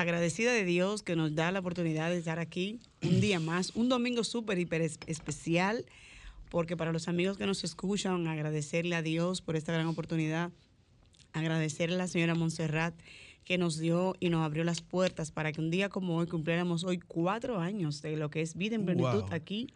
agradecida 0.00 0.52
de 0.52 0.64
Dios 0.64 1.02
que 1.02 1.16
nos 1.16 1.34
da 1.34 1.50
la 1.50 1.58
oportunidad 1.58 2.10
de 2.10 2.18
estar 2.18 2.38
aquí 2.38 2.78
un 3.02 3.20
día 3.20 3.40
más, 3.40 3.74
un 3.74 3.88
domingo 3.88 4.22
súper, 4.22 4.58
hiper 4.58 4.82
especial, 4.82 5.84
porque 6.50 6.76
para 6.76 6.92
los 6.92 7.08
amigos 7.08 7.36
que 7.36 7.46
nos 7.46 7.64
escuchan, 7.64 8.28
agradecerle 8.28 8.94
a 8.94 9.02
Dios 9.02 9.42
por 9.42 9.56
esta 9.56 9.72
gran 9.72 9.86
oportunidad, 9.86 10.52
agradecerle 11.32 11.96
a 11.96 11.98
la 11.98 12.06
señora 12.06 12.36
Montserrat 12.36 12.94
que 13.44 13.58
nos 13.58 13.78
dio 13.78 14.14
y 14.20 14.28
nos 14.28 14.44
abrió 14.44 14.62
las 14.62 14.82
puertas 14.82 15.32
para 15.32 15.50
que 15.50 15.60
un 15.60 15.70
día 15.70 15.88
como 15.88 16.16
hoy 16.16 16.28
cumpliéramos 16.28 16.84
hoy 16.84 16.98
cuatro 16.98 17.58
años 17.58 18.00
de 18.00 18.16
lo 18.16 18.30
que 18.30 18.40
es 18.40 18.56
vida 18.56 18.76
en 18.76 18.84
plenitud 18.84 19.24
aquí 19.30 19.66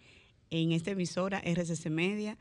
en 0.51 0.71
esta 0.71 0.93
emisora 0.93 1.41
RCC 1.41 1.91
Media. 1.91 2.39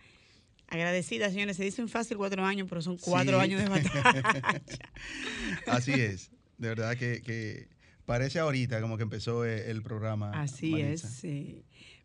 Agradecida, 0.68 1.29
señores. 1.29 1.57
Se 1.57 1.63
dicen 1.63 1.89
fácil 1.89 2.18
cuatro 2.18 2.45
años, 2.45 2.68
pero 2.70 2.82
son 2.82 2.98
cuatro 2.98 3.39
años 3.39 3.61
de 3.61 3.70
batalla. 3.70 4.61
Así 5.68 5.93
es. 5.93 6.32
De 6.61 6.68
verdad 6.68 6.95
que, 6.95 7.68
parece 8.05 8.39
ahorita 8.39 8.81
como 8.81 8.97
que 8.97 9.04
empezó 9.04 9.45
e, 9.45 9.70
el 9.70 9.81
programa. 9.81 10.31
Así 10.31 10.80
es, 10.80 11.02
sí. 11.02 11.63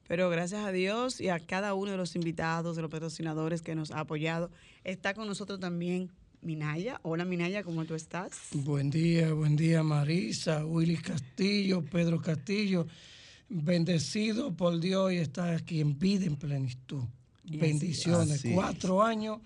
Pero 0.09 0.30
gracias 0.30 0.65
a 0.65 0.73
Dios 0.73 1.20
y 1.20 1.29
a 1.29 1.41
cada 1.41 1.75
uno 1.75 1.91
de 1.91 1.97
los 1.97 2.15
invitados, 2.15 2.77
de 2.77 2.83
los 2.83 2.91
patrocinadores 2.91 3.62
que 3.62 3.75
nos 3.75 3.91
ha 3.91 4.01
apoyado. 4.01 4.51
Está 4.84 5.15
con 5.15 5.27
nosotros 5.27 5.59
también 5.59 6.12
Minaya. 6.43 7.01
Hola 7.03 7.25
Minaya, 7.25 7.65
¿cómo 7.65 7.84
tú 7.84 7.95
estás? 7.95 8.39
Buen 8.53 8.91
día, 8.91 9.33
buen 9.33 9.56
día 9.56 9.83
Marisa, 9.83 10.65
Willy 10.65 10.97
Castillo, 10.97 11.83
Pedro 11.83 12.20
Castillo. 12.20 12.87
Bendecido 13.48 14.56
por 14.56 14.78
Dios 14.78 15.12
y 15.12 15.17
estar 15.17 15.55
aquí 15.55 15.81
en 15.81 15.98
vida 15.98 16.27
en 16.27 16.37
plenitud. 16.37 17.05
Bendiciones. 17.45 18.45
Cuatro 18.55 19.03
años 19.03 19.39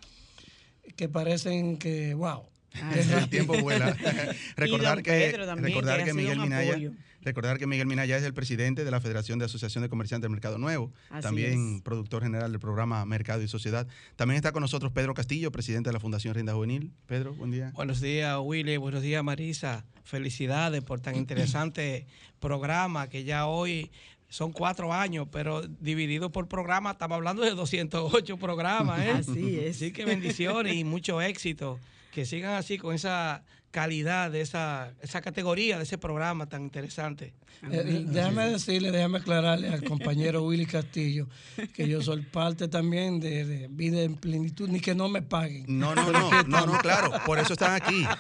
que 0.96 1.09
parecen 1.09 1.77
que, 1.79 2.15
wow. 2.15 2.45
El 2.73 3.29
tiempo 3.29 3.59
vuela. 3.60 3.97
recordar 4.56 5.02
que, 5.02 5.33
recordar 5.33 6.05
que 6.05 6.15
Miguel 6.15 6.38
Minaya. 6.38 6.93
Recordar 7.23 7.59
que 7.59 7.66
Miguel 7.66 7.87
Minaya 7.87 8.16
es 8.16 8.23
el 8.23 8.33
presidente 8.33 8.83
de 8.83 8.91
la 8.91 8.98
Federación 8.98 9.38
de 9.38 9.45
Asociación 9.45 9.83
de 9.83 9.91
Comerciantes 9.91 10.23
del 10.23 10.30
Mercado 10.30 10.57
Nuevo, 10.57 10.91
también 11.21 11.82
productor 11.82 12.23
general 12.23 12.51
del 12.51 12.60
programa 12.60 13.04
Mercado 13.04 13.43
y 13.43 13.48
Sociedad. 13.48 13.87
También 14.16 14.37
está 14.37 14.52
con 14.52 14.63
nosotros 14.63 14.93
Pedro 14.93 15.13
Castillo, 15.13 15.52
presidente 15.52 15.91
de 15.91 15.93
la 15.93 16.01
Fundación 16.01 16.35
Renda 16.35 16.54
Juvenil. 16.54 16.93
Pedro, 17.07 17.35
buen 17.35 17.51
día. 17.51 17.73
Buenos 17.74 18.01
días, 18.01 18.38
Willy. 18.43 18.79
Buenos 18.79 19.02
días, 19.02 19.23
Marisa. 19.23 19.85
Felicidades 20.04 20.82
por 20.82 21.01
tan 21.01 21.15
interesante 21.16 22.07
programa 22.38 23.09
que 23.09 23.24
ya 23.24 23.46
hoy 23.46 23.91
son 24.30 24.52
cuatro 24.52 24.95
años, 24.95 25.29
pero 25.30 25.60
dividido 25.63 26.30
por 26.30 26.48
programa, 26.48 26.93
estamos 26.93 27.16
hablando 27.16 27.43
de 27.43 27.51
208 27.51 28.37
programas. 28.38 29.01
¿eh? 29.01 29.10
Así 29.10 29.59
es. 29.59 29.76
Así 29.76 29.93
que 29.93 30.04
bendiciones 30.04 30.74
y 30.74 30.85
mucho 30.85 31.21
éxito. 31.21 31.79
Que 32.11 32.25
sigan 32.25 32.55
así 32.55 32.79
con 32.79 32.95
esa 32.95 33.45
calidad 33.71 34.30
de 34.30 34.41
esa, 34.41 34.93
esa 35.01 35.21
categoría 35.21 35.77
de 35.77 35.85
ese 35.85 35.97
programa 35.97 36.49
tan 36.49 36.63
interesante. 36.63 37.35
Eh, 37.71 38.05
déjame 38.07 38.51
decirle, 38.51 38.91
déjame 38.91 39.19
aclararle 39.19 39.69
al 39.69 39.85
compañero 39.85 40.45
Willy 40.45 40.66
Castillo 40.66 41.29
que 41.75 41.87
yo 41.88 42.03
soy 42.03 42.23
parte 42.23 42.69
también 42.69 43.21
de, 43.21 43.69
Vida 43.71 44.03
en 44.03 44.16
Plenitud, 44.16 44.69
ni 44.69 44.81
que 44.81 44.95
no 44.95 45.09
me 45.09 45.23
paguen. 45.23 45.66
No, 45.69 45.95
no, 45.95 46.11
no, 46.11 46.43
no, 46.45 46.66
no, 46.66 46.79
claro, 46.79 47.13
por 47.27 47.38
eso 47.38 47.53
están 47.53 47.75
aquí. 47.75 48.05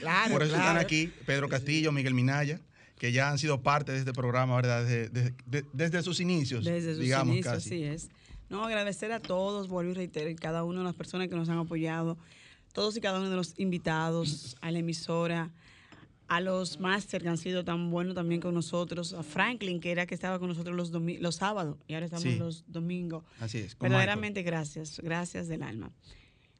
Claro, 0.00 0.32
por 0.32 0.42
eso 0.42 0.56
están 0.56 0.76
aquí 0.76 1.12
Pedro 1.26 1.48
Castillo, 1.48 1.92
Miguel 1.92 2.14
Minaya 2.14 2.60
que 2.98 3.12
ya 3.12 3.30
han 3.30 3.38
sido 3.38 3.62
parte 3.62 3.92
de 3.92 3.98
este 3.98 4.12
programa, 4.12 4.56
¿verdad? 4.56 4.84
Desde, 4.84 5.32
desde, 5.72 6.02
sus 6.02 6.18
inicios. 6.18 6.64
Desde 6.64 6.94
sus 6.94 7.02
digamos, 7.02 7.32
inicios, 7.34 7.54
casi. 7.54 7.68
sí 7.68 7.84
es. 7.84 8.08
No, 8.48 8.64
agradecer 8.64 9.12
a 9.12 9.20
todos, 9.20 9.68
vuelvo 9.68 9.92
y 9.92 9.94
reitero, 9.94 10.34
cada 10.40 10.64
una 10.64 10.80
de 10.80 10.84
las 10.84 10.94
personas 10.94 11.28
que 11.28 11.36
nos 11.36 11.48
han 11.48 11.58
apoyado 11.58 12.18
todos 12.78 12.96
y 12.96 13.00
cada 13.00 13.18
uno 13.18 13.28
de 13.28 13.34
los 13.34 13.54
invitados, 13.58 14.56
a 14.60 14.70
la 14.70 14.78
emisora, 14.78 15.50
a 16.28 16.40
los 16.40 16.78
máster 16.78 17.20
que 17.20 17.28
han 17.28 17.36
sido 17.36 17.64
tan 17.64 17.90
buenos 17.90 18.14
también 18.14 18.40
con 18.40 18.54
nosotros, 18.54 19.14
a 19.14 19.24
Franklin, 19.24 19.80
que 19.80 19.90
era 19.90 20.06
que 20.06 20.14
estaba 20.14 20.38
con 20.38 20.46
nosotros 20.46 20.76
los, 20.76 20.92
los 20.92 21.34
sábados 21.34 21.76
y 21.88 21.94
ahora 21.94 22.06
estamos 22.06 22.38
los 22.38 22.64
domingos. 22.68 23.24
Así 23.40 23.58
es. 23.58 23.76
Verdaderamente 23.76 24.44
gracias, 24.44 25.00
gracias 25.02 25.48
del 25.48 25.64
alma. 25.64 25.90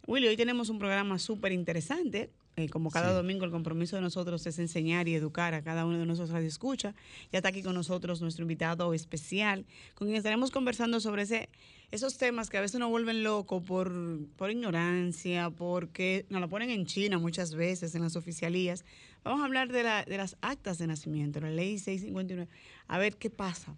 Willy, 0.08 0.26
hoy 0.26 0.36
tenemos 0.36 0.70
un 0.70 0.80
programa 0.80 1.20
súper 1.20 1.52
interesante. 1.52 2.30
Eh, 2.56 2.68
como 2.68 2.90
cada 2.90 3.12
domingo, 3.12 3.44
el 3.44 3.52
compromiso 3.52 3.94
de 3.94 4.02
nosotros 4.02 4.44
es 4.44 4.58
enseñar 4.58 5.06
y 5.06 5.14
educar 5.14 5.54
a 5.54 5.62
cada 5.62 5.86
uno 5.86 5.98
de 5.98 6.06
nuestros 6.06 6.30
radioescuchas. 6.30 6.96
Ya 7.30 7.38
está 7.38 7.50
aquí 7.50 7.62
con 7.62 7.74
nosotros 7.74 8.20
nuestro 8.20 8.42
invitado 8.42 8.92
especial, 8.92 9.66
con 9.94 10.08
quien 10.08 10.16
estaremos 10.16 10.50
conversando 10.50 10.98
sobre 10.98 11.22
ese 11.22 11.48
esos 11.90 12.18
temas 12.18 12.50
que 12.50 12.58
a 12.58 12.60
veces 12.60 12.78
nos 12.78 12.90
vuelven 12.90 13.22
locos 13.22 13.62
por, 13.62 13.92
por 14.36 14.50
ignorancia, 14.50 15.50
porque 15.50 16.26
nos 16.28 16.40
lo 16.40 16.48
ponen 16.48 16.70
en 16.70 16.84
China 16.84 17.18
muchas 17.18 17.54
veces 17.54 17.94
en 17.94 18.02
las 18.02 18.16
oficialías. 18.16 18.84
Vamos 19.24 19.40
a 19.40 19.46
hablar 19.46 19.72
de, 19.72 19.82
la, 19.82 20.04
de 20.04 20.16
las 20.16 20.36
actas 20.42 20.78
de 20.78 20.86
nacimiento, 20.86 21.40
la 21.40 21.50
ley 21.50 21.78
659. 21.78 22.48
A 22.88 22.98
ver 22.98 23.16
qué 23.16 23.30
pasa, 23.30 23.74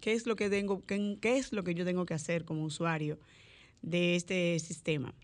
qué 0.00 0.12
es 0.12 0.26
lo 0.26 0.36
que 0.36 0.48
tengo, 0.50 0.84
qué, 0.86 1.18
qué 1.20 1.38
es 1.38 1.52
lo 1.52 1.64
que 1.64 1.74
yo 1.74 1.84
tengo 1.84 2.06
que 2.06 2.14
hacer 2.14 2.44
como 2.44 2.62
usuario 2.64 3.18
de 3.82 4.14
este 4.14 4.58
sistema. 4.60 5.14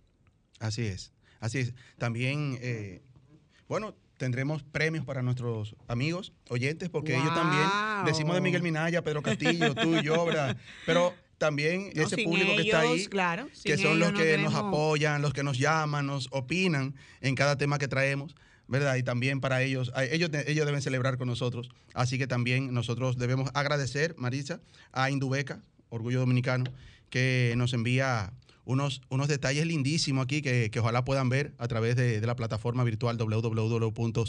Así 0.58 0.82
es, 0.82 1.12
así 1.40 1.58
es. 1.58 1.74
También, 1.98 2.58
eh, 2.60 3.02
bueno, 3.68 3.94
tendremos 4.16 4.62
premios 4.62 5.04
para 5.04 5.22
nuestros 5.22 5.76
amigos, 5.86 6.32
oyentes, 6.48 6.88
porque 6.88 7.14
ellos 7.14 7.34
también, 7.34 7.66
decimos 8.06 8.34
de 8.34 8.40
Miguel 8.40 8.62
Minaya, 8.62 9.02
Pedro 9.02 9.22
Castillo, 9.22 9.74
tú 9.74 9.96
y 9.96 10.02
yo, 10.02 10.24
¿verdad? 10.24 10.56
Pero 10.86 11.14
también 11.38 11.90
ese 11.94 12.22
público 12.22 12.56
que 12.56 12.62
está 12.62 12.80
ahí, 12.80 13.06
claro, 13.06 13.48
que 13.62 13.76
son 13.76 13.98
los 13.98 14.12
que 14.12 14.38
nos 14.38 14.54
apoyan, 14.54 15.22
los 15.22 15.32
que 15.32 15.42
nos 15.42 15.58
llaman, 15.58 16.06
nos 16.06 16.28
opinan 16.30 16.94
en 17.20 17.34
cada 17.34 17.56
tema 17.56 17.78
que 17.78 17.88
traemos. 17.88 18.34
¿verdad? 18.66 18.96
Y 18.96 19.02
también 19.02 19.42
para 19.42 19.62
ellos, 19.62 19.92
ellos, 20.10 20.30
ellos 20.46 20.64
deben 20.64 20.80
celebrar 20.80 21.18
con 21.18 21.28
nosotros. 21.28 21.68
Así 21.92 22.16
que 22.16 22.26
también 22.26 22.72
nosotros 22.72 23.18
debemos 23.18 23.50
agradecer, 23.52 24.14
Marisa, 24.16 24.62
a 24.90 25.10
Indubeca, 25.10 25.60
Orgullo 25.90 26.20
Dominicano, 26.20 26.64
que 27.10 27.52
nos 27.58 27.74
envía 27.74 28.32
unos, 28.64 29.02
unos 29.10 29.28
detalles 29.28 29.66
lindísimos 29.66 30.24
aquí 30.24 30.40
que, 30.40 30.70
ojalá 30.80 31.04
puedan 31.04 31.28
ver 31.28 31.52
a 31.58 31.68
través 31.68 31.94
de, 31.96 32.20
la 32.20 32.34
plataforma 32.36 32.82
virtual 32.84 33.18
www.solfm.com 33.18 34.24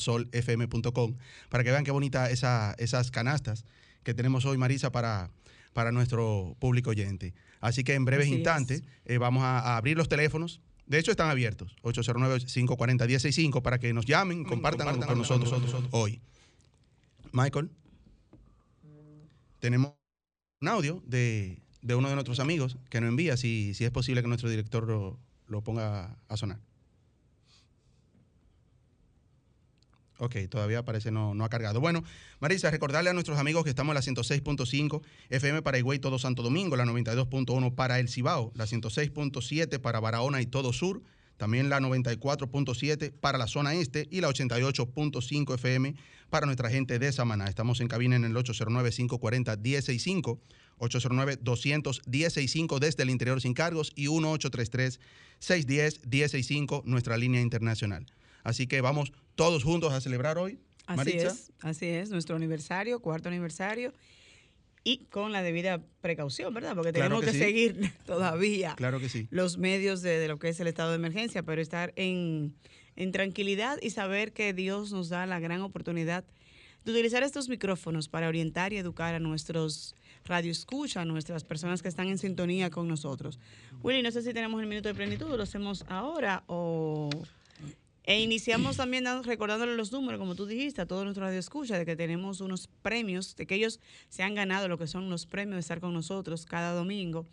para 1.49 1.63
que 1.63 1.71
vean 1.71 1.85
qué 1.85 1.91
bonita 1.91 2.29
esa, 2.29 2.75
esas 2.77 3.11
canastas 3.11 3.63
que 4.03 4.13
tenemos 4.13 4.45
hoy, 4.45 4.57
Marisa, 4.57 4.91
para, 4.91 5.31
para 5.75 5.91
nuestro 5.91 6.55
público 6.57 6.91
oyente. 6.91 7.33
Así 7.59 7.83
que 7.83 7.95
en 7.95 8.05
breves 8.05 8.29
instantes 8.29 8.81
eh, 9.03 9.17
vamos 9.17 9.43
a, 9.43 9.75
abrir 9.75 9.97
los 9.97 10.07
teléfonos. 10.07 10.61
De 10.87 10.97
hecho, 10.97 11.11
están 11.11 11.29
abiertos. 11.29 11.75
809-540-165 11.83 13.61
para 13.61 13.77
que 13.77 13.91
nos 13.91 14.05
llamen, 14.05 14.45
compartan, 14.45 15.01
con, 15.01 15.17
nosotros, 15.17 15.53
hoy. 15.91 16.21
Michael, 17.33 17.69
tenemos 19.59 19.91
un 20.61 20.67
audio 20.69 21.03
de, 21.05 21.61
uno 21.83 22.07
de 22.07 22.15
nuestros 22.15 22.39
amigos 22.39 22.77
que 22.89 23.01
nos 23.01 23.09
envía 23.09 23.35
si, 23.35 23.73
si 23.73 23.83
es 23.83 23.91
posible 23.91 24.21
que 24.21 24.29
nuestro 24.29 24.49
director 24.49 24.87
lo 25.47 25.61
ponga 25.61 26.17
a 26.29 26.37
sonar. 26.37 26.61
Ok, 30.17 30.37
todavía 30.49 30.85
parece 30.85 31.11
no, 31.11 31.33
no 31.33 31.43
ha 31.43 31.49
cargado. 31.49 31.81
Bueno, 31.81 32.01
Marisa, 32.39 32.71
recordarle 32.71 33.09
a 33.09 33.13
nuestros 33.13 33.37
amigos 33.37 33.65
que 33.65 33.69
estamos 33.69 33.91
en 33.91 33.95
la 33.95 34.01
106.5 34.01 35.01
FM 35.29 35.61
para 35.61 35.77
Higüey, 35.77 35.99
todo 35.99 36.19
Santo 36.19 36.41
Domingo, 36.41 36.77
la 36.77 36.85
92.1 36.85 37.75
para 37.75 37.99
El 37.99 38.07
Cibao, 38.07 38.53
la 38.55 38.63
106.7 38.65 39.79
para 39.79 39.99
Barahona 39.99 40.41
y 40.41 40.45
todo 40.45 40.71
Sur, 40.71 41.01
también 41.35 41.69
la 41.69 41.81
94.7 41.81 43.11
para 43.11 43.37
la 43.37 43.47
zona 43.47 43.73
este 43.73 44.07
y 44.09 44.21
la 44.21 44.29
88.5 44.29 45.55
FM 45.55 45.95
para 46.29 46.45
nuestra 46.45 46.69
gente 46.69 46.97
de 46.97 47.11
Samaná. 47.11 47.47
Estamos 47.47 47.81
en 47.81 47.89
cabina 47.89 48.15
en 48.15 48.23
el 48.23 48.33
809-540-165, 48.35 50.39
809-200-165 50.79 52.79
desde 52.79 53.03
el 53.03 53.09
interior 53.09 53.41
sin 53.41 53.53
cargos 53.53 53.91
y 53.95 54.07
1833-610-165, 54.07 56.85
nuestra 56.85 57.17
línea 57.17 57.41
internacional. 57.41 58.05
Así 58.45 58.67
que 58.67 58.79
vamos 58.79 59.11
todos 59.33 59.63
juntos 59.63 59.91
a 59.91 59.99
celebrar 59.99 60.37
hoy. 60.37 60.59
Así 60.85 61.13
es, 61.13 61.51
así 61.61 61.87
es, 61.87 62.11
nuestro 62.11 62.35
aniversario, 62.35 62.99
cuarto 62.99 63.27
aniversario, 63.27 63.91
y 64.83 65.05
con 65.05 65.31
la 65.31 65.41
debida 65.41 65.81
precaución, 65.99 66.53
¿verdad? 66.53 66.75
Porque 66.75 66.93
tenemos 66.93 67.25
que, 67.25 67.31
seguir 67.31 67.91
todavía 68.05 68.75
claro 68.75 68.99
que 68.99 69.09
sí. 69.09 69.27
los 69.31 69.57
medios 69.57 70.03
de, 70.03 70.27
lo 70.27 70.37
que 70.37 70.49
es 70.49 70.59
el 70.59 70.67
estado 70.67 70.91
de 70.91 70.97
emergencia, 70.97 71.41
pero 71.41 71.59
estar 71.59 71.91
en, 71.95 72.53
en 72.95 73.11
tranquilidad 73.11 73.79
y 73.81 73.89
saber 73.89 74.31
que 74.31 74.53
Dios 74.53 74.91
nos 74.91 75.09
da 75.09 75.25
la 75.25 75.39
gran 75.39 75.61
oportunidad 75.61 76.23
de 76.85 76.91
utilizar 76.91 77.23
estos 77.23 77.49
micrófonos 77.49 78.07
para 78.09 78.27
orientar 78.27 78.73
y 78.73 78.77
educar 78.77 79.15
a 79.15 79.19
nuestros 79.19 79.95
radioescucha, 80.23 81.01
a 81.01 81.05
nuestras 81.05 81.43
personas 81.43 81.81
que 81.81 81.87
están 81.87 82.09
en 82.09 82.19
sintonía 82.19 82.69
con 82.69 82.87
nosotros. 82.87 83.39
Willy, 83.81 84.03
no 84.03 84.11
sé 84.11 84.21
si 84.21 84.33
tenemos 84.33 84.61
el 84.61 84.67
minuto 84.67 84.87
de 84.87 84.93
plenitud, 84.93 85.35
lo 85.35 85.41
hacemos 85.41 85.83
ahora 85.89 86.43
o... 86.45 87.09
E 88.05 88.19
iniciamos 88.21 88.77
también 88.77 89.05
recordándole 89.23 89.75
los 89.75 89.91
números, 89.91 90.19
como 90.19 90.35
tú 90.35 90.45
dijiste, 90.45 90.81
a 90.81 90.85
todos 90.85 91.03
nuestros 91.03 91.25
radioescuchas, 91.27 91.77
de 91.79 91.85
que 91.85 91.95
tenemos 91.95 92.41
unos 92.41 92.69
premios, 92.81 93.35
de 93.35 93.45
que 93.47 93.55
ellos 93.55 93.79
se 94.09 94.23
han 94.23 94.35
ganado 94.35 94.67
lo 94.67 94.77
que 94.77 94.87
son 94.87 95.09
los 95.09 95.25
premios 95.25 95.55
de 95.55 95.61
estar 95.61 95.79
con 95.79 95.93
nosotros 95.93 96.45
cada 96.45 96.71
domingo. 96.73 97.25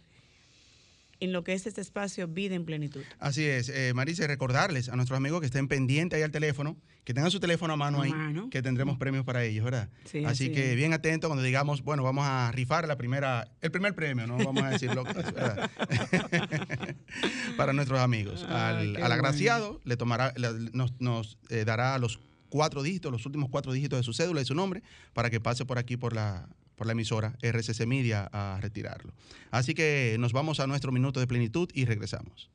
en 1.20 1.32
lo 1.32 1.44
que 1.44 1.52
es 1.52 1.68
este 1.68 1.80
espacio 1.80 2.26
Vida 2.26 2.56
en 2.56 2.64
Plenitud. 2.64 3.02
Así 3.20 3.44
es, 3.44 3.68
eh, 3.68 3.92
Marisa, 3.94 4.26
recordarles 4.26 4.88
a 4.88 4.96
nuestros 4.96 5.16
amigos 5.16 5.38
que 5.38 5.46
estén 5.46 5.68
pendientes 5.68 6.16
ahí 6.16 6.24
al 6.24 6.32
teléfono, 6.32 6.76
que 7.04 7.14
tengan 7.14 7.30
su 7.30 7.38
teléfono 7.38 7.74
a 7.74 7.76
mano 7.76 8.02
ahí, 8.02 8.12
que 8.50 8.60
tendremos 8.60 8.98
premios 8.98 9.24
para 9.24 9.44
ellos, 9.44 9.64
¿verdad? 9.64 9.88
Sí, 10.04 10.24
así, 10.24 10.50
que 10.50 10.74
bien 10.74 10.92
atentos 10.92 11.28
cuando 11.28 11.44
digamos, 11.44 11.84
bueno, 11.84 12.02
vamos 12.02 12.24
a 12.26 12.50
rifar 12.50 12.88
la 12.88 12.96
primera, 12.96 13.46
el 13.60 13.70
primer 13.70 13.94
premio, 13.94 14.26
¿no? 14.26 14.36
Vamos 14.38 14.64
a 14.64 14.70
decirlo. 14.70 15.04
para 17.56 17.72
nuestros 17.72 18.00
amigos. 18.00 18.44
al, 18.48 18.96
agraciado 19.12 19.80
le 19.84 19.96
tomará, 19.96 20.34
nos, 20.72 21.00
nos 21.00 21.38
eh, 21.48 21.64
dará 21.64 21.98
los 21.98 22.18
cuatro 22.48 22.82
dígitos, 22.82 23.10
los 23.10 23.24
últimos 23.26 23.48
cuatro 23.50 23.72
dígitos 23.72 23.98
de 23.98 24.02
su 24.02 24.12
cédula 24.12 24.40
y 24.42 24.44
su 24.44 24.54
nombre, 24.54 24.82
para 25.14 25.30
que 25.30 25.40
pase 25.40 25.64
por 25.64 25.78
aquí 25.78 25.96
por 25.96 26.14
la, 26.14 26.48
por 26.76 26.86
la 26.86 26.92
emisora 26.92 27.34
RCC 27.40 27.86
Media 27.86 28.28
a 28.32 28.58
retirarlo. 28.60 29.14
Así 29.50 29.74
que 29.74 30.16
nos 30.18 30.32
vamos 30.32 30.60
a 30.60 30.66
nuestro 30.66 30.92
minuto 30.92 31.20
de 31.20 31.26
plenitud 31.26 31.68
y 31.72 31.84
regresamos. 31.84 32.50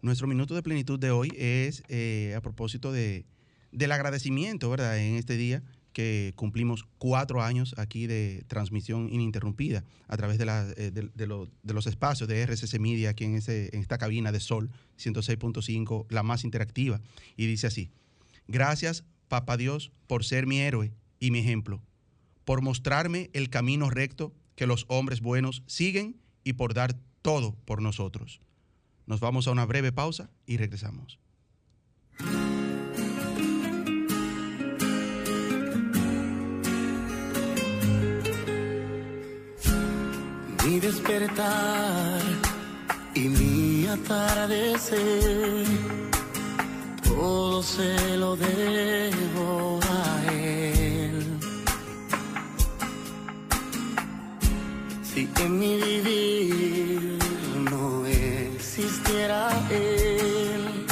Nuestro 0.00 0.26
minuto 0.26 0.54
de 0.54 0.62
plenitud 0.62 0.98
de 0.98 1.10
hoy 1.10 1.30
es 1.36 1.82
eh, 1.88 2.32
a 2.36 2.40
propósito 2.40 2.92
de, 2.92 3.26
del 3.72 3.92
agradecimiento, 3.92 4.70
¿verdad? 4.70 4.96
En 4.98 5.16
este 5.16 5.36
día 5.36 5.62
que 5.98 6.32
cumplimos 6.36 6.86
cuatro 6.98 7.42
años 7.42 7.74
aquí 7.76 8.06
de 8.06 8.44
transmisión 8.46 9.12
ininterrumpida 9.12 9.82
a 10.06 10.16
través 10.16 10.38
de, 10.38 10.46
eh, 10.76 11.08
los 11.64 11.86
espacios 11.88 12.28
de 12.28 12.40
RCC 12.40 12.78
Media 12.78 13.10
aquí 13.10 13.24
en, 13.24 13.34
ese, 13.34 13.76
esta 13.76 13.98
cabina 13.98 14.30
de 14.30 14.38
Sol 14.38 14.70
106.5, 14.96 16.06
la 16.08 16.22
más 16.22 16.44
interactiva. 16.44 17.00
Y 17.36 17.46
dice 17.46 17.66
así, 17.66 17.90
gracias, 18.46 19.02
Papá 19.26 19.56
Dios, 19.56 19.90
por 20.06 20.24
ser 20.24 20.46
mi 20.46 20.60
héroe 20.60 20.92
y 21.18 21.32
mi 21.32 21.40
ejemplo, 21.40 21.82
por 22.44 22.62
mostrarme 22.62 23.28
el 23.32 23.50
camino 23.50 23.90
recto 23.90 24.32
que 24.54 24.68
los 24.68 24.84
hombres 24.86 25.20
buenos 25.20 25.64
siguen 25.66 26.20
y 26.44 26.52
por 26.52 26.74
dar 26.74 26.96
todo 27.22 27.56
por 27.64 27.82
nosotros. 27.82 28.40
Nos 29.06 29.18
vamos 29.18 29.48
a 29.48 29.50
una 29.50 29.66
breve 29.66 29.90
pausa 29.90 30.30
y 30.46 30.58
regresamos. 30.58 31.18
Mi 40.68 40.80
despertar 40.80 42.20
y 43.14 43.20
mi 43.20 43.86
atardecer, 43.86 45.64
todo 47.04 47.62
se 47.62 48.18
lo 48.18 48.36
debo 48.36 49.80
a 49.82 50.32
él. 50.34 51.24
Si 55.02 55.26
en 55.40 55.58
mi 55.58 55.80
vivir 55.80 57.18
existiera 58.54 59.48
él, 59.70 60.84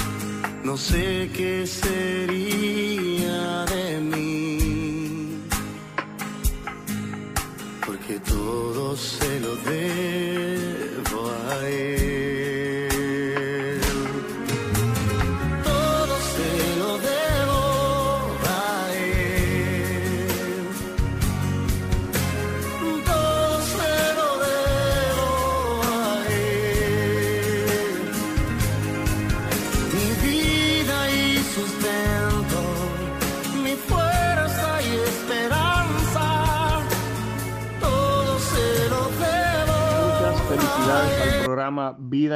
no 0.64 0.78
sé 0.78 1.30
qué 1.36 1.66
sería 1.66 2.85
todo 8.46 8.96
se 8.96 9.40
lo 9.40 9.56
debo 9.56 10.15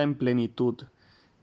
En 0.03 0.15
Plenitud. 0.15 0.85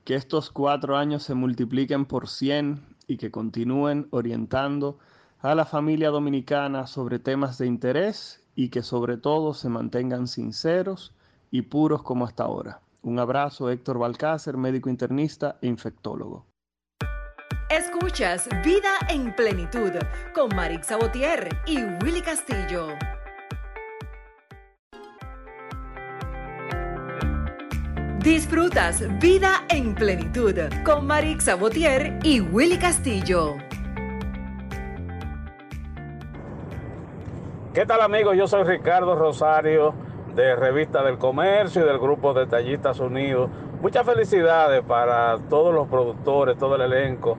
Que 0.04 0.14
estos 0.14 0.50
cuatro 0.50 0.96
años 0.96 1.22
se 1.22 1.34
multipliquen 1.34 2.06
por 2.06 2.28
100 2.28 2.80
y 3.06 3.16
que 3.16 3.30
continúen 3.30 4.08
orientando 4.10 4.98
a 5.40 5.54
la 5.54 5.64
familia 5.64 6.10
dominicana 6.10 6.86
sobre 6.86 7.18
temas 7.18 7.58
de 7.58 7.66
interés 7.66 8.42
y 8.54 8.70
que 8.70 8.82
sobre 8.82 9.16
todo 9.16 9.54
se 9.54 9.68
mantengan 9.68 10.26
sinceros 10.26 11.14
y 11.50 11.62
puros 11.62 12.02
como 12.02 12.24
hasta 12.24 12.44
ahora. 12.44 12.80
Un 13.02 13.18
abrazo, 13.18 13.70
Héctor 13.70 13.98
Balcácer, 13.98 14.56
médico 14.56 14.90
internista 14.90 15.58
e 15.62 15.68
infectólogo. 15.68 16.46
Escuchas 17.70 18.48
Vida 18.64 18.94
en 19.08 19.34
Plenitud 19.36 19.92
con 20.34 20.54
Marix 20.56 20.86
Sabotier 20.86 21.48
y 21.66 21.82
Willy 22.02 22.22
Castillo. 22.22 22.88
Disfrutas 28.22 29.04
Vida 29.20 29.64
en 29.68 29.94
Plenitud 29.94 30.56
con 30.84 31.06
Marix 31.06 31.44
Sabotier 31.44 32.18
y 32.24 32.40
Willy 32.40 32.76
Castillo. 32.76 33.54
¿Qué 37.72 37.86
tal 37.86 38.00
amigos? 38.00 38.36
Yo 38.36 38.48
soy 38.48 38.64
Ricardo 38.64 39.14
Rosario 39.14 39.94
de 40.34 40.56
Revista 40.56 41.04
del 41.04 41.16
Comercio 41.16 41.84
y 41.84 41.86
del 41.86 42.00
Grupo 42.00 42.34
Detallistas 42.34 42.98
Unidos. 42.98 43.50
Muchas 43.80 44.04
felicidades 44.04 44.82
para 44.82 45.38
todos 45.48 45.72
los 45.72 45.86
productores, 45.86 46.58
todo 46.58 46.74
el 46.74 46.92
elenco 46.92 47.38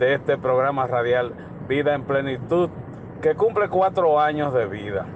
de 0.00 0.14
este 0.14 0.36
programa 0.36 0.88
radial 0.88 1.34
Vida 1.68 1.94
en 1.94 2.02
Plenitud, 2.02 2.68
que 3.22 3.36
cumple 3.36 3.68
cuatro 3.68 4.18
años 4.18 4.52
de 4.52 4.66
vida. 4.66 5.06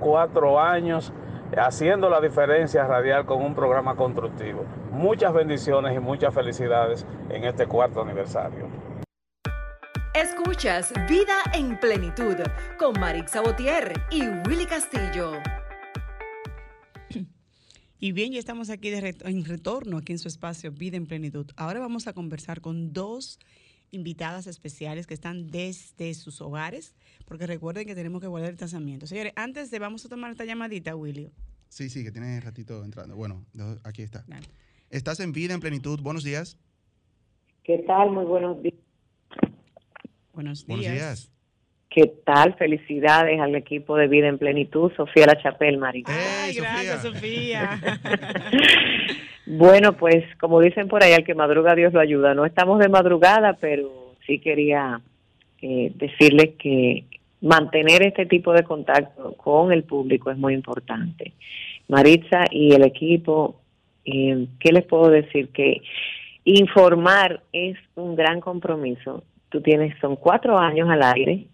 Cuatro 0.00 0.58
años 0.58 1.12
haciendo 1.56 2.10
la 2.10 2.20
diferencia 2.20 2.86
radial 2.86 3.24
con 3.24 3.42
un 3.42 3.54
programa 3.54 3.96
constructivo. 3.96 4.64
Muchas 4.90 5.32
bendiciones 5.32 5.96
y 5.96 6.00
muchas 6.00 6.34
felicidades 6.34 7.06
en 7.30 7.44
este 7.44 7.66
cuarto 7.66 8.02
aniversario. 8.02 8.66
Escuchas 10.14 10.92
Vida 11.08 11.36
en 11.54 11.78
Plenitud 11.78 12.36
con 12.78 12.98
Marix 12.98 13.32
Sabotier 13.32 13.92
y 14.10 14.22
Willy 14.48 14.66
Castillo. 14.66 15.32
Y 18.00 18.12
bien, 18.12 18.32
ya 18.32 18.38
estamos 18.38 18.70
aquí 18.70 18.88
en 18.88 19.44
retorno, 19.44 19.98
aquí 19.98 20.12
en 20.12 20.18
su 20.18 20.28
espacio 20.28 20.70
Vida 20.70 20.96
en 20.96 21.06
Plenitud. 21.06 21.50
Ahora 21.56 21.80
vamos 21.80 22.06
a 22.06 22.12
conversar 22.12 22.60
con 22.60 22.92
dos 22.92 23.40
invitadas 23.90 24.46
especiales 24.46 25.06
que 25.06 25.14
están 25.14 25.48
desde 25.48 26.14
sus 26.14 26.40
hogares, 26.40 26.94
porque 27.28 27.46
recuerden 27.46 27.86
que 27.86 27.94
tenemos 27.94 28.22
que 28.22 28.26
guardar 28.26 28.48
el 28.48 28.54
distanciamiento. 28.54 29.06
Señores, 29.06 29.34
antes 29.36 29.70
de 29.70 29.78
vamos 29.78 30.04
a 30.06 30.08
tomar 30.08 30.30
esta 30.30 30.46
llamadita, 30.46 30.96
Willy. 30.96 31.30
Sí, 31.68 31.90
sí, 31.90 32.02
que 32.02 32.10
tiene 32.10 32.40
ratito 32.40 32.82
entrando. 32.82 33.14
Bueno, 33.14 33.44
aquí 33.84 34.02
está. 34.02 34.24
Estás 34.88 35.20
en 35.20 35.32
vida, 35.32 35.52
en 35.52 35.60
plenitud. 35.60 36.00
Buenos 36.00 36.24
días. 36.24 36.58
¿Qué 37.62 37.84
tal? 37.86 38.10
Muy 38.12 38.24
buenos 38.24 38.62
días. 38.62 38.74
Buenos 40.32 40.66
días. 40.66 40.78
Buenos 40.78 40.94
días. 40.94 41.32
¿Qué 41.90 42.06
tal? 42.24 42.54
Felicidades 42.54 43.38
al 43.40 43.54
equipo 43.54 43.96
de 43.96 44.08
Vida 44.08 44.28
en 44.28 44.38
Plenitud, 44.38 44.90
Sofía 44.96 45.26
La 45.26 45.42
Chapel, 45.42 45.78
María. 45.78 46.04
Ay, 46.06 46.54
gracias, 46.54 47.02
Sofía. 47.02 47.80
Bueno, 49.50 49.94
pues 49.96 50.26
como 50.38 50.60
dicen 50.60 50.88
por 50.88 51.02
ahí, 51.02 51.14
al 51.14 51.24
que 51.24 51.34
madruga 51.34 51.74
Dios 51.74 51.94
lo 51.94 52.00
ayuda. 52.00 52.34
No 52.34 52.44
estamos 52.44 52.78
de 52.80 52.90
madrugada, 52.90 53.54
pero 53.54 54.14
sí 54.26 54.40
quería 54.40 55.00
eh, 55.62 55.90
decirles 55.94 56.50
que 56.58 57.06
mantener 57.40 58.02
este 58.02 58.26
tipo 58.26 58.52
de 58.52 58.64
contacto 58.64 59.34
con 59.34 59.72
el 59.72 59.84
público 59.84 60.30
es 60.30 60.38
muy 60.38 60.54
importante. 60.54 61.32
Maritza 61.88 62.44
y 62.50 62.72
el 62.72 62.84
equipo, 62.84 63.60
eh, 64.04 64.46
¿qué 64.60 64.72
les 64.72 64.84
puedo 64.84 65.08
decir? 65.08 65.48
Que 65.48 65.82
informar 66.44 67.42
es 67.52 67.76
un 67.94 68.16
gran 68.16 68.40
compromiso. 68.40 69.24
Tú 69.48 69.60
tienes, 69.60 69.98
son 70.00 70.16
cuatro 70.16 70.58
años 70.58 70.88
al 70.90 71.02
aire 71.02 71.46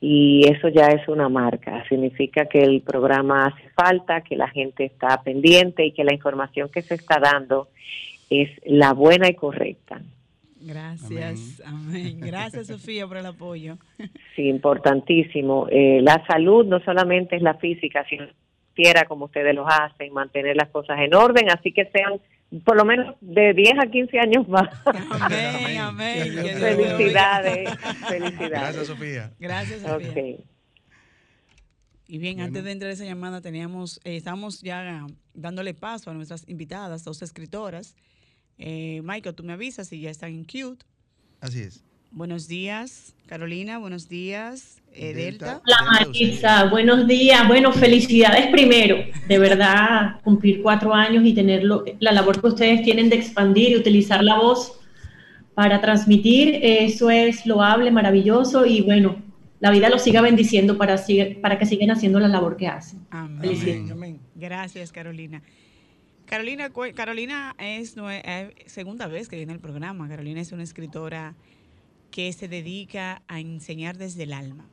y 0.00 0.46
eso 0.48 0.68
ya 0.68 0.86
es 0.86 1.06
una 1.08 1.28
marca. 1.28 1.84
Significa 1.88 2.46
que 2.46 2.62
el 2.62 2.80
programa 2.82 3.46
hace 3.46 3.68
falta, 3.70 4.22
que 4.22 4.36
la 4.36 4.48
gente 4.48 4.84
está 4.84 5.22
pendiente 5.22 5.84
y 5.84 5.92
que 5.92 6.04
la 6.04 6.14
información 6.14 6.70
que 6.70 6.82
se 6.82 6.94
está 6.94 7.18
dando 7.18 7.68
es 8.30 8.50
la 8.64 8.92
buena 8.92 9.28
y 9.28 9.34
correcta. 9.34 10.00
Gracias, 10.60 11.62
amén. 11.64 12.20
Gracias, 12.20 12.68
Sofía, 12.68 13.06
por 13.06 13.18
el 13.18 13.26
apoyo. 13.26 13.76
Sí, 14.34 14.48
importantísimo. 14.48 15.66
Eh, 15.70 16.00
la 16.02 16.24
salud 16.26 16.66
no 16.66 16.80
solamente 16.80 17.36
es 17.36 17.42
la 17.42 17.54
física, 17.54 18.04
sino 18.08 18.26
quiera 18.74 19.04
como 19.04 19.26
ustedes 19.26 19.54
lo 19.54 19.66
hacen, 19.66 20.12
mantener 20.12 20.56
las 20.56 20.68
cosas 20.68 20.98
en 21.00 21.14
orden, 21.14 21.50
así 21.50 21.72
que 21.72 21.86
sean 21.86 22.20
por 22.64 22.76
lo 22.76 22.84
menos 22.84 23.16
de 23.20 23.54
10 23.54 23.72
a 23.78 23.90
15 23.90 24.18
años 24.18 24.48
más. 24.48 24.68
Amén, 25.10 25.78
amén. 25.78 26.32
Felicidades, 26.58 27.70
felicidades. 28.08 28.50
Gracias, 28.50 28.86
Sofía. 28.86 29.32
Gracias, 29.38 29.80
Sofía. 29.82 30.10
Ok. 30.10 30.44
Y 32.08 32.18
bien, 32.18 32.40
antes 32.40 32.62
de 32.62 32.70
entrar 32.70 32.90
a 32.90 32.94
esa 32.94 33.04
llamada, 33.04 33.40
teníamos, 33.40 34.00
eh, 34.04 34.16
estamos 34.16 34.60
ya 34.62 35.06
dándole 35.34 35.74
paso 35.74 36.10
a 36.10 36.14
nuestras 36.14 36.48
invitadas, 36.48 37.02
dos 37.02 37.20
escritoras. 37.22 37.96
Eh, 38.58 39.00
Michael, 39.04 39.34
tú 39.34 39.44
me 39.44 39.52
avisas 39.52 39.88
si 39.88 40.00
ya 40.00 40.10
están 40.10 40.30
en 40.30 40.44
Cute. 40.44 40.84
Así 41.40 41.60
es. 41.60 41.82
Buenos 42.10 42.48
días, 42.48 43.14
Carolina. 43.26 43.78
Buenos 43.78 44.08
días, 44.08 44.78
eh, 44.94 45.12
Delta. 45.12 45.60
Hola 45.66 45.76
Marisa, 45.90 46.64
buenos 46.70 47.06
días. 47.06 47.46
Bueno, 47.46 47.72
felicidades 47.72 48.46
primero. 48.46 48.96
De 49.28 49.38
verdad, 49.38 50.20
cumplir 50.22 50.62
cuatro 50.62 50.94
años 50.94 51.26
y 51.26 51.34
tener 51.34 51.64
lo- 51.64 51.84
la 51.98 52.12
labor 52.12 52.40
que 52.40 52.46
ustedes 52.46 52.82
tienen 52.82 53.10
de 53.10 53.16
expandir 53.16 53.70
y 53.72 53.76
utilizar 53.76 54.24
la 54.24 54.38
voz 54.38 54.80
para 55.54 55.80
transmitir, 55.80 56.58
eso 56.62 57.10
es 57.10 57.44
loable, 57.44 57.90
maravilloso 57.90 58.64
y 58.66 58.80
bueno, 58.82 59.22
la 59.60 59.70
vida 59.70 59.88
los 59.90 60.02
siga 60.02 60.20
bendiciendo 60.22 60.78
para, 60.78 60.96
que 60.96 61.66
sigan 61.66 61.90
haciendo 61.90 62.20
la 62.20 62.28
labor 62.28 62.56
que 62.56 62.68
hacen. 62.68 63.00
Amén. 63.10 64.20
Gracias, 64.34 64.92
Carolina. 64.92 65.42
Carolina, 66.26 66.70
Carolina 66.94 67.54
es 67.58 67.94
eh, 67.98 68.54
segunda 68.66 69.06
vez 69.06 69.28
que 69.28 69.36
viene 69.36 69.52
al 69.52 69.60
programa. 69.60 70.08
Carolina 70.08 70.40
es 70.40 70.52
una 70.52 70.62
escritora 70.62 71.34
que 72.10 72.32
se 72.32 72.48
dedica 72.48 73.22
a 73.28 73.40
enseñar 73.40 73.96
desde 73.96 74.24
el 74.24 74.32
alma. 74.32 74.66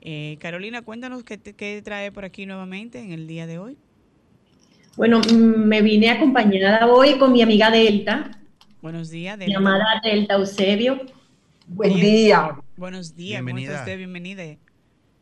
Eh, 0.00 0.36
Carolina, 0.40 0.82
cuéntanos 0.82 1.24
qué, 1.24 1.36
te- 1.38 1.54
qué 1.54 1.82
trae 1.82 2.12
por 2.12 2.24
aquí 2.24 2.46
nuevamente 2.46 3.00
en 3.00 3.12
el 3.12 3.26
día 3.26 3.46
de 3.46 3.58
hoy. 3.58 3.76
Bueno, 4.96 5.20
mm, 5.20 5.34
me 5.34 5.82
vine 5.82 6.08
acompañada 6.10 6.86
hoy 6.86 7.18
con 7.18 7.32
mi 7.32 7.42
amiga 7.42 7.70
Delta, 7.70 8.30
Buenos 8.80 9.10
días. 9.10 9.38
Delta. 9.38 9.52
llamada 9.52 9.84
Delta 10.02 10.34
Eusebio. 10.34 11.00
Buen 11.66 11.94
día. 11.96 12.50
Buenos 12.76 13.16
días, 13.16 13.40
¿cómo 13.42 13.58
está 13.58 13.80
usted? 13.80 13.96
Bienvenida. 13.98 14.56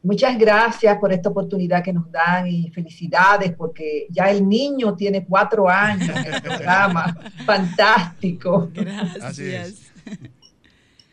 Muchas 0.05 0.39
gracias 0.39 0.99
por 0.99 1.15
esta 1.15 1.31
oportunidad 1.31 1.83
que 1.83 1.91
nos 1.91 2.13
dan 2.13 2.47
y 2.47 2.69
felicidades 2.69 3.53
porque 3.57 4.07
ya 4.11 4.31
el 4.31 4.47
niño 4.47 4.95
tiene 4.95 5.25
cuatro 5.25 5.67
años 5.67 6.11
en 6.11 6.35
el 6.35 6.43
programa. 6.43 7.17
Fantástico. 7.47 8.71
Gracias. 8.75 9.91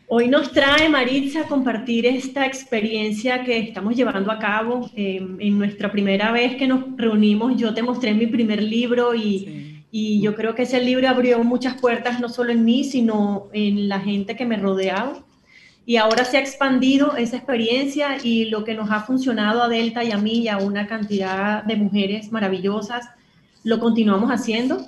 Hoy 0.09 0.27
nos 0.27 0.51
trae 0.51 0.89
Maritza 0.89 1.43
a 1.43 1.47
compartir 1.47 2.05
esta 2.05 2.45
experiencia 2.45 3.45
que 3.45 3.59
estamos 3.59 3.95
llevando 3.95 4.29
a 4.29 4.37
cabo. 4.37 4.89
Eh, 4.93 5.25
en 5.39 5.57
nuestra 5.57 5.89
primera 5.89 6.33
vez 6.33 6.57
que 6.57 6.67
nos 6.67 6.83
reunimos, 6.97 7.55
yo 7.55 7.73
te 7.73 7.81
mostré 7.81 8.13
mi 8.13 8.27
primer 8.27 8.61
libro 8.61 9.15
y, 9.15 9.85
y 9.89 10.19
yo 10.19 10.35
creo 10.35 10.53
que 10.53 10.63
ese 10.63 10.81
libro 10.81 11.07
abrió 11.07 11.41
muchas 11.45 11.79
puertas, 11.79 12.19
no 12.19 12.27
solo 12.27 12.51
en 12.51 12.65
mí, 12.65 12.83
sino 12.83 13.47
en 13.53 13.87
la 13.87 14.01
gente 14.01 14.35
que 14.35 14.45
me 14.45 14.57
rodeaba. 14.57 15.23
Y 15.85 15.97
ahora 15.97 16.25
se 16.25 16.37
ha 16.37 16.39
expandido 16.39 17.15
esa 17.17 17.37
experiencia 17.37 18.17
y 18.23 18.45
lo 18.45 18.63
que 18.63 18.75
nos 18.75 18.91
ha 18.91 19.01
funcionado 19.01 19.63
a 19.63 19.67
Delta 19.67 20.03
y 20.03 20.11
a 20.11 20.17
mí 20.17 20.39
y 20.39 20.47
a 20.47 20.57
una 20.57 20.87
cantidad 20.87 21.63
de 21.63 21.75
mujeres 21.75 22.31
maravillosas, 22.31 23.09
lo 23.63 23.79
continuamos 23.79 24.29
haciendo. 24.29 24.85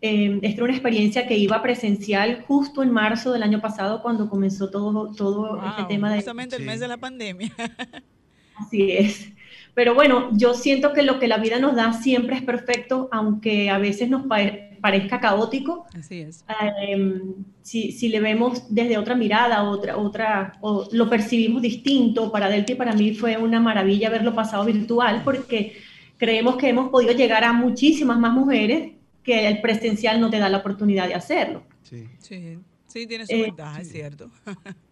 Eh, 0.00 0.40
esta 0.42 0.56
era 0.56 0.64
una 0.64 0.72
experiencia 0.72 1.28
que 1.28 1.36
iba 1.36 1.62
presencial 1.62 2.42
justo 2.48 2.82
en 2.82 2.90
marzo 2.90 3.32
del 3.32 3.44
año 3.44 3.60
pasado 3.60 4.02
cuando 4.02 4.28
comenzó 4.28 4.68
todo, 4.68 5.12
todo 5.14 5.64
este 5.64 5.82
Wow, 5.82 5.88
tema 5.88 6.10
de... 6.10 6.16
justamente 6.16 6.56
el 6.56 6.64
mes 6.64 6.80
de 6.80 6.88
la 6.88 6.96
pandemia. 6.96 7.52
Así 8.56 8.90
es. 8.92 9.28
Pero 9.74 9.94
bueno, 9.94 10.28
yo 10.32 10.54
siento 10.54 10.92
que 10.92 11.02
lo 11.02 11.18
que 11.18 11.28
la 11.28 11.38
vida 11.38 11.58
nos 11.58 11.74
da 11.76 11.92
siempre 11.94 12.36
es 12.36 12.42
perfecto, 12.42 13.08
aunque 13.10 13.70
a 13.70 13.78
veces 13.78 14.10
nos 14.10 14.26
pare- 14.26 14.78
parezca 14.82 15.18
caótico. 15.20 15.86
Así 15.94 16.20
es. 16.20 16.44
Eh, 16.84 17.20
si, 17.62 17.92
si 17.92 18.08
le 18.08 18.20
vemos 18.20 18.64
desde 18.68 18.98
otra 18.98 19.14
mirada, 19.14 19.62
otra, 19.62 19.96
otra, 19.96 20.58
o 20.60 20.88
lo 20.92 21.08
percibimos 21.08 21.62
distinto, 21.62 22.30
para 22.30 22.48
Delta 22.50 22.72
y 22.72 22.74
para 22.74 22.92
mí 22.92 23.14
fue 23.14 23.36
una 23.36 23.60
maravilla 23.60 24.10
verlo 24.10 24.34
pasado 24.34 24.64
virtual, 24.64 25.22
porque 25.24 25.74
creemos 26.18 26.56
que 26.56 26.68
hemos 26.68 26.90
podido 26.90 27.12
llegar 27.12 27.44
a 27.44 27.52
muchísimas 27.52 28.18
más 28.18 28.32
mujeres 28.34 28.92
que 29.22 29.46
el 29.48 29.60
presencial 29.60 30.20
no 30.20 30.28
te 30.30 30.38
da 30.38 30.48
la 30.48 30.58
oportunidad 30.58 31.06
de 31.08 31.14
hacerlo. 31.14 31.62
Sí, 31.82 32.08
sí, 32.86 33.06
tiene 33.06 33.24
su 33.26 33.32
Eh, 33.32 33.42
ventaja, 33.42 33.80
es 33.80 33.88
cierto. 33.90 34.30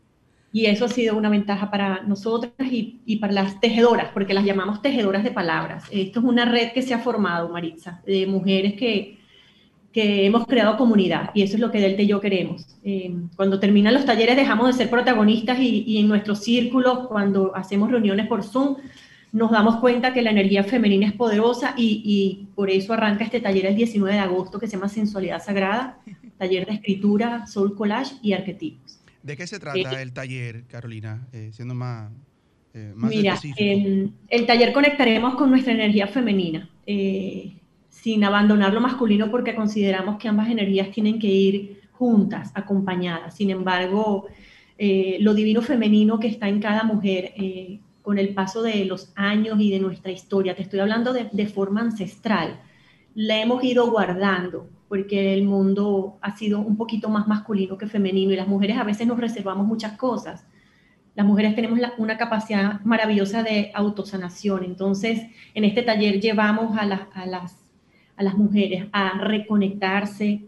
Y 0.52 0.66
eso 0.66 0.87
ha 0.87 0.88
sido 0.88 1.16
una 1.16 1.28
ventaja 1.28 1.71
para 1.71 2.02
nosotras 2.02 2.52
y, 2.61 3.16
para 3.16 3.33
las 3.33 3.61
tejedoras, 3.61 4.09
porque 4.12 4.35
las 4.35 4.45
llamamos 4.45 4.83
tejedoras 4.83 5.23
de 5.23 5.30
palabras. 5.30 5.85
Esto 5.92 6.21
es 6.21 6.26
una 6.26 6.45
red 6.45 6.73
que 6.73 6.83
se 6.83 6.92
ha 6.92 6.99
formado, 6.99 7.49
Maritza, 7.49 8.02
de 8.04 8.26
mujeres 8.26 8.75
que, 8.75 9.19
que 9.92 10.26
hemos 10.26 10.47
creado 10.47 10.76
comunidad 10.76 11.30
y 11.35 11.42
eso 11.42 11.54
es 11.54 11.61
lo 11.61 11.71
que 11.71 11.80
Delta 11.80 12.02
y 12.02 12.09
yo 12.09 12.21
queremos. 12.21 12.66
Eh, 12.83 13.14
cuando 13.37 13.61
terminan 13.61 13.95
los 13.95 14.04
talleres 14.04 14.37
dejamos 14.37 14.66
de 14.66 14.73
ser 14.73 14.90
protagonistas 14.90 15.61
y, 15.61 15.85
y 15.87 15.99
en 15.99 16.09
nuestros 16.09 16.40
círculos, 16.40 17.07
cuando 17.07 17.54
hacemos 17.54 17.90
reuniones 17.90 18.26
por 18.26 18.42
Zoom, 18.42 18.76
nos 19.33 19.52
damos 19.52 19.76
cuenta 19.76 20.12
que 20.12 20.23
la 20.23 20.30
energía 20.30 20.64
femenina 20.64 21.07
es 21.07 21.12
poderosa 21.12 21.75
y, 21.76 22.02
y 22.04 22.49
por 22.54 22.71
eso 22.71 22.92
arranca 22.92 23.25
este 23.25 23.40
taller 23.40 23.66
el 23.66 23.76
19 23.76 24.14
de 24.14 24.21
agosto 24.21 24.59
que 24.59 24.66
se 24.66 24.73
llama 24.73 24.88
Sensualidad 24.88 25.42
Sagrada, 25.42 25.99
taller 26.37 26.66
de 26.66 26.75
escritura, 26.75 27.47
soul 27.47 27.76
collage 27.76 28.16
y 28.23 28.33
arquetipos. 28.33 29.00
¿De 29.22 29.36
qué 29.36 29.46
se 29.46 29.58
trata 29.58 29.98
Eh, 29.98 30.02
el 30.02 30.12
taller, 30.12 30.64
Carolina? 30.66 31.26
Eh, 31.32 31.50
siendo 31.52 31.74
más, 31.74 32.10
eh, 32.74 32.92
más 32.94 33.10
Mira, 33.10 33.34
específico. 33.34 33.58
en 33.60 34.14
el 34.28 34.46
taller 34.46 34.72
conectaremos 34.72 35.34
con 35.34 35.50
nuestra 35.50 35.72
energía 35.72 36.06
femenina, 36.06 36.68
eh, 36.86 37.52
sin 37.88 38.24
abandonar 38.24 38.72
lo 38.72 38.80
masculino 38.80 39.30
porque 39.30 39.54
consideramos 39.54 40.18
que 40.18 40.28
ambas 40.28 40.48
energías 40.48 40.90
tienen 40.90 41.18
que 41.18 41.26
ir 41.28 41.80
juntas, 41.92 42.50
acompañadas. 42.54 43.36
Sin 43.36 43.50
embargo, 43.50 44.26
eh, 44.78 45.18
lo 45.20 45.34
divino 45.34 45.60
femenino 45.60 46.18
que 46.18 46.28
está 46.28 46.48
en 46.48 46.60
cada 46.60 46.84
mujer, 46.84 47.32
eh, 47.36 47.80
con 48.02 48.18
el 48.18 48.30
paso 48.32 48.62
de 48.62 48.86
los 48.86 49.12
años 49.14 49.60
y 49.60 49.70
de 49.70 49.78
nuestra 49.80 50.10
historia, 50.10 50.54
te 50.56 50.62
estoy 50.62 50.80
hablando 50.80 51.12
de, 51.12 51.28
de 51.30 51.46
forma 51.46 51.82
ancestral, 51.82 52.58
la 53.14 53.38
hemos 53.42 53.62
ido 53.62 53.90
guardando 53.90 54.68
porque 54.90 55.32
el 55.32 55.44
mundo 55.44 56.18
ha 56.20 56.37
sido 56.37 56.61
un 56.61 56.76
poquito 56.76 57.09
más 57.09 57.26
masculino 57.26 57.78
que 57.78 57.87
femenino 57.87 58.32
y 58.32 58.37
las 58.37 58.49
mujeres 58.49 58.76
a 58.76 58.85
veces 58.85 59.06
nos 59.06 59.18
reservamos 59.18 59.66
muchas 59.66 59.97
cosas 59.97 60.44
las 61.16 61.26
mujeres 61.26 61.54
tenemos 61.56 61.78
la- 61.78 61.92
una 61.99 62.16
capacidad 62.16 62.80
maravillosa 62.85 63.42
de 63.42 63.73
autosanación. 63.75 64.62
Entonces, 64.64 65.20
en 65.54 65.64
este 65.64 65.82
taller 65.82 66.20
llevamos 66.20 66.78
a, 66.78 66.87
las- 66.87 67.09
a 67.14 67.26
las, 67.26 67.56
a 68.16 68.23
las 68.23 68.35
mujeres 68.38 68.87
a 68.92 69.18
reconectarse. 69.18 70.42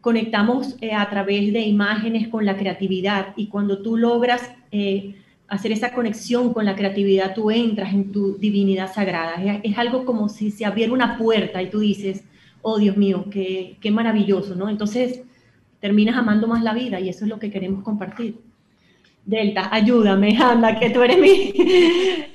Conectamos 0.00 0.76
eh, 0.80 0.92
a 0.92 1.08
través 1.08 1.52
de 1.52 1.60
imágenes 1.62 2.28
con 2.28 2.44
la 2.44 2.56
creatividad 2.56 3.28
y 3.36 3.46
cuando 3.46 3.80
tú 3.80 3.96
logras 3.96 4.50
eh, 4.72 5.14
hacer 5.48 5.70
esa 5.72 5.92
conexión 5.92 6.52
con 6.52 6.64
la 6.64 6.74
creatividad, 6.74 7.32
tú 7.34 7.50
entras 7.52 7.94
en 7.94 8.10
tu 8.10 8.36
divinidad 8.38 8.92
sagrada. 8.92 9.34
Es 9.62 9.78
algo 9.78 10.04
como 10.04 10.28
si 10.28 10.50
se 10.50 10.64
abriera 10.64 10.92
una 10.92 11.16
puerta 11.16 11.62
y 11.62 11.70
tú 11.70 11.78
dices, 11.78 12.24
oh 12.68 12.78
Dios 12.78 12.96
mío, 12.96 13.26
qué, 13.30 13.76
qué 13.80 13.92
maravilloso, 13.92 14.56
¿no? 14.56 14.68
Entonces, 14.68 15.22
terminas 15.78 16.16
amando 16.16 16.48
más 16.48 16.64
la 16.64 16.74
vida 16.74 16.98
y 16.98 17.08
eso 17.08 17.24
es 17.24 17.30
lo 17.30 17.38
que 17.38 17.48
queremos 17.48 17.84
compartir. 17.84 18.40
Delta, 19.24 19.68
ayúdame, 19.72 20.36
anda, 20.36 20.76
que 20.76 20.90
tú 20.90 21.00
eres 21.02 21.18
mi... 21.18 21.52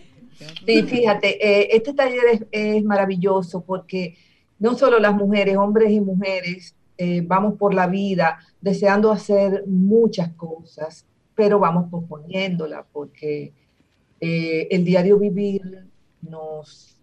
Sí, 0.65 0.83
fíjate, 0.83 1.37
eh, 1.45 1.69
este 1.73 1.93
taller 1.93 2.23
es, 2.31 2.45
es 2.51 2.83
maravilloso 2.83 3.61
porque 3.61 4.15
no 4.57 4.75
solo 4.75 4.99
las 4.99 5.13
mujeres, 5.13 5.55
hombres 5.57 5.91
y 5.91 5.99
mujeres, 5.99 6.75
eh, 6.97 7.21
vamos 7.23 7.55
por 7.59 7.73
la 7.73 7.87
vida 7.87 8.39
deseando 8.59 9.11
hacer 9.11 9.65
muchas 9.67 10.29
cosas, 10.33 11.05
pero 11.35 11.59
vamos 11.59 11.89
posponiéndola 11.91 12.85
porque 12.91 13.53
eh, 14.19 14.67
el 14.71 14.83
diario 14.85 15.19
vivir 15.19 15.61
nos 16.21 16.97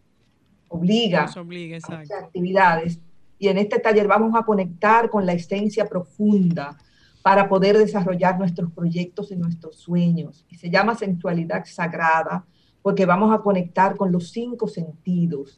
obliga 0.68 1.26
Nos 1.26 1.36
obliga, 1.36 1.78
a 1.82 1.98
muchas 1.98 2.22
actividades 2.24 3.00
y 3.38 3.48
en 3.48 3.58
este 3.58 3.78
taller 3.78 4.08
vamos 4.08 4.34
a 4.34 4.44
conectar 4.44 5.10
con 5.10 5.24
la 5.26 5.32
esencia 5.32 5.86
profunda 5.86 6.76
para 7.22 7.48
poder 7.48 7.76
desarrollar 7.76 8.38
nuestros 8.38 8.72
proyectos 8.72 9.30
y 9.30 9.36
nuestros 9.36 9.76
sueños. 9.76 10.44
Y 10.48 10.56
se 10.56 10.70
llama 10.70 10.94
sensualidad 10.94 11.64
sagrada 11.64 12.44
porque 12.82 13.06
vamos 13.06 13.34
a 13.34 13.42
conectar 13.42 13.96
con 13.96 14.12
los 14.12 14.30
cinco 14.30 14.66
sentidos 14.68 15.56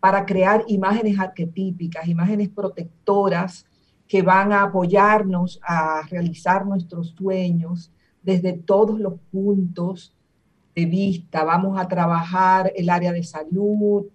para 0.00 0.26
crear 0.26 0.64
imágenes 0.66 1.18
arquetípicas, 1.18 2.08
imágenes 2.08 2.48
protectoras 2.48 3.66
que 4.06 4.22
van 4.22 4.52
a 4.52 4.62
apoyarnos 4.62 5.60
a 5.66 6.02
realizar 6.10 6.66
nuestros 6.66 7.14
sueños 7.16 7.90
desde 8.22 8.52
todos 8.52 8.98
los 8.98 9.14
puntos 9.30 10.14
de 10.74 10.86
vista. 10.86 11.44
Vamos 11.44 11.78
a 11.78 11.88
trabajar 11.88 12.72
el 12.76 12.90
área 12.90 13.12
de 13.12 13.22
salud, 13.22 14.06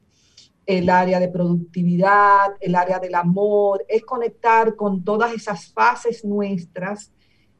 el 0.70 0.88
área 0.88 1.20
de 1.20 1.30
productividad, 1.30 2.52
el 2.62 2.76
área 2.76 3.00
del 3.00 3.16
amor, 3.16 3.84
es 3.90 4.04
conectar 4.04 4.76
con 4.76 5.04
todas 5.04 5.34
esas 5.34 5.74
fases 5.74 6.24
nuestras 6.24 7.12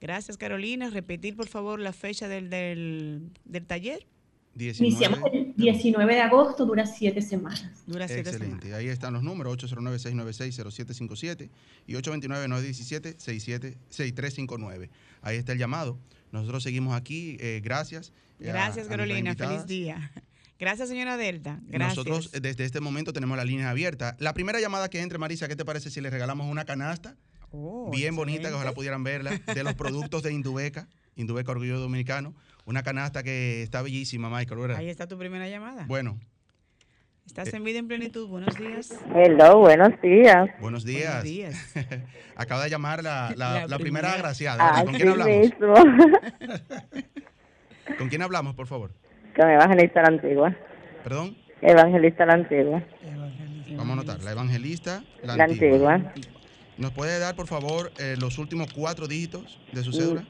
Gracias, 0.00 0.36
Carolina. 0.36 0.90
Repetir, 0.90 1.36
por 1.36 1.46
favor, 1.46 1.78
la 1.78 1.92
fecha 1.92 2.26
del, 2.26 2.50
del, 2.50 3.30
del 3.44 3.64
taller. 3.64 4.04
19, 4.54 4.88
Iniciamos 4.88 5.20
el 5.32 5.54
19 5.56 6.14
de 6.14 6.20
agosto, 6.20 6.66
dura 6.66 6.84
siete 6.84 7.22
semanas. 7.22 7.84
Dura 7.86 8.06
siete 8.06 8.28
Excelente. 8.28 8.74
Ahí 8.74 8.88
están 8.88 9.14
los 9.14 9.22
números, 9.22 9.56
809-696-0757 9.56 11.48
y 11.86 11.94
829-917-6359. 11.94 14.90
Ahí 15.22 15.38
está 15.38 15.52
el 15.52 15.58
llamado. 15.58 15.98
Nosotros 16.32 16.64
seguimos 16.64 16.94
aquí. 16.94 17.38
Eh, 17.40 17.60
gracias. 17.62 18.12
Gracias, 18.38 18.88
Carolina. 18.88 19.34
Feliz 19.34 19.66
día. 19.66 20.12
Gracias, 20.62 20.90
señora 20.90 21.16
Delta. 21.16 21.58
Gracias. 21.66 22.06
Nosotros 22.06 22.30
desde 22.40 22.62
este 22.62 22.78
momento 22.78 23.12
tenemos 23.12 23.36
la 23.36 23.44
línea 23.44 23.68
abierta. 23.68 24.14
La 24.20 24.32
primera 24.32 24.60
llamada 24.60 24.88
que 24.88 25.00
entre, 25.00 25.18
Marisa, 25.18 25.48
¿qué 25.48 25.56
te 25.56 25.64
parece 25.64 25.90
si 25.90 26.00
le 26.00 26.08
regalamos 26.08 26.46
una 26.46 26.64
canasta? 26.64 27.16
Oh, 27.50 27.90
bien 27.90 28.14
bonita, 28.14 28.48
que 28.48 28.54
ojalá 28.54 28.70
pudieran 28.70 29.02
verla, 29.02 29.32
de 29.52 29.64
los 29.64 29.74
productos 29.74 30.22
de 30.22 30.32
Indubeca, 30.32 30.86
Indubeca 31.16 31.50
Orgullo 31.50 31.80
Dominicano. 31.80 32.32
Una 32.64 32.84
canasta 32.84 33.24
que 33.24 33.64
está 33.64 33.82
bellísima, 33.82 34.30
Michael. 34.30 34.76
Ahí 34.76 34.88
está 34.88 35.08
tu 35.08 35.18
primera 35.18 35.48
llamada. 35.48 35.84
Bueno. 35.88 36.20
Estás 37.26 37.48
eh, 37.48 37.56
en 37.56 37.64
vida 37.64 37.80
en 37.80 37.88
plenitud. 37.88 38.28
Buenos 38.28 38.56
días. 38.56 38.94
Hello, 39.16 39.58
buenos 39.58 40.00
días. 40.00 40.48
Buenos 40.60 40.84
días. 40.84 41.10
Buenos 41.10 41.24
días. 41.24 41.74
Acaba 42.36 42.62
de 42.62 42.70
llamar 42.70 43.02
la, 43.02 43.34
la, 43.66 43.78
primera, 43.80 44.12
agraciada. 44.12 44.84
¿Con 44.84 44.94
quién 44.94 45.08
hablamos? 45.08 45.50
¿Con 47.98 48.08
quién 48.08 48.22
hablamos, 48.22 48.54
por 48.54 48.68
favor? 48.68 49.01
Con 49.36 49.50
Evangelista 49.50 50.02
la 50.02 50.08
Antigua. 50.08 50.56
¿Perdón? 51.02 51.36
Evangelista 51.60 52.26
la 52.26 52.34
Antigua. 52.34 52.82
Vamos 53.76 53.88
a 53.88 53.92
anotar, 53.92 54.22
la 54.22 54.32
Evangelista 54.32 55.02
la, 55.22 55.44
antigua. 55.44 56.12
¿Nos 56.76 56.90
puede 56.92 57.18
dar, 57.18 57.34
por 57.34 57.46
favor, 57.46 57.90
eh, 57.98 58.16
los 58.18 58.38
últimos 58.38 58.72
cuatro 58.72 59.06
dígitos 59.06 59.60
de 59.72 59.82
su 59.82 59.92
cédula? 59.92 60.24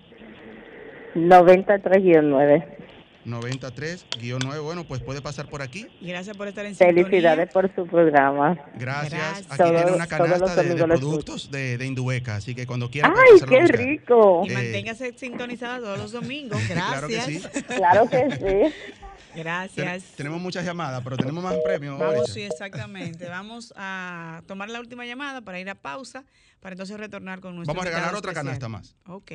93-9. 1.15 2.82
93-9. 3.27 4.63
Bueno, 4.63 4.85
pues 4.85 5.01
puede 5.01 5.23
pasar 5.23 5.49
por 5.49 5.63
aquí. 5.63 5.87
Gracias 6.01 6.37
por 6.37 6.49
estar 6.49 6.65
en 6.67 6.75
Felicidades 6.75 7.51
por 7.53 7.73
su 7.75 7.87
programa. 7.87 8.59
Gracias. 8.77 9.47
Aquí 9.49 9.63
tiene 9.63 9.93
una 9.93 10.07
canasta 10.07 10.63
de, 10.63 10.75
productos 10.75 11.51
de, 11.51 11.79
de, 11.79 11.87
Indueca, 11.87 12.37
así 12.37 12.55
que 12.55 12.67
cuando 12.67 12.91
quiera. 12.91 13.13
¡Ay, 13.15 13.41
qué 13.49 13.67
rico! 13.67 14.45
Y 14.47 14.51
manténgase 14.51 15.13
sintonizada 15.17 15.79
todos 15.79 15.99
los 15.99 16.13
domingos. 16.13 16.61
Gracias. 16.69 17.49
claro 17.67 18.09
que 18.09 18.31
sí. 18.31 18.39
claro 18.39 18.71
que 18.71 18.71
sí. 18.71 18.75
Gracias. 19.35 20.05
tenemos 20.17 20.41
muchas 20.41 20.65
llamadas, 20.65 21.03
pero 21.03 21.17
tenemos 21.17 21.43
más 21.43 21.57
premios. 21.65 21.99
Vamos, 21.99 22.31
sí, 22.33 22.43
exactamente. 22.43 23.29
Vamos 23.29 23.73
a 23.77 24.43
tomar 24.47 24.69
la 24.69 24.81
última 24.81 25.07
llamada 25.07 25.41
para 25.41 25.59
ir 25.59 25.71
a 25.71 25.75
pausa, 25.75 26.25
para 26.61 26.75
entonces 26.75 26.99
retornar 26.99 27.41
con 27.41 27.57
nuestro. 27.57 27.75
Vamos 27.75 27.87
a 27.87 27.89
regalar 27.89 28.15
otra 28.15 28.35
canasta 28.35 28.69
más. 28.69 28.95
Ok. 29.07 29.33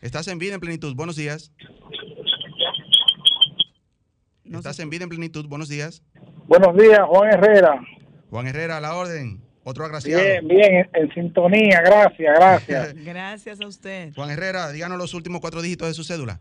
Estás 0.00 0.28
en 0.28 0.38
vida 0.38 0.54
en 0.54 0.60
plenitud. 0.60 0.94
Buenos 0.94 1.16
días. 1.16 1.52
Estás 4.52 4.78
en 4.80 4.90
vida 4.90 5.04
en 5.04 5.10
plenitud. 5.10 5.46
Buenos 5.46 5.68
días. 5.68 6.02
Buenos 6.46 6.76
días, 6.76 7.00
Juan 7.06 7.30
Herrera. 7.30 7.80
Juan 8.30 8.46
Herrera, 8.46 8.78
a 8.78 8.80
la 8.80 8.94
orden. 8.94 9.40
Otro 9.64 9.84
agraciado. 9.84 10.22
Bien, 10.22 10.48
bien, 10.48 10.88
en, 10.94 11.12
sintonía. 11.12 11.82
Gracias, 11.82 12.34
gracias. 12.36 12.94
gracias 13.04 13.60
a 13.60 13.66
usted. 13.66 14.14
Juan 14.14 14.30
Herrera, 14.30 14.72
díganos 14.72 14.96
los 14.96 15.12
últimos 15.14 15.40
cuatro 15.40 15.60
dígitos 15.60 15.88
de 15.88 15.94
su 15.94 16.04
cédula. 16.04 16.40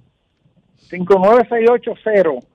59680. 0.89 2.47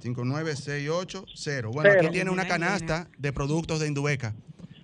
59680. 0.00 1.68
Bueno, 1.68 1.90
aquí 1.90 2.08
tiene 2.08 2.30
una 2.30 2.46
canasta 2.46 3.08
de 3.18 3.32
productos 3.32 3.80
de 3.80 3.88
Indubeca 3.88 4.34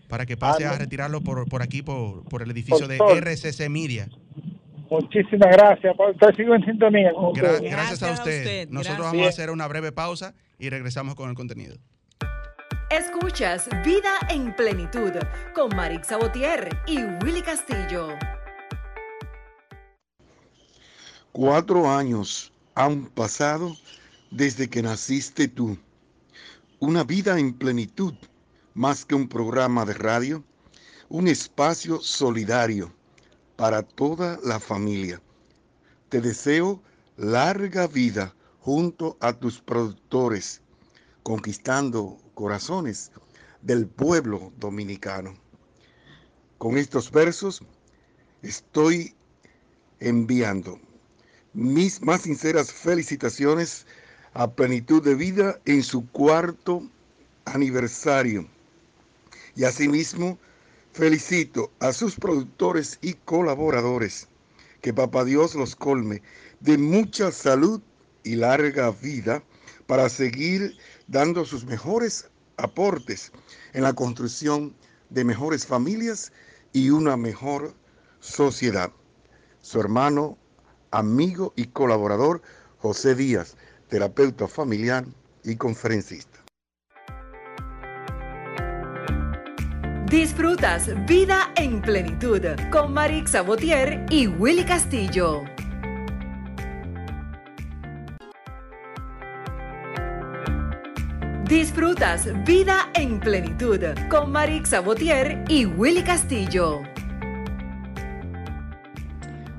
para 0.09 0.26
que 0.26 0.37
pase 0.37 0.66
a 0.66 0.76
retirarlo 0.76 1.22
por, 1.22 1.48
por 1.48 1.62
aquí, 1.62 1.83
por, 1.83 2.24
por 2.24 2.42
el 2.42 2.50
edificio 2.50 2.87
de 2.87 2.98
RCC 2.98 3.70
Miria. 3.70 4.09
Muchísimas 4.90 5.50
gracias. 5.53 5.96
Te 6.18 6.35
sigo 6.35 6.55
en 6.55 6.64
sintonía. 6.64 7.12
gracias, 7.62 8.03
a 8.03 8.12
usted. 8.12 8.68
Nosotros 8.70 9.07
vamos 9.07 9.24
a 9.24 9.29
hacer 9.29 9.50
una 9.50 9.68
breve 9.68 9.92
pausa 9.92 10.35
y 10.59 10.68
regresamos 10.68 11.14
con 11.14 11.31
el 11.31 11.37
contenido. 11.37 11.76
Escuchas 12.90 13.68
Vida 13.85 14.18
en 14.31 14.53
Plenitud 14.57 15.12
con 15.55 15.74
Marix 15.76 16.09
Sabotier 16.09 16.76
y 16.88 16.98
Willy 17.24 17.40
Castillo. 17.40 18.09
Cuatro 21.31 21.88
años 21.88 22.53
han 22.74 23.07
pasado 23.07 23.76
desde 24.33 24.68
que 24.68 24.83
naciste 24.83 25.46
tú. 25.46 25.79
Una 26.81 27.05
vida 27.05 27.38
en 27.38 27.53
plenitud, 27.53 28.14
más 28.74 29.05
que 29.05 29.14
un 29.14 29.29
programa 29.29 29.85
de 29.85 29.94
radio, 29.94 30.42
un 31.09 31.29
espacio 31.29 32.00
solidario 32.00 32.92
para 33.60 33.82
toda 33.82 34.40
la 34.42 34.58
familia. 34.58 35.20
Te 36.08 36.22
deseo 36.22 36.82
larga 37.18 37.86
vida 37.86 38.34
junto 38.60 39.18
a 39.20 39.34
tus 39.34 39.60
productores, 39.60 40.62
conquistando 41.22 42.16
corazones 42.32 43.12
del 43.60 43.86
pueblo 43.86 44.50
dominicano. 44.56 45.34
Con 46.56 46.78
estos 46.78 47.10
versos 47.10 47.60
estoy 48.40 49.14
enviando 49.98 50.80
mis 51.52 52.00
más 52.00 52.22
sinceras 52.22 52.72
felicitaciones 52.72 53.86
a 54.32 54.50
plenitud 54.50 55.04
de 55.04 55.14
vida 55.14 55.60
en 55.66 55.82
su 55.82 56.08
cuarto 56.12 56.82
aniversario. 57.44 58.48
Y 59.54 59.64
asimismo, 59.64 60.38
felicito 60.92 61.70
a 61.81 61.92
sus 61.92 62.16
productores 62.16 62.98
y 63.00 63.14
colaboradores. 63.14 64.29
Que 64.81 64.94
Papá 64.94 65.24
Dios 65.24 65.55
los 65.55 65.76
colme 65.76 66.22
de 66.61 66.79
mucha 66.79 67.31
salud 67.33 67.81
y 68.24 68.37
larga 68.37 68.90
vida 68.90 69.42
para 69.87 70.09
seguir 70.09 70.76
dando 71.07 71.44
sus 71.44 71.64
mejores 71.64 72.31
aportes 72.57 73.33
en 73.72 73.83
la 73.83 73.92
construcción 73.92 74.74
de 75.11 75.24
mejores 75.24 75.66
familias 75.66 76.33
y 76.72 76.90
una 76.90 77.16
mejor 77.16 77.74
sociedad. 78.20 78.92
Su 79.61 79.81
hermano, 79.81 80.38
amigo 80.90 81.53
y 81.57 81.66
colaborador 81.66 82.42
José 82.79 83.14
Díaz, 83.14 83.57
terapeuta 83.88 84.46
familiar 84.48 85.05
y 85.44 85.57
conferencista. 85.57 86.29
Disfrutas 90.10 90.90
Vida 91.06 91.52
en 91.54 91.80
Plenitud 91.80 92.40
con 92.72 92.92
Marix 92.92 93.30
Sabotier 93.30 94.06
y 94.10 94.26
Willy 94.26 94.64
Castillo. 94.64 95.44
Disfrutas 101.48 102.28
Vida 102.44 102.90
en 102.94 103.20
Plenitud 103.20 103.78
con 104.08 104.32
Marix 104.32 104.70
Sabotier 104.70 105.44
y 105.48 105.66
Willy 105.66 106.02
Castillo. 106.02 106.80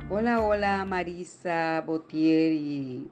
Hola, 0.09 0.41
hola 0.41 0.83
Marisa 0.83 1.81
Botier 1.87 2.51
y, 2.51 3.09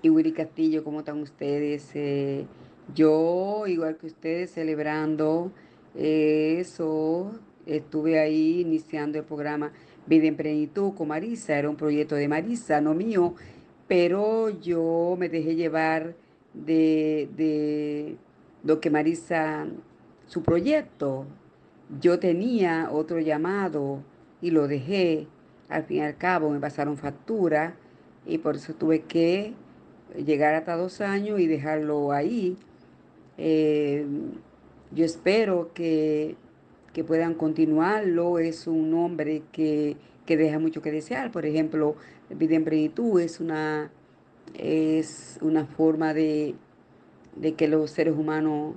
y 0.00 0.08
Willy 0.08 0.32
Castillo, 0.32 0.82
¿cómo 0.82 1.00
están 1.00 1.20
ustedes? 1.20 1.90
Eh, 1.92 2.46
yo, 2.94 3.66
igual 3.66 3.98
que 3.98 4.06
ustedes, 4.06 4.50
celebrando 4.52 5.52
eso, 5.94 7.32
estuve 7.66 8.18
ahí 8.18 8.60
iniciando 8.60 9.18
el 9.18 9.24
programa 9.24 9.72
Vida 10.06 10.26
en 10.26 10.36
Plenitud 10.36 10.94
con 10.94 11.08
Marisa, 11.08 11.58
era 11.58 11.70
un 11.70 11.76
proyecto 11.76 12.14
de 12.14 12.28
Marisa, 12.28 12.80
no 12.80 12.94
mío, 12.94 13.34
pero 13.88 14.50
yo 14.50 15.16
me 15.18 15.28
dejé 15.28 15.54
llevar 15.54 16.14
de, 16.52 17.28
de 17.36 18.16
lo 18.62 18.80
que 18.80 18.90
Marisa, 18.90 19.66
su 20.26 20.42
proyecto. 20.42 21.26
Yo 22.00 22.18
tenía 22.18 22.90
otro 22.90 23.20
llamado 23.20 24.02
y 24.40 24.50
lo 24.50 24.66
dejé. 24.68 25.26
Al 25.68 25.84
fin 25.84 25.98
y 25.98 26.00
al 26.00 26.16
cabo 26.16 26.50
me 26.50 26.60
pasaron 26.60 26.96
factura 26.96 27.76
y 28.26 28.38
por 28.38 28.56
eso 28.56 28.74
tuve 28.74 29.02
que 29.02 29.54
llegar 30.16 30.54
hasta 30.54 30.76
dos 30.76 31.00
años 31.00 31.40
y 31.40 31.46
dejarlo 31.46 32.12
ahí. 32.12 32.56
Eh, 33.38 34.06
yo 34.94 35.04
espero 35.04 35.72
que, 35.74 36.36
que 36.92 37.04
puedan 37.04 37.34
continuarlo. 37.34 38.38
Es 38.38 38.66
un 38.66 38.94
hombre 38.94 39.42
que, 39.52 39.96
que 40.26 40.36
deja 40.36 40.58
mucho 40.58 40.82
que 40.82 40.90
desear. 40.90 41.30
Por 41.30 41.46
ejemplo, 41.46 41.96
Vida 42.30 42.56
en 42.56 42.64
Plenitud 42.64 43.20
es 43.20 43.40
una 43.40 43.90
es 44.54 45.38
una 45.40 45.66
forma 45.66 46.14
de, 46.14 46.54
de 47.36 47.54
que 47.54 47.68
los 47.68 47.90
seres 47.90 48.14
humanos, 48.14 48.76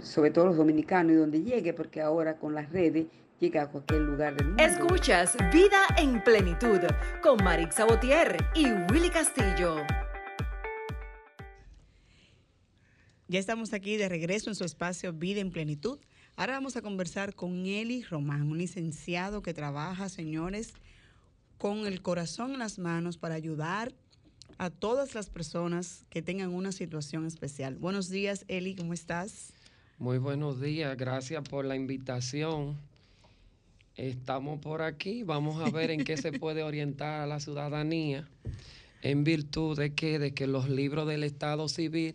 sobre 0.00 0.30
todo 0.30 0.46
los 0.46 0.56
dominicanos, 0.56 1.12
y 1.12 1.16
donde 1.16 1.42
llegue, 1.42 1.72
porque 1.72 2.00
ahora 2.00 2.36
con 2.36 2.54
las 2.54 2.70
redes 2.72 3.06
llega 3.38 3.62
a 3.62 3.68
cualquier 3.68 4.00
lugar 4.00 4.36
del 4.36 4.48
mundo. 4.48 4.62
Escuchas 4.62 5.36
Vida 5.52 5.86
en 5.98 6.22
Plenitud 6.22 6.80
con 7.22 7.42
Marix 7.44 7.76
Sabotier 7.76 8.36
y 8.54 8.66
Willy 8.92 9.10
Castillo. 9.10 9.76
Ya 13.32 13.38
estamos 13.38 13.72
aquí 13.72 13.96
de 13.96 14.10
regreso 14.10 14.50
en 14.50 14.54
su 14.54 14.64
espacio 14.64 15.14
Vida 15.14 15.40
en 15.40 15.50
Plenitud. 15.50 15.98
Ahora 16.36 16.52
vamos 16.52 16.76
a 16.76 16.82
conversar 16.82 17.34
con 17.34 17.64
Eli 17.64 18.02
Román, 18.02 18.42
un 18.42 18.58
licenciado 18.58 19.40
que 19.40 19.54
trabaja, 19.54 20.10
señores, 20.10 20.74
con 21.56 21.86
el 21.86 22.02
corazón 22.02 22.52
en 22.52 22.58
las 22.58 22.78
manos 22.78 23.16
para 23.16 23.34
ayudar 23.34 23.94
a 24.58 24.68
todas 24.68 25.14
las 25.14 25.30
personas 25.30 26.04
que 26.10 26.20
tengan 26.20 26.52
una 26.52 26.72
situación 26.72 27.24
especial. 27.24 27.76
Buenos 27.76 28.10
días, 28.10 28.44
Eli, 28.48 28.74
¿cómo 28.74 28.92
estás? 28.92 29.54
Muy 29.96 30.18
buenos 30.18 30.60
días, 30.60 30.94
gracias 30.98 31.42
por 31.48 31.64
la 31.64 31.74
invitación. 31.74 32.76
Estamos 33.96 34.60
por 34.60 34.82
aquí, 34.82 35.22
vamos 35.22 35.66
a 35.66 35.70
ver 35.70 35.90
en 35.90 36.04
qué 36.04 36.18
se 36.18 36.32
puede 36.32 36.62
orientar 36.64 37.22
a 37.22 37.26
la 37.26 37.40
ciudadanía 37.40 38.28
en 39.00 39.24
virtud 39.24 39.78
de 39.78 39.94
que, 39.94 40.18
de 40.18 40.34
que 40.34 40.46
los 40.46 40.68
libros 40.68 41.08
del 41.08 41.24
Estado 41.24 41.66
Civil 41.70 42.14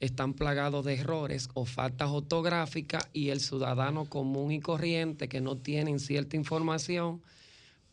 están 0.00 0.34
plagados 0.34 0.84
de 0.84 0.94
errores 0.94 1.48
o 1.54 1.64
faltas 1.64 2.08
ortográficas 2.10 3.08
y 3.12 3.30
el 3.30 3.40
ciudadano 3.40 4.04
común 4.04 4.52
y 4.52 4.60
corriente 4.60 5.28
que 5.28 5.40
no 5.40 5.56
tienen 5.56 5.98
cierta 6.00 6.36
información 6.36 7.22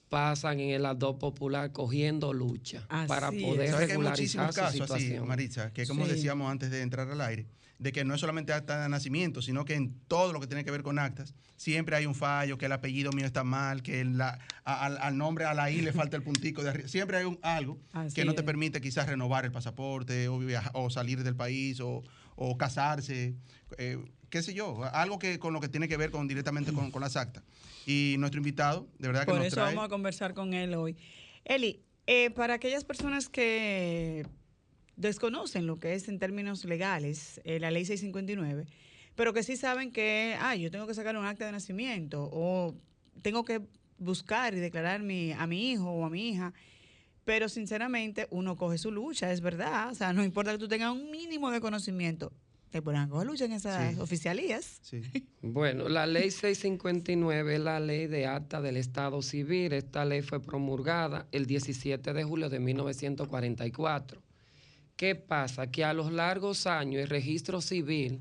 pasan 0.10 0.60
en 0.60 0.70
el 0.72 0.86
adop 0.86 1.18
popular 1.20 1.72
cogiendo 1.72 2.34
lucha 2.34 2.86
para 3.08 3.32
poder 3.32 3.72
¿Sabes 3.72 3.74
que 3.74 3.76
hay 3.84 3.88
regularizar 3.88 4.46
muchísimos 4.46 4.56
su 4.56 4.62
casos 4.62 4.82
así, 4.92 5.02
situación. 5.04 5.28
Maritza, 5.28 5.72
que 5.74 5.88
como 5.88 6.06
Sí. 6.06 6.12
decíamos 6.12 6.52
antes 6.52 6.70
de 6.70 6.82
entrar 6.82 7.10
al 7.10 7.22
aire, 7.22 7.48
de 7.84 7.92
que 7.92 8.06
no 8.06 8.14
es 8.16 8.22
solamente 8.22 8.54
acta 8.54 8.82
de 8.82 8.88
nacimiento, 8.90 9.42
sino 9.42 9.66
que 9.66 9.76
en 9.76 10.00
todo 10.08 10.32
lo 10.32 10.40
que 10.40 10.48
tiene 10.48 10.64
que 10.64 10.72
ver 10.72 10.84
con 10.84 10.98
actas, 11.00 11.36
siempre 11.58 11.96
hay 11.98 12.06
un 12.06 12.16
fallo, 12.16 12.58
que 12.58 12.66
el 12.68 12.72
apellido 12.72 13.12
mío 13.12 13.26
está 13.26 13.44
mal, 13.44 13.84
que 13.84 14.06
la- 14.06 14.40
a- 14.64 14.86
al, 14.86 14.98
al 15.00 15.18
nombre, 15.18 15.44
a 15.46 15.54
la 15.54 15.70
I 15.70 15.82
le 15.82 15.92
falta 15.92 16.16
el 16.16 16.24
puntico 16.24 16.64
de 16.64 16.70
arriba. 16.70 16.88
Siempre 16.88 17.18
hay 17.18 17.26
un, 17.26 17.38
algo 17.42 17.78
Así 17.92 18.16
que 18.16 18.24
no 18.26 18.34
te 18.36 18.42
permite 18.44 18.80
quizás 18.80 19.08
renovar 19.08 19.44
el 19.44 19.52
pasaporte 19.52 20.30
o, 20.30 20.90
salir 20.90 21.24
del 21.24 21.36
país 21.36 21.82
o, 21.82 22.04
o 22.38 22.58
casarse, 22.58 23.36
eh, 23.78 23.98
qué 24.30 24.42
sé 24.42 24.54
yo, 24.54 24.82
algo 24.94 25.20
que 25.20 25.38
con 25.38 25.52
lo 25.54 25.60
que 25.60 25.68
tiene 25.68 25.88
que 25.90 25.98
ver 25.98 26.10
con 26.10 26.28
directamente 26.28 26.72
con, 26.72 26.90
con 26.90 27.02
las 27.02 27.18
actas. 27.18 27.44
Y 27.86 28.16
nuestro 28.18 28.40
invitado, 28.40 28.88
de 28.98 29.08
verdad 29.10 29.26
que 29.26 29.32
Por 29.32 29.40
nos 29.40 29.48
eso 29.48 29.58
vamos 29.60 29.84
a 29.84 29.90
conversar 29.90 30.34
con 30.34 30.54
él 30.54 30.74
hoy. 30.74 30.96
Eli, 31.44 31.84
eh, 32.08 32.30
para 32.32 32.54
aquellas 32.54 32.86
personas 32.86 33.28
que 33.28 34.26
desconocen 34.96 35.66
lo 35.68 35.80
que 35.80 35.94
es 35.96 36.08
en 36.08 36.20
términos 36.20 36.66
legales 36.66 37.42
eh, 37.44 37.60
la 37.60 37.72
ley 37.72 37.86
659, 37.86 38.66
pero 39.16 39.34
que 39.34 39.44
sí 39.44 39.58
saben 39.58 39.92
que, 39.92 40.36
ah, 40.40 40.56
yo 40.56 40.72
tengo 40.72 40.88
que 40.88 40.94
sacar 40.94 41.18
un 41.18 41.26
acta 41.26 41.46
de 41.46 41.52
nacimiento 41.52 42.30
o 42.32 42.76
tengo 43.22 43.44
que 43.44 43.62
buscar 43.98 44.54
y 44.54 44.60
declarar 44.60 45.02
mi, 45.02 45.32
a 45.32 45.46
mi 45.48 45.72
hijo 45.72 45.90
o 45.90 46.06
a 46.06 46.10
mi 46.10 46.30
hija, 46.30 46.54
pero 47.26 47.48
sinceramente 47.48 48.28
uno 48.32 48.56
coge 48.58 48.78
su 48.78 48.92
lucha, 48.92 49.32
es 49.32 49.42
verdad, 49.42 49.92
o 49.92 49.96
sea, 49.96 50.14
no 50.14 50.24
importa 50.24 50.52
que 50.52 50.58
tú 50.58 50.68
tengas 50.68 50.92
un 50.92 51.10
mínimo 51.10 51.52
de 51.52 51.62
conocimiento, 51.62 52.34
te 52.70 52.82
ponen 52.82 53.02
a 53.04 53.08
coger 53.10 53.28
lucha 53.28 53.46
en 53.46 53.52
esas 53.54 53.94
Sí. 53.94 54.00
oficialías. 54.00 54.82
Bueno, 55.46 55.90
la 55.90 56.08
ley 56.08 56.32
659 56.32 57.56
es 57.56 57.60
la 57.62 57.80
ley 57.80 58.08
de 58.08 58.26
acta 58.26 58.62
del 58.62 58.78
Estado 58.78 59.22
Civil. 59.22 59.74
Esta 59.74 60.06
ley 60.06 60.22
fue 60.22 60.42
promulgada 60.42 61.28
el 61.32 61.46
17 61.46 62.14
de 62.14 62.24
julio 62.24 62.50
de 62.50 62.60
1944. 62.60 64.23
¿Qué 64.96 65.16
pasa? 65.16 65.72
Que 65.72 65.84
a 65.84 65.94
los 65.94 66.12
largos 66.12 66.68
años 66.68 67.02
el 67.02 67.10
registro 67.10 67.62
civil 67.62 68.20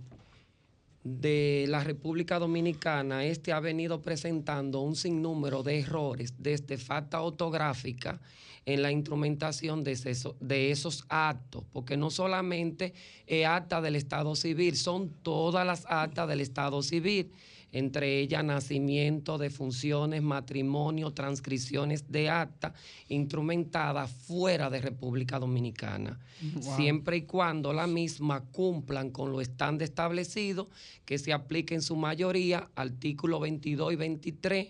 de 1.05 1.67
la 1.69 1.83
República 1.83 2.39
Dominicana, 2.39 3.25
este 3.25 3.53
ha 3.53 3.61
venido 3.61 4.01
presentando 4.01 4.81
un 4.81 4.95
sinnúmero 4.95 5.63
de 5.63 5.81
errores 5.81 6.35
desde 6.39 6.79
falta 6.79 7.21
ortográfica 7.21 8.21
en 8.65 8.83
la 8.83 8.93
instrumentación 8.93 9.83
de, 9.83 9.99
de 10.41 10.71
esos 10.71 11.05
actos, 11.09 11.65
porque 11.73 11.97
no 11.97 12.11
solamente 12.11 12.95
es 13.27 13.45
acta 13.45 13.81
del 13.81 13.97
Estado 13.97 14.37
Civil, 14.37 14.77
son 14.77 15.11
todas 15.23 15.67
las 15.67 15.85
actas 15.89 16.29
del 16.29 16.41
Estado 16.41 16.83
Civil, 16.83 17.33
entre 17.73 18.21
ellas 18.21 18.45
nacimiento, 18.45 19.39
defunciones, 19.39 20.23
matrimonio, 20.23 21.13
transcripciones 21.13 22.13
de 22.13 22.29
acta 22.29 22.75
instrumentadas 23.09 24.11
fuera 24.11 24.69
de 24.71 24.81
República 24.81 25.39
Dominicana 25.39 26.21
Wow. 26.43 26.77
siempre 26.77 27.17
y 27.19 27.23
cuando 27.23 27.73
la 27.73 27.87
misma 27.87 28.45
cumplan 28.45 29.11
con 29.11 29.33
lo 29.33 29.41
estándar 29.41 29.85
establecido, 29.85 30.69
que 31.05 31.17
se 31.19 31.33
aplique 31.33 31.75
en 31.75 31.83
su 31.83 31.97
mayoría 31.97 32.69
artículos 32.75 33.41
22 33.41 33.93
y 33.93 33.97
23 33.97 34.69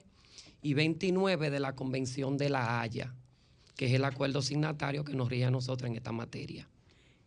y 0.62 0.74
29 0.74 1.50
de 1.50 1.58
la 1.60 1.74
Convención 1.74 2.36
de 2.36 2.50
la 2.50 2.80
Haya, 2.80 3.14
que 3.76 3.86
es 3.86 3.92
el 3.94 4.04
acuerdo 4.04 4.42
signatario 4.42 5.02
que 5.02 5.14
nos 5.14 5.28
rige 5.28 5.46
a 5.46 5.50
nosotros 5.50 5.90
en 5.90 5.96
esta 5.96 6.12
materia. 6.12 6.68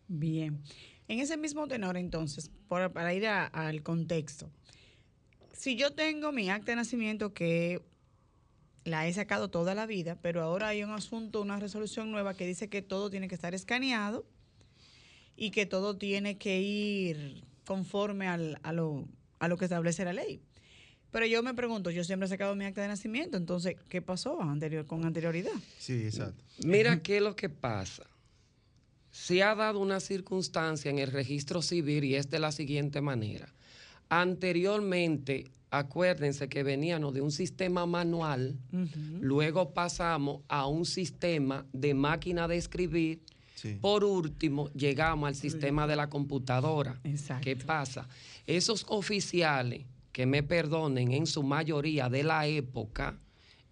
Bien. 0.07 0.61
En 1.07 1.19
ese 1.19 1.35
mismo 1.37 1.67
tenor, 1.67 1.97
entonces, 1.97 2.49
por- 2.67 2.91
para 2.93 3.13
ir 3.13 3.27
a- 3.27 3.45
al 3.47 3.83
contexto, 3.83 4.49
si 5.57 5.75
yo 5.75 5.91
tengo 5.93 6.31
mi 6.31 6.49
acta 6.49 6.71
de 6.71 6.75
nacimiento 6.77 7.33
que 7.33 7.81
la 8.83 9.07
he 9.07 9.13
sacado 9.13 9.49
toda 9.49 9.73
la 9.73 9.85
vida, 9.85 10.17
pero 10.21 10.41
ahora 10.43 10.67
hay 10.69 10.83
un 10.83 10.91
asunto, 10.91 11.41
una 11.41 11.59
resolución 11.59 12.11
nueva 12.11 12.35
que 12.35 12.45
dice 12.45 12.69
que 12.69 12.81
todo 12.81 13.09
tiene 13.09 13.27
que 13.27 13.35
estar 13.35 13.55
escaneado 13.55 14.25
y 15.35 15.51
que 15.51 15.65
todo 15.65 15.97
tiene 15.97 16.37
que 16.37 16.61
ir 16.61 17.43
conforme 17.65 18.27
al- 18.27 18.59
a, 18.63 18.73
lo, 18.73 19.07
a 19.39 19.47
lo 19.47 19.57
que 19.57 19.65
establece 19.65 20.05
la 20.05 20.13
ley. 20.13 20.39
Pero 21.11 21.25
yo 21.25 21.41
me 21.41 21.53
pregunto, 21.53 21.89
yo 21.89 22.03
siempre 22.03 22.25
he 22.27 22.29
sacado 22.29 22.55
mi 22.55 22.65
acta 22.65 22.81
de 22.81 22.89
nacimiento, 22.89 23.37
entonces, 23.37 23.75
¿qué 23.89 24.01
pasó 24.01 24.41
anterior, 24.41 24.85
con 24.85 25.05
anterioridad? 25.05 25.53
Sí, 25.79 26.03
exacto. 26.03 26.43
Mira 26.63 27.01
qué 27.01 27.17
es 27.17 27.23
lo 27.23 27.35
que 27.35 27.49
pasa. 27.49 28.03
Se 29.11 29.41
ha 29.41 29.55
dado 29.55 29.79
una 29.79 30.01
circunstancia 30.01 30.91
en 30.91 30.99
el 30.99 31.09
registro 31.11 31.61
civil 31.61 32.03
y 32.03 32.15
es 32.15 32.29
de 32.29 32.37
la 32.39 32.51
siguiente 32.51 32.99
manera. 33.01 33.47
Anteriormente, 34.09 35.45
acuérdense 35.71 36.47
que 36.47 36.63
veníamos 36.63 37.13
de 37.13 37.21
un 37.21 37.31
sistema 37.31 37.85
manual, 37.85 38.55
luego 39.19 39.73
pasamos 39.73 40.41
a 40.47 40.67
un 40.67 40.85
sistema 40.85 41.65
de 41.73 41.93
máquina 41.93 42.47
de 42.47 42.57
escribir 42.57 43.21
Sí. 43.55 43.77
Por 43.81 44.03
último, 44.03 44.69
llegamos 44.73 45.27
al 45.29 45.35
sistema 45.35 45.87
de 45.87 45.95
la 45.95 46.09
computadora. 46.09 46.99
¿Qué 47.41 47.55
pasa? 47.55 48.07
Esos 48.45 48.85
oficiales, 48.89 49.85
que 50.11 50.25
me 50.25 50.43
perdonen, 50.43 51.13
en 51.13 51.25
su 51.25 51.41
mayoría 51.41 52.09
de 52.09 52.23
la 52.23 52.47
época, 52.47 53.17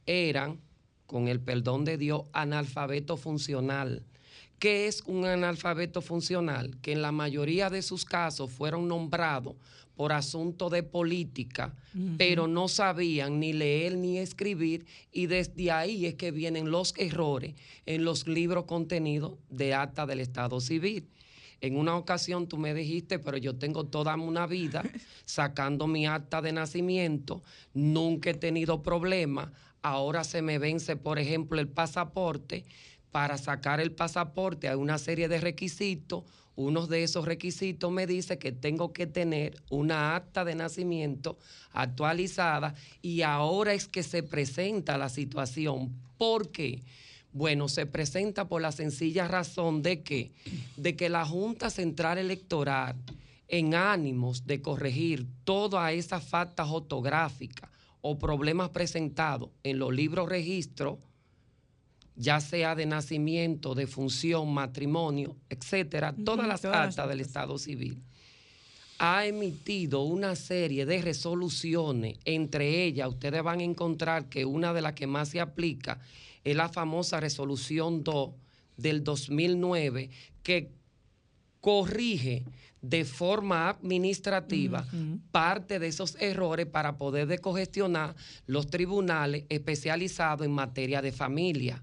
eran, 0.05 0.59
con 1.05 1.27
el 1.27 1.39
perdón 1.39 1.83
de 1.83 1.97
Dios, 1.97 2.23
analfabeto 2.31 3.17
funcional. 3.17 4.05
¿Qué 4.57 4.87
es 4.87 5.03
un 5.05 5.25
analfabeto 5.25 6.01
funcional? 6.01 6.77
Que 6.81 6.93
en 6.93 7.01
la 7.01 7.11
mayoría 7.11 7.69
de 7.69 7.81
sus 7.81 8.05
casos 8.05 8.49
fueron 8.51 8.87
nombrados 8.87 9.55
por 9.95 10.11
asunto 10.11 10.69
de 10.69 10.83
política, 10.83 11.75
pero 12.17 12.47
no 12.47 12.67
sabían 12.67 13.39
ni 13.39 13.53
leer 13.53 13.95
ni 13.97 14.17
escribir 14.17 14.85
y 15.11 15.27
desde 15.27 15.71
ahí 15.71 16.05
es 16.05 16.15
que 16.15 16.31
vienen 16.31 16.71
los 16.71 16.93
errores 16.97 17.53
en 17.85 18.03
los 18.03 18.27
libros 18.27 18.65
contenidos 18.65 19.33
de 19.49 19.73
acta 19.73 20.05
del 20.05 20.19
Estado 20.19 20.59
Civil. 20.59 21.07
En 21.61 21.77
una 21.77 21.95
ocasión 21.95 22.47
tú 22.47 22.57
me 22.57 22.73
dijiste, 22.73 23.19
pero 23.19 23.37
yo 23.37 23.55
tengo 23.55 23.85
toda 23.85 24.15
una 24.15 24.47
vida 24.47 24.83
sacando 25.25 25.87
mi 25.87 26.07
acta 26.07 26.41
de 26.41 26.51
nacimiento, 26.51 27.43
nunca 27.73 28.31
he 28.31 28.33
tenido 28.33 28.83
problema, 28.83 29.53
ahora 29.81 30.23
se 30.23 30.41
me 30.41 30.57
vence, 30.57 30.95
por 30.95 31.19
ejemplo, 31.19 31.59
el 31.59 31.69
pasaporte, 31.69 32.65
para 33.11 33.37
sacar 33.37 33.79
el 33.79 33.91
pasaporte 33.91 34.67
hay 34.67 34.75
una 34.75 34.97
serie 34.97 35.27
de 35.27 35.39
requisitos, 35.39 36.23
uno 36.55 36.87
de 36.87 37.03
esos 37.03 37.25
requisitos 37.25 37.91
me 37.91 38.05
dice 38.05 38.37
que 38.37 38.51
tengo 38.51 38.93
que 38.93 39.07
tener 39.07 39.61
una 39.69 40.15
acta 40.15 40.45
de 40.45 40.55
nacimiento 40.55 41.37
actualizada 41.71 42.75
y 43.01 43.21
ahora 43.21 43.73
es 43.73 43.87
que 43.87 44.03
se 44.03 44.23
presenta 44.23 44.97
la 44.97 45.09
situación. 45.09 45.91
¿Por 46.17 46.49
qué? 46.49 46.83
Bueno, 47.31 47.67
se 47.67 47.87
presenta 47.87 48.47
por 48.47 48.61
la 48.61 48.71
sencilla 48.71 49.27
razón 49.27 49.81
de 49.81 50.03
que, 50.03 50.31
de 50.77 50.95
que 50.95 51.09
la 51.09 51.25
Junta 51.25 51.71
Central 51.71 52.19
Electoral, 52.19 52.95
en 53.47 53.73
ánimos 53.73 54.45
de 54.45 54.61
corregir 54.61 55.25
todas 55.43 55.91
esas 55.93 56.23
faltas 56.23 56.69
ortográficas 56.69 57.69
o 58.01 58.19
problemas 58.19 58.69
presentados 58.69 59.49
en 59.63 59.79
los 59.79 59.93
libros 59.93 60.29
registros, 60.29 60.99
ya 62.15 62.39
sea 62.39 62.75
de 62.75 62.85
nacimiento, 62.85 63.75
de 63.75 63.87
función, 63.87 64.53
matrimonio, 64.53 65.35
etcétera, 65.49 66.13
todas 66.13 66.47
las 66.47 66.61
todas 66.61 66.77
las 66.77 66.89
actas 66.89 67.09
del 67.09 67.21
Estado 67.21 67.57
Civil, 67.57 68.01
ha 68.99 69.25
emitido 69.25 70.03
una 70.03 70.35
serie 70.35 70.85
de 70.85 71.01
resoluciones, 71.01 72.17
entre 72.25 72.83
ellas 72.83 73.09
ustedes 73.09 73.43
van 73.43 73.59
a 73.59 73.63
encontrar 73.63 74.29
que 74.29 74.45
una 74.45 74.73
de 74.73 74.81
las 74.81 74.93
que 74.93 75.07
más 75.07 75.29
se 75.29 75.41
aplica 75.41 75.99
es 76.43 76.55
la 76.55 76.69
famosa 76.69 77.19
resolución 77.19 78.03
2 78.03 78.31
del 78.77 79.03
2009 79.03 80.09
que 80.41 80.71
corrige 81.61 82.43
de 82.81 83.05
forma 83.05 83.69
administrativa 83.69 84.85
parte 85.31 85.79
de 85.79 85.87
esos 85.87 86.15
errores 86.19 86.65
para 86.65 86.97
poder 86.97 87.27
decongestionar 87.27 88.15
los 88.45 88.67
tribunales 88.67 89.45
especializados 89.47 90.45
en 90.45 90.51
materia 90.51 91.01
de 91.01 91.13
familia. 91.13 91.81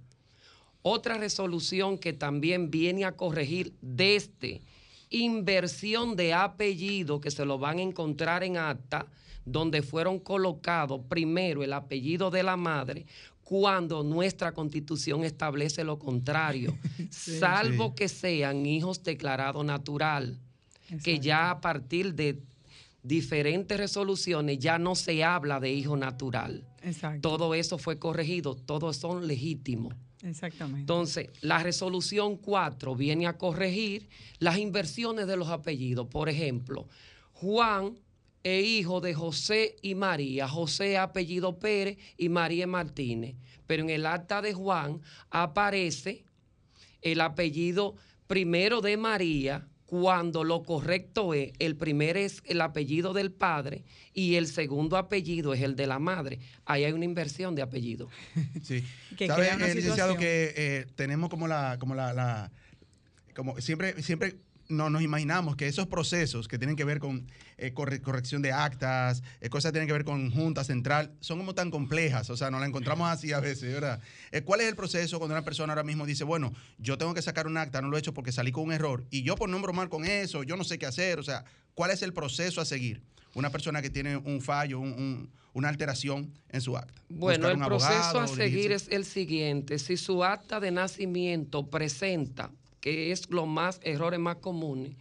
Otra 0.83 1.19
resolución 1.19 1.99
que 1.99 2.13
también 2.13 2.71
viene 2.71 3.05
a 3.05 3.13
corregir 3.13 3.75
desde 3.83 4.63
inversión 5.11 6.17
de 6.17 6.33
apellido 6.33 7.21
que 7.21 7.31
se 7.31 7.45
lo 7.45 7.59
van 7.59 7.79
a 7.79 7.83
encontrar 7.83 8.45
en 8.45 8.57
acta, 8.57 9.07
donde 9.45 9.83
fueron 9.83 10.19
colocados 10.19 11.01
primero 11.09 11.63
el 11.65 11.73
apellido 11.73 12.31
de 12.31 12.43
la 12.43 12.57
madre, 12.57 13.07
cuando 13.43 14.05
nuestra 14.05 14.53
constitución 14.53 15.25
establece 15.25 15.83
lo 15.83 15.99
contrario, 15.99 16.77
salvo 17.11 17.89
Sí. 17.89 17.95
que 17.97 18.09
sean 18.09 18.65
hijos 18.65 19.03
declarados 19.03 19.65
natural, 19.65 20.39
que 21.03 21.19
ya 21.19 21.51
a 21.51 21.61
partir 21.61 22.15
de 22.15 22.39
diferentes 23.03 23.77
resoluciones 23.77 24.59
ya 24.59 24.79
no 24.79 24.95
se 24.95 25.25
habla 25.25 25.59
de 25.59 25.73
hijo 25.73 25.97
natural. 25.97 26.65
Exacto. 26.83 27.29
Todo 27.29 27.55
eso 27.55 27.77
fue 27.79 27.99
corregido, 27.99 28.55
todos 28.55 28.97
son 28.99 29.27
legítimos. 29.27 29.95
Exactamente. 30.23 30.81
Entonces, 30.81 31.31
la 31.41 31.63
resolución 31.63 32.37
4 32.37 32.95
viene 32.95 33.27
a 33.27 33.39
corregir 33.39 34.09
las 34.39 34.59
inversiones 34.59 35.27
de 35.27 35.37
los 35.37 35.49
apellidos. 35.49 36.09
Por 36.09 36.29
ejemplo, 36.29 36.87
Juan 37.33 37.97
es 38.43 38.65
hijo 38.65 39.01
de 39.01 39.15
José 39.15 39.77
y 39.83 39.95
María. 39.95 40.49
José 40.49 40.99
apellido 40.99 41.59
Pérez 41.59 41.99
y 42.17 42.29
María 42.29 42.67
Martínez. 42.67 43.37
Pero 43.67 43.83
en 43.85 43.91
el 43.91 44.07
acta 44.07 44.43
de 44.43 44.53
Juan 44.53 45.01
aparece 45.31 46.25
el 47.03 47.21
apellido 47.21 47.97
primero 48.27 48.81
de 48.81 48.97
María, 48.97 49.67
cuando 49.91 50.45
lo 50.45 50.63
correcto 50.63 51.35
es, 51.35 51.51
el 51.59 51.75
primero 51.75 52.17
es 52.21 52.43
el 52.47 52.61
apellido 52.61 53.13
del 53.13 53.33
padre 53.33 53.83
y 54.15 54.37
el 54.37 54.47
segundo 54.47 54.97
apellido 54.97 55.53
es 55.53 55.63
el 55.63 55.75
de 55.75 55.89
la 55.89 55.99
madre. 55.99 56.39
Ahí 56.65 56.85
hay 56.85 56.93
una 56.93 57.05
inversión 57.05 57.57
de 57.57 57.63
apellido. 57.63 58.09
Sí. 58.63 58.85
Que 59.19 59.27
¿Sabe, 59.27 59.49
eh, 59.49 59.75
licenciado, 59.75 60.17
que 60.17 60.55
eh, 60.57 60.87
tenemos 60.95 61.29
como 61.29 61.49
la, 61.49 61.77
como 61.81 61.97
la, 61.97 62.15
la- 62.15 62.53
como 63.35 63.61
siempre, 63.61 64.01
siempre 64.01 64.37
no, 64.71 64.89
nos 64.89 65.03
imaginamos 65.03 65.57
que 65.57 65.67
esos 65.67 65.87
procesos 65.87 66.49
que 66.49 66.57
tienen 66.59 66.77
que 66.77 66.85
ver 66.85 66.99
con 66.99 67.27
eh, 67.59 67.75
corre- 67.75 68.01
corrección 68.01 68.41
de 68.41 68.53
actas, 68.53 69.23
eh, 69.41 69.51
cosas 69.51 69.71
que 69.71 69.75
tienen 69.75 69.87
que 69.89 69.93
ver 69.93 70.05
con 70.05 70.31
Junta 70.31 70.65
Central, 70.65 71.13
son 71.21 71.39
como 71.39 71.55
tan 71.55 71.71
complejas, 71.71 72.31
o 72.31 72.37
sea, 72.37 72.51
nos 72.51 72.61
la 72.61 72.67
encontramos 72.67 73.09
así 73.11 73.33
a 73.33 73.41
veces, 73.41 73.73
¿verdad? 73.75 74.01
Eh, 74.33 74.41
¿Cuál 74.43 74.61
es 74.63 74.69
el 74.69 74.77
proceso 74.77 75.19
cuando 75.19 75.35
una 75.35 75.45
persona 75.45 75.73
ahora 75.75 75.83
mismo 75.83 76.07
dice, 76.07 76.25
bueno, 76.25 76.53
yo 76.79 76.97
tengo 76.97 77.13
que 77.13 77.21
sacar 77.23 77.47
un 77.47 77.57
acta, 77.59 77.83
no 77.83 77.89
lo 77.89 77.97
he 77.97 78.01
hecho 78.01 78.15
porque 78.15 78.33
salí 78.33 78.53
con 78.53 78.65
un 78.65 78.73
error, 78.73 79.05
y 79.11 79.23
yo 79.23 79.35
por 79.37 79.49
nombro 79.51 79.73
mal 79.73 79.89
con 79.91 80.05
eso, 80.07 80.43
yo 80.45 80.57
no 80.57 80.65
sé 80.65 80.79
qué 80.79 80.87
hacer, 80.87 81.19
o 81.19 81.23
sea, 81.23 81.45
¿cuál 81.75 81.91
es 81.91 82.03
el 82.03 82.13
proceso 82.13 82.61
a 82.61 82.65
seguir? 82.65 83.03
Una 83.35 83.51
persona 83.51 83.83
que 83.83 83.91
tiene 83.91 84.17
un 84.17 84.41
fallo, 84.41 84.81
un- 84.81 84.93
un- 84.93 85.31
una 85.53 85.69
alteración 85.69 86.33
en 86.51 86.61
su 86.61 86.77
acta. 86.77 87.03
Bueno, 87.09 87.49
Buscar 87.49 87.63
el 87.63 87.67
proceso 87.67 87.93
abogado, 87.93 88.21
a 88.21 88.29
seguir 88.29 88.71
dirigirse- 88.71 88.75
es 88.75 88.89
el 88.89 89.05
siguiente. 89.05 89.79
Si 89.81 89.97
su 89.97 90.23
acta 90.25 90.61
de 90.61 90.71
nacimiento 90.71 91.69
presenta, 91.69 92.51
que 92.81 93.13
es 93.13 93.31
lo 93.31 93.47
más, 93.47 93.81
errores 93.83 94.21
más 94.21 94.37
comunes, 94.37 94.97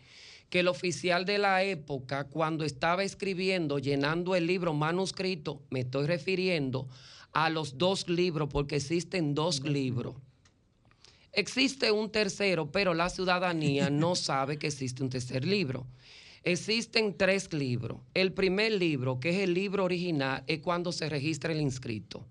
que 0.49 0.61
el 0.61 0.67
oficial 0.67 1.25
de 1.25 1.37
la 1.37 1.63
época, 1.63 2.25
cuando 2.25 2.65
estaba 2.65 3.03
escribiendo, 3.03 3.79
llenando 3.79 4.35
el 4.35 4.47
libro 4.47 4.73
manuscrito, 4.73 5.61
me 5.69 5.81
estoy 5.81 6.07
refiriendo 6.07 6.87
a 7.31 7.49
los 7.49 7.77
dos 7.77 8.09
libros, 8.09 8.49
porque 8.51 8.77
existen 8.77 9.35
dos 9.35 9.63
libros. 9.63 10.15
Existe 11.31 11.91
un 11.91 12.09
tercero, 12.09 12.71
pero 12.71 12.93
la 12.93 13.09
ciudadanía 13.09 13.89
no 13.91 14.15
sabe 14.15 14.57
que 14.57 14.67
existe 14.67 15.03
un 15.03 15.09
tercer 15.09 15.45
libro. 15.45 15.85
Existen 16.43 17.15
tres 17.15 17.53
libros. 17.53 17.99
El 18.13 18.33
primer 18.33 18.71
libro, 18.71 19.19
que 19.19 19.29
es 19.29 19.37
el 19.37 19.53
libro 19.53 19.83
original, 19.83 20.43
es 20.47 20.59
cuando 20.59 20.91
se 20.91 21.09
registra 21.09 21.51
el 21.51 21.61
inscrito. 21.61 22.25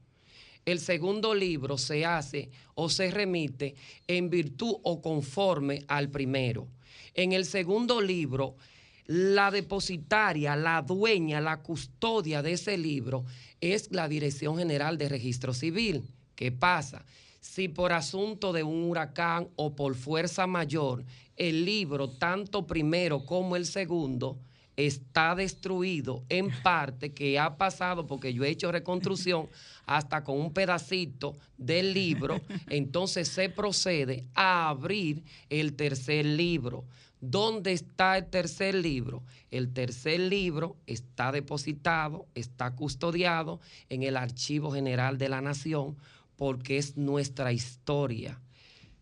El 0.68 0.80
segundo 0.80 1.34
libro 1.34 1.78
se 1.78 2.04
hace 2.04 2.50
o 2.74 2.90
se 2.90 3.10
remite 3.10 3.74
en 4.06 4.28
virtud 4.28 4.74
o 4.82 5.00
conforme 5.00 5.82
al 5.88 6.10
primero. 6.10 6.68
En 7.14 7.32
el 7.32 7.46
segundo 7.46 8.02
libro, 8.02 8.54
la 9.06 9.50
depositaria, 9.50 10.56
la 10.56 10.82
dueña, 10.82 11.40
la 11.40 11.62
custodia 11.62 12.42
de 12.42 12.52
ese 12.52 12.76
libro 12.76 13.24
es 13.62 13.90
la 13.92 14.08
Dirección 14.08 14.58
General 14.58 14.98
de 14.98 15.08
Registro 15.08 15.54
Civil. 15.54 16.04
¿Qué 16.34 16.52
pasa? 16.52 17.06
Si 17.40 17.68
por 17.68 17.94
asunto 17.94 18.52
de 18.52 18.62
un 18.62 18.84
huracán 18.84 19.48
o 19.56 19.74
por 19.74 19.94
fuerza 19.94 20.46
mayor, 20.46 21.02
el 21.36 21.64
libro, 21.64 22.10
tanto 22.10 22.66
primero 22.66 23.24
como 23.24 23.56
el 23.56 23.64
segundo, 23.64 24.38
está 24.78 25.34
destruido 25.34 26.24
en 26.28 26.50
parte 26.62 27.12
que 27.12 27.36
ha 27.36 27.56
pasado 27.56 28.06
porque 28.06 28.32
yo 28.32 28.44
he 28.44 28.50
hecho 28.50 28.70
reconstrucción 28.70 29.48
hasta 29.86 30.22
con 30.22 30.38
un 30.38 30.52
pedacito 30.52 31.36
del 31.56 31.92
libro, 31.92 32.40
entonces 32.68 33.26
se 33.26 33.48
procede 33.48 34.24
a 34.34 34.68
abrir 34.68 35.24
el 35.50 35.74
tercer 35.74 36.24
libro. 36.24 36.84
¿Dónde 37.20 37.72
está 37.72 38.18
el 38.18 38.26
tercer 38.26 38.76
libro? 38.76 39.24
El 39.50 39.72
tercer 39.72 40.20
libro 40.20 40.76
está 40.86 41.32
depositado, 41.32 42.28
está 42.36 42.76
custodiado 42.76 43.58
en 43.88 44.04
el 44.04 44.16
Archivo 44.16 44.70
General 44.70 45.18
de 45.18 45.28
la 45.28 45.40
Nación 45.40 45.96
porque 46.36 46.78
es 46.78 46.96
nuestra 46.96 47.52
historia. 47.52 48.40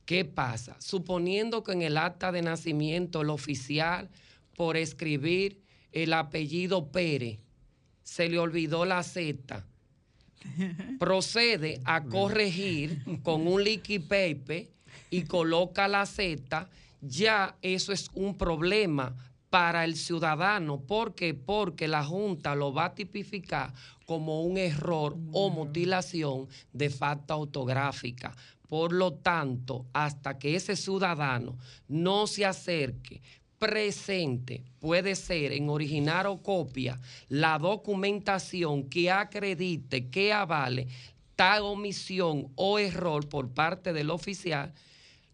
¿Qué 0.06 0.24
pasa? 0.24 0.76
Suponiendo 0.80 1.62
que 1.62 1.72
en 1.72 1.82
el 1.82 1.98
acta 1.98 2.32
de 2.32 2.40
nacimiento 2.40 3.20
el 3.20 3.28
oficial, 3.28 4.08
por 4.56 4.78
escribir 4.78 5.65
el 6.02 6.12
apellido 6.12 6.88
Pérez, 6.92 7.38
se 8.02 8.28
le 8.28 8.38
olvidó 8.38 8.84
la 8.84 9.02
Z, 9.02 9.64
procede 10.98 11.80
a 11.84 12.04
corregir 12.04 13.02
con 13.22 13.46
un 13.46 13.64
liquid 13.64 14.02
paper 14.02 14.68
y 15.10 15.22
coloca 15.22 15.88
la 15.88 16.04
Z, 16.04 16.68
ya 17.00 17.56
eso 17.62 17.94
es 17.94 18.10
un 18.12 18.36
problema 18.36 19.16
para 19.48 19.86
el 19.86 19.96
ciudadano. 19.96 20.80
¿Por 20.80 21.14
qué? 21.14 21.32
Porque 21.32 21.88
la 21.88 22.04
Junta 22.04 22.54
lo 22.54 22.74
va 22.74 22.86
a 22.86 22.94
tipificar 22.94 23.72
como 24.04 24.42
un 24.42 24.58
error 24.58 25.16
o 25.32 25.48
mutilación 25.48 26.46
de 26.74 26.90
falta 26.90 27.36
ortográfica. 27.36 28.36
Por 28.68 28.92
lo 28.92 29.14
tanto, 29.14 29.86
hasta 29.94 30.38
que 30.38 30.56
ese 30.56 30.76
ciudadano 30.76 31.56
no 31.88 32.26
se 32.26 32.44
acerque, 32.44 33.22
presente, 33.58 34.62
puede 34.80 35.14
ser 35.14 35.52
en 35.52 35.68
original 35.68 36.26
o 36.26 36.42
copia, 36.42 36.98
la 37.28 37.58
documentación 37.58 38.88
que 38.88 39.10
acredite, 39.10 40.08
que 40.08 40.32
avale 40.32 40.88
tal 41.34 41.62
omisión 41.62 42.48
o 42.54 42.78
error 42.78 43.28
por 43.28 43.50
parte 43.50 43.92
del 43.92 44.10
oficial, 44.10 44.72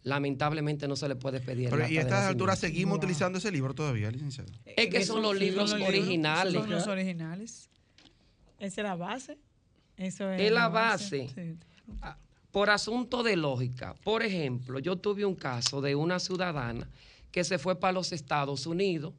lamentablemente 0.03 0.87
no 0.87 0.95
se 0.95 1.07
le 1.07 1.15
puede 1.15 1.39
pedir. 1.39 1.65
el 1.65 1.71
Pero, 1.71 1.87
y 1.89 1.97
a 1.97 2.01
estas 2.01 2.25
alturas 2.25 2.59
seguimos 2.59 2.97
utilizando 2.97 3.37
ese 3.37 3.51
libro 3.51 3.73
todavía, 3.73 4.11
licenciado. 4.11 4.51
Es 4.65 4.87
que 4.89 5.03
son 5.03 5.21
los 5.21 5.35
libros 5.35 5.71
originales. 5.73 6.53
Son 6.53 6.69
los 6.69 6.87
originales. 6.87 7.69
Esa 8.59 8.81
es 8.81 8.87
la 8.87 8.95
base. 8.95 9.37
Eso 9.97 10.29
es, 10.31 10.41
Es 10.41 10.51
la 10.51 10.67
base. 10.69 11.29
Sí. 11.33 11.55
Ah, 12.01 12.17
Por 12.51 12.69
asunto 12.69 13.23
de 13.23 13.35
lógica, 13.35 13.95
por 14.03 14.23
ejemplo, 14.23 14.79
yo 14.79 14.97
tuve 14.97 15.25
un 15.25 15.35
caso 15.35 15.81
de 15.81 15.95
una 15.95 16.19
ciudadana 16.19 16.89
que 17.33 17.43
se 17.43 17.57
fue 17.57 17.79
para 17.79 17.93
los 17.93 18.13
Estados 18.13 18.67
Unidos. 18.67 19.11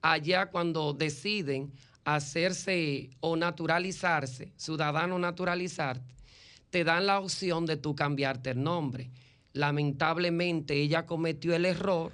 Allá 0.00 0.46
cuando 0.46 0.92
deciden 0.92 1.72
hacerse 2.04 3.10
o 3.18 3.34
naturalizarse, 3.34 4.52
ciudadano 4.56 5.18
naturalizarte, 5.18 6.14
te 6.70 6.84
dan 6.84 7.06
la 7.06 7.18
opción 7.18 7.66
de 7.66 7.76
tú 7.76 7.96
cambiarte 7.96 8.50
el 8.50 8.62
nombre. 8.62 9.10
Lamentablemente 9.52 10.74
ella 10.74 11.06
cometió 11.06 11.56
el 11.56 11.64
error. 11.64 12.12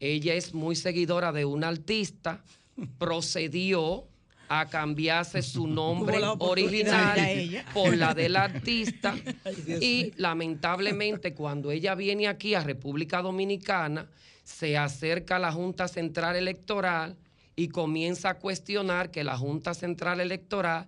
Ella 0.00 0.34
es 0.34 0.54
muy 0.54 0.74
seguidora 0.74 1.30
de 1.30 1.44
un 1.44 1.62
artista, 1.62 2.42
procedió 2.98 4.08
a 4.48 4.66
cambiarse 4.66 5.42
su 5.42 5.66
nombre 5.68 6.18
original 6.38 7.64
por 7.72 7.96
la 7.96 8.14
del 8.14 8.36
artista. 8.36 9.14
Ay, 9.44 9.78
y 9.80 10.12
lamentablemente 10.16 11.34
cuando 11.34 11.70
ella 11.70 11.94
viene 11.94 12.28
aquí 12.28 12.54
a 12.54 12.60
República 12.60 13.22
Dominicana 13.22 14.08
se 14.42 14.76
acerca 14.76 15.36
a 15.36 15.38
la 15.38 15.52
Junta 15.52 15.88
Central 15.88 16.36
Electoral 16.36 17.16
y 17.56 17.68
comienza 17.68 18.30
a 18.30 18.34
cuestionar 18.38 19.10
que 19.10 19.24
la 19.24 19.36
Junta 19.38 19.74
Central 19.74 20.20
Electoral 20.20 20.86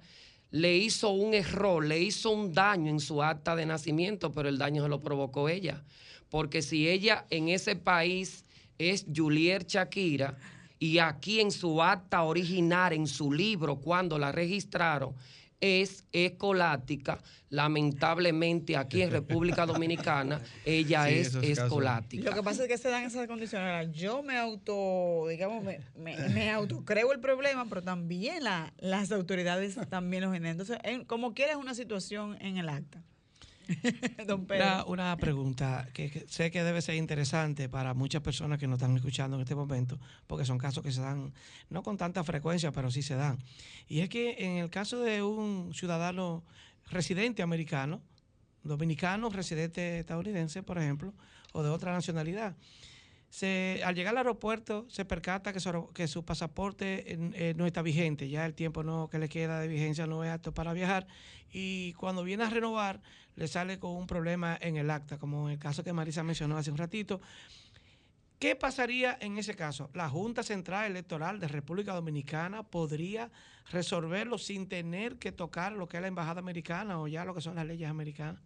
le 0.51 0.77
hizo 0.77 1.11
un 1.11 1.35
error, 1.35 1.85
le 1.85 2.01
hizo 2.01 2.31
un 2.31 2.53
daño 2.53 2.91
en 2.91 3.01
su 3.01 3.23
acta 3.23 3.57
de 3.57 3.67
nacimiento, 3.67 4.33
pero 4.33 4.49
el 4.49 4.59
daño 4.59 4.83
se 4.83 4.89
lo 4.89 5.01
provocó 5.01 5.49
ella. 5.49 5.83
Porque 6.31 6.63
si 6.63 6.89
ella 6.89 7.27
en 7.31 7.49
ese 7.49 7.77
país 7.77 8.45
es 8.79 9.07
Juliet 9.15 9.67
Shakira 9.67 10.37
y 10.79 10.99
aquí 10.99 11.41
en 11.41 11.51
su 11.51 11.83
acta 11.83 12.23
original, 12.23 12.93
en 12.93 13.07
su 13.07 13.33
libro, 13.33 13.77
cuando 13.77 14.19
la 14.19 14.33
registraron, 14.33 15.15
es 15.59 16.05
escolática, 16.13 17.19
lamentablemente 17.49 18.77
aquí 18.77 19.01
en 19.03 19.11
República 19.11 19.65
Dominicana 19.67 20.41
ella 20.65 21.07
Sí, 21.07 21.15
es 21.15 21.29
casos. 21.31 21.45
escolática. 21.45 22.29
Lo 22.31 22.37
que 22.37 22.43
pasa 22.43 22.63
es 22.63 22.69
que 22.69 22.77
se 22.79 22.89
dan 22.91 23.05
esas 23.05 23.27
condiciones. 23.27 23.67
Ahora, 23.67 23.85
Yo 23.85 24.23
me 24.23 24.37
auto, 24.37 25.27
digamos, 25.29 25.65
me, 25.65 25.81
me, 25.97 26.17
me 26.29 26.51
auto 26.51 26.85
creo 26.85 27.13
el 27.13 27.21
problema, 27.21 27.65
pero 27.69 27.83
también 27.83 28.45
la- 28.45 28.73
las 28.79 29.13
autoridades 29.13 29.77
también 29.89 30.25
lo 30.25 30.33
generan. 30.33 30.53
Entonces, 30.61 30.79
en- 30.85 31.05
como 31.05 31.33
quiera 31.35 31.53
es 31.53 31.59
una 31.59 31.75
situación 31.75 32.37
en 32.41 32.59
el 32.59 32.69
acta. 32.69 33.03
Don 34.27 34.47
una 34.87 35.17
pregunta 35.17 35.89
que, 35.93 36.11
que 36.11 36.27
sé 36.29 36.51
que 36.51 36.63
debe 36.63 36.83
ser 36.83 36.95
interesante 36.97 37.69
para 37.69 37.95
muchas 37.95 38.23
personas 38.23 38.59
que 38.59 38.67
nos 38.67 38.79
están 38.79 38.97
escuchando 38.97 39.37
en 39.37 39.43
este 39.43 39.55
momento, 39.55 39.99
porque 40.27 40.45
son 40.45 40.59
casos 40.59 40.83
que 40.83 40.93
se 40.93 41.01
dan 41.01 41.33
no 41.71 41.83
con 41.83 41.97
tanta 41.97 42.23
frecuencia, 42.25 42.73
pero 42.73 42.91
sí 42.91 43.03
se 43.03 43.15
dan. 43.15 43.39
Y 43.89 44.01
es 44.01 44.09
que 44.09 44.37
en 44.39 44.59
el 44.59 44.71
caso 44.71 45.01
de 45.01 45.23
un 45.23 45.73
ciudadano 45.75 46.45
residente 46.91 47.43
americano, 47.43 48.01
dominicano, 48.63 49.31
residente 49.31 50.01
estadounidense, 50.01 50.63
por 50.63 50.79
ejemplo, 50.79 51.13
o 51.53 51.63
de 51.63 51.71
otra 51.71 51.93
nacionalidad, 51.93 52.57
se, 53.37 53.83
al 53.85 53.95
llegar 53.95 54.15
al 54.15 54.19
aeropuerto 54.19 54.87
se 54.89 55.05
percata 55.05 55.53
que 55.53 55.61
su, 56.09 56.25
pasaporte 56.25 57.05
eh, 57.35 57.53
no 57.55 57.67
está 57.67 57.83
vigente, 57.83 58.31
ya 58.31 58.47
el 58.47 58.55
tiempo 58.55 59.11
que 59.11 59.19
le 59.19 59.29
queda 59.29 59.61
de 59.61 59.69
vigencia 59.69 60.07
no 60.07 60.25
es 60.25 60.31
apto 60.31 60.55
para 60.55 60.73
viajar 60.73 61.07
y 61.53 61.93
cuando 61.93 62.25
viene 62.25 62.45
a 62.45 62.49
renovar 62.49 63.03
le 63.35 63.47
sale 63.47 63.79
con 63.79 63.91
un 63.91 64.07
problema 64.07 64.57
en 64.59 64.79
el 64.79 64.91
acta, 64.91 65.19
como 65.19 65.49
en 65.49 65.53
el 65.53 65.59
caso 65.59 65.85
que 65.85 65.93
Marisa 65.93 66.23
mencionó 66.23 66.57
hace 66.57 66.71
un 66.71 66.79
ratito. 66.79 67.21
¿Qué 68.39 68.57
pasaría 68.57 69.19
en 69.21 69.37
ese 69.37 69.55
caso? 69.55 69.91
¿La 69.93 70.09
Junta 70.09 70.43
Central 70.43 70.91
Electoral 70.91 71.39
de 71.39 71.49
República 71.49 71.93
Dominicana 71.93 72.63
podría 72.63 73.31
resolverlo 73.71 74.39
sin 74.39 74.67
tener 74.67 75.19
que 75.19 75.31
tocar 75.31 75.73
lo 75.73 75.89
que 75.89 75.99
es 75.99 76.01
la 76.01 76.09
Embajada 76.09 76.41
Americana 76.41 76.99
o 76.99 77.07
ya 77.07 77.27
lo 77.27 77.35
que 77.35 77.43
son 77.43 77.57
las 77.57 77.67
leyes 77.67 77.91
americanas? 77.91 78.41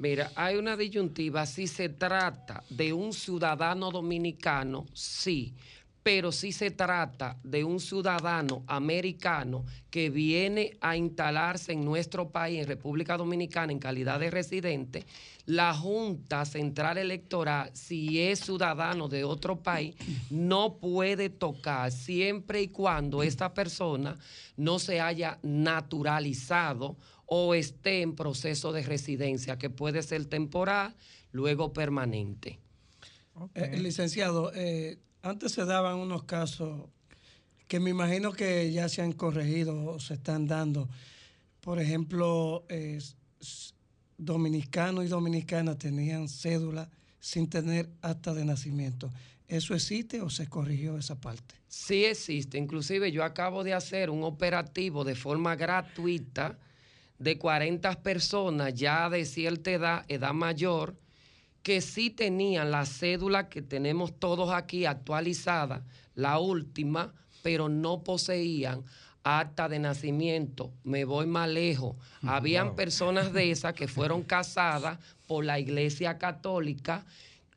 Mira, 0.00 0.32
hay 0.34 0.56
una 0.56 0.78
disyuntiva. 0.78 1.44
Si 1.44 1.66
se 1.66 1.90
trata 1.90 2.64
de 2.70 2.90
un 2.90 3.12
ciudadano 3.12 3.90
dominicano, 3.90 4.86
sí. 4.94 5.54
Pero 6.02 6.32
si 6.32 6.52
se 6.52 6.70
trata 6.70 7.36
de 7.44 7.62
un 7.62 7.78
ciudadano 7.78 8.64
americano 8.66 9.66
que 9.90 10.08
viene 10.08 10.78
a 10.80 10.96
instalarse 10.96 11.72
en 11.72 11.84
nuestro 11.84 12.30
país, 12.30 12.60
en 12.60 12.66
República 12.66 13.18
Dominicana, 13.18 13.72
en 13.72 13.78
calidad 13.78 14.18
de 14.18 14.30
residente, 14.30 15.04
la 15.44 15.74
Junta 15.74 16.46
Central 16.46 16.96
Electoral, 16.96 17.70
si 17.74 18.22
es 18.22 18.40
ciudadano 18.40 19.06
de 19.06 19.24
otro 19.24 19.62
país, 19.62 19.94
no 20.30 20.78
puede 20.78 21.28
tocar 21.28 21.92
siempre 21.92 22.62
y 22.62 22.68
cuando 22.68 23.22
esta 23.22 23.52
persona 23.52 24.16
no 24.56 24.78
se 24.78 24.98
haya 25.02 25.38
naturalizado 25.42 26.96
o 27.32 27.54
esté 27.54 28.02
en 28.02 28.16
proceso 28.16 28.72
de 28.72 28.82
residencia, 28.82 29.56
que 29.56 29.70
puede 29.70 30.02
ser 30.02 30.26
temporal, 30.26 30.96
luego 31.30 31.72
permanente. 31.72 32.58
Eh, 33.54 33.78
licenciado, 33.78 34.50
eh, 34.52 34.98
antes 35.22 35.52
se 35.52 35.64
daban 35.64 35.98
unos 35.98 36.24
casos 36.24 36.88
que 37.68 37.78
me 37.78 37.90
imagino 37.90 38.32
que 38.32 38.72
ya 38.72 38.88
se 38.88 39.00
han 39.00 39.12
corregido 39.12 39.80
o 39.84 40.00
se 40.00 40.14
están 40.14 40.48
dando. 40.48 40.88
Por 41.60 41.78
ejemplo, 41.78 42.64
eh, 42.68 42.98
dominicanos 44.18 45.04
y 45.04 45.08
dominicanas 45.08 45.78
tenían 45.78 46.28
cédula 46.28 46.90
sin 47.20 47.48
tener 47.48 47.90
acta 48.02 48.34
de 48.34 48.44
nacimiento. 48.44 49.08
¿Eso 49.46 49.76
existe 49.76 50.20
o 50.20 50.30
se 50.30 50.48
corrigió 50.48 50.98
esa 50.98 51.20
parte? 51.20 51.54
Sí 51.68 52.06
existe, 52.06 52.58
inclusive 52.58 53.12
yo 53.12 53.22
acabo 53.22 53.62
de 53.62 53.72
hacer 53.72 54.10
un 54.10 54.24
operativo 54.24 55.04
de 55.04 55.14
forma 55.14 55.54
gratuita 55.54 56.58
de 57.20 57.38
40 57.38 58.02
personas 58.02 58.74
ya 58.74 59.08
de 59.10 59.24
cierta 59.26 59.70
edad, 59.70 60.04
edad 60.08 60.32
mayor, 60.32 60.96
que 61.62 61.82
sí 61.82 62.08
tenían 62.08 62.70
la 62.70 62.86
cédula 62.86 63.50
que 63.50 63.60
tenemos 63.60 64.18
todos 64.18 64.50
aquí 64.50 64.86
actualizada, 64.86 65.84
la 66.14 66.38
última, 66.38 67.12
pero 67.42 67.68
no 67.68 68.02
poseían 68.02 68.82
acta 69.22 69.68
de 69.68 69.78
nacimiento. 69.78 70.72
Me 70.82 71.04
voy 71.04 71.26
más 71.26 71.50
lejos. 71.50 71.94
Habían 72.22 72.68
Wow. 72.68 72.76
personas 72.76 73.34
de 73.34 73.50
esas 73.50 73.74
que 73.74 73.86
fueron 73.86 74.22
casadas 74.22 74.98
por 75.26 75.44
la 75.44 75.58
Iglesia 75.60 76.16
Católica 76.16 77.04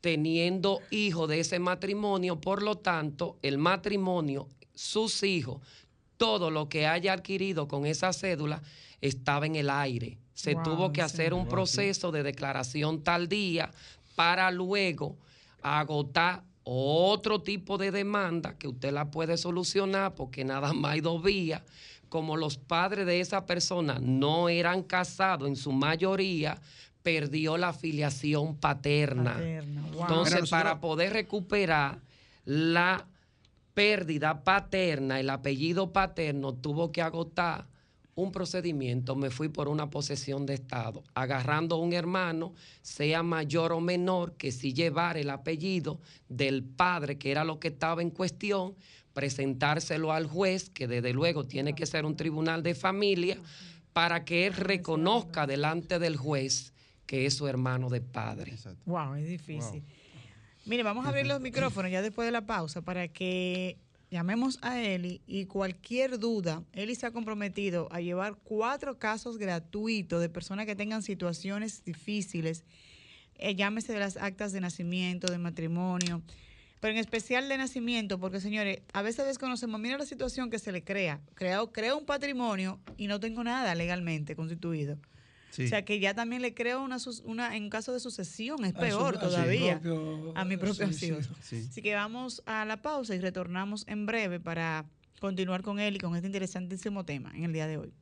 teniendo 0.02 0.82
hijos 0.91 1.30
de 1.30 1.39
ese 1.39 1.60
matrimonio, 1.60 2.41
por 2.41 2.62
lo 2.62 2.76
tanto, 2.76 3.38
el 3.41 3.58
matrimonio, 3.58 4.49
sus 4.76 5.23
hijos, 5.23 5.62
todo 6.17 6.52
lo 6.52 6.67
que 6.67 6.86
haya 6.86 7.13
adquirido 7.13 7.69
con 7.69 7.86
esa 7.86 8.12
cédula 8.12 8.62
estaba 9.07 9.45
en 9.45 9.55
el 9.55 9.69
aire. 9.69 10.17
Se 10.33 10.55
Wow, 10.55 10.63
tuvo 10.63 10.91
que 10.93 11.01
hacer 11.01 11.33
un 11.33 11.41
Wow, 11.41 11.47
sí. 11.47 11.51
proceso 11.51 12.11
de 12.11 12.23
declaración 12.23 13.03
tardía 13.03 13.69
para 14.15 14.49
luego 14.51 15.17
agotar 15.61 16.43
otro 16.63 17.41
tipo 17.41 17.77
de 17.77 17.91
demanda 17.91 18.57
que 18.57 18.67
usted 18.69 18.91
la 18.93 19.11
puede 19.11 19.37
solucionar 19.37 20.15
porque 20.15 20.45
nada 20.45 20.71
más 20.73 20.93
hay 20.93 21.01
dos 21.01 21.21
vías. 21.21 21.61
Como 22.09 22.37
los 22.37 22.57
padres 22.57 23.05
de 23.05 23.19
esa 23.19 23.45
persona 23.45 23.97
no 23.99 24.47
eran 24.49 24.83
casados 24.83 25.47
en 25.47 25.55
su 25.55 25.71
mayoría, 25.71 26.57
perdió 27.01 27.57
la 27.57 27.73
filiación 27.73 28.55
paterna. 28.55 29.33
Paterna, 29.33 29.81
wow. 29.81 30.01
Entonces, 30.03 30.31
nosotros- 30.41 30.49
para 30.51 30.79
poder 30.79 31.11
recuperar 31.13 31.99
la 32.45 33.05
pérdida 33.73 34.43
paterna, 34.43 35.19
el 35.19 35.29
apellido 35.29 35.91
paterno, 35.91 36.53
tuvo 36.53 36.91
que 36.91 37.01
agotar 37.01 37.65
un 38.15 38.32
procedimiento. 38.32 39.15
Me 39.15 39.30
fui 39.30 39.49
por 39.49 39.67
una 39.67 39.89
posesión 39.89 40.45
de 40.45 40.54
Estado, 40.54 41.04
agarrando 41.13 41.76
a 41.76 41.80
un 41.80 41.93
hermano, 41.93 42.54
sea 42.82 43.23
mayor 43.23 43.73
o 43.73 43.82
menor, 43.82 44.34
que 44.34 44.52
si 44.52 44.73
llevara 44.73 45.19
el 45.19 45.30
apellido 45.30 45.99
del 46.30 46.63
padre, 46.63 47.18
que 47.18 47.32
era 47.32 47.43
lo 47.43 47.59
que 47.59 47.70
estaba 47.70 48.01
en 48.01 48.09
cuestión, 48.09 48.76
presentárselo 49.14 50.11
al 50.11 50.28
juez, 50.28 50.70
que 50.70 50.88
desde 50.88 51.14
luego 51.14 51.45
tiene 51.45 51.74
que 51.74 51.86
ser 51.86 52.05
un 52.05 52.16
tribunal 52.16 52.64
de 52.64 52.76
familia, 52.76 53.38
para 53.93 54.26
que 54.26 54.47
él 54.47 54.53
reconozca 54.53 55.45
delante 55.45 55.99
del 55.99 56.18
juez 56.18 56.74
que 57.05 57.26
es 57.26 57.36
su 57.36 57.47
hermano 57.47 57.89
de 57.89 58.01
padre. 58.01 58.55
Wow, 58.86 59.16
es 59.16 59.28
difícil. 59.28 59.84
Mire, 60.66 60.84
vamos 60.84 61.05
a 61.05 61.09
abrir 61.09 61.28
los 61.28 61.41
micrófonos 61.41 61.91
ya 61.91 62.01
después 62.01 62.26
de 62.26 62.32
la 62.32 62.45
pausa 62.45 62.82
para 62.82 63.07
que 63.09 63.78
llamemos 64.14 64.59
a 64.61 64.80
Eli 64.80 65.22
y 65.26 65.45
cualquier 65.45 66.20
duda, 66.20 66.64
Eli 66.72 66.93
se 66.93 67.07
ha 67.07 67.11
comprometido 67.11 67.88
a 67.91 67.99
llevar 67.99 68.36
cuatro 68.43 68.99
casos 68.99 69.39
gratuitos 69.39 70.22
de 70.22 70.30
personas 70.30 70.68
que 70.68 70.76
tengan 70.76 71.01
situaciones 71.01 71.84
difíciles, 71.84 72.64
eh, 73.39 73.55
llámese 73.55 73.91
de 73.91 73.99
las 73.99 74.18
actas 74.18 74.53
de 74.53 74.61
nacimiento, 74.61 75.32
de 75.32 75.39
matrimonio, 75.39 76.22
pero 76.80 76.93
en 76.93 76.99
especial 76.99 77.49
de 77.49 77.57
nacimiento, 77.57 78.20
porque 78.20 78.39
señores, 78.39 78.82
a 78.93 79.01
veces 79.01 79.26
desconocemos, 79.26 79.82
mira 79.82 79.97
la 79.97 80.05
situación 80.05 80.51
que 80.51 80.59
se 80.59 80.72
le 80.72 80.84
crea, 80.84 81.20
creo, 81.34 81.72
creo 81.72 81.97
un 81.97 82.05
patrimonio 82.05 82.80
y 82.97 83.07
no 83.07 83.20
tengo 83.20 83.43
nada 83.43 83.74
legalmente 83.74 84.36
constituido. 84.36 84.99
Sí. 85.54 85.66
O 85.66 85.68
sea 85.68 85.86
que 85.86 85.99
ya 85.99 86.16
también 86.16 86.41
le 86.41 86.56
creo 86.56 86.82
una, 86.82 86.97
una 87.26 87.56
en 87.56 87.70
caso 87.70 87.93
de 87.93 87.99
sucesión, 87.99 88.66
es 88.66 88.72
A 88.72 88.74
su- 88.76 88.80
peor 88.82 89.18
a 89.18 89.20
su 89.22 89.26
todavía. 89.28 89.80
propio- 89.80 90.34
a 90.36 90.45
mi 90.45 90.58
propio 90.58 90.88
sí, 90.88 90.93
sí, 90.93 91.06
hijos. 91.08 91.30
sí. 91.41 91.68
Así 91.70 91.82
que 91.84 91.93
vamos 91.93 92.41
a 92.47 92.66
la 92.66 92.82
pausa 92.82 93.14
y 93.14 93.20
retornamos 93.20 93.86
en 93.88 94.08
breve 94.08 94.39
para 94.39 94.86
continuar 95.20 95.62
con 95.62 95.80
él 95.80 95.95
y 95.95 95.99
con 95.99 96.16
este 96.16 96.26
interesantísimo 96.28 97.06
tema 97.06 97.32
en 97.36 97.43
el 97.43 97.54
día 97.54 97.68
de 97.68 97.78
hoy. 97.78 97.93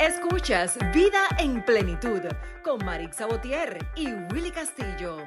Escuchas 0.00 0.76
Vida 0.92 1.20
en 1.38 1.64
Plenitud 1.64 2.20
con 2.64 2.84
Marix 2.84 3.16
Sabotier 3.16 3.78
y 3.96 4.08
Willy 4.34 4.50
Castillo. 4.50 5.18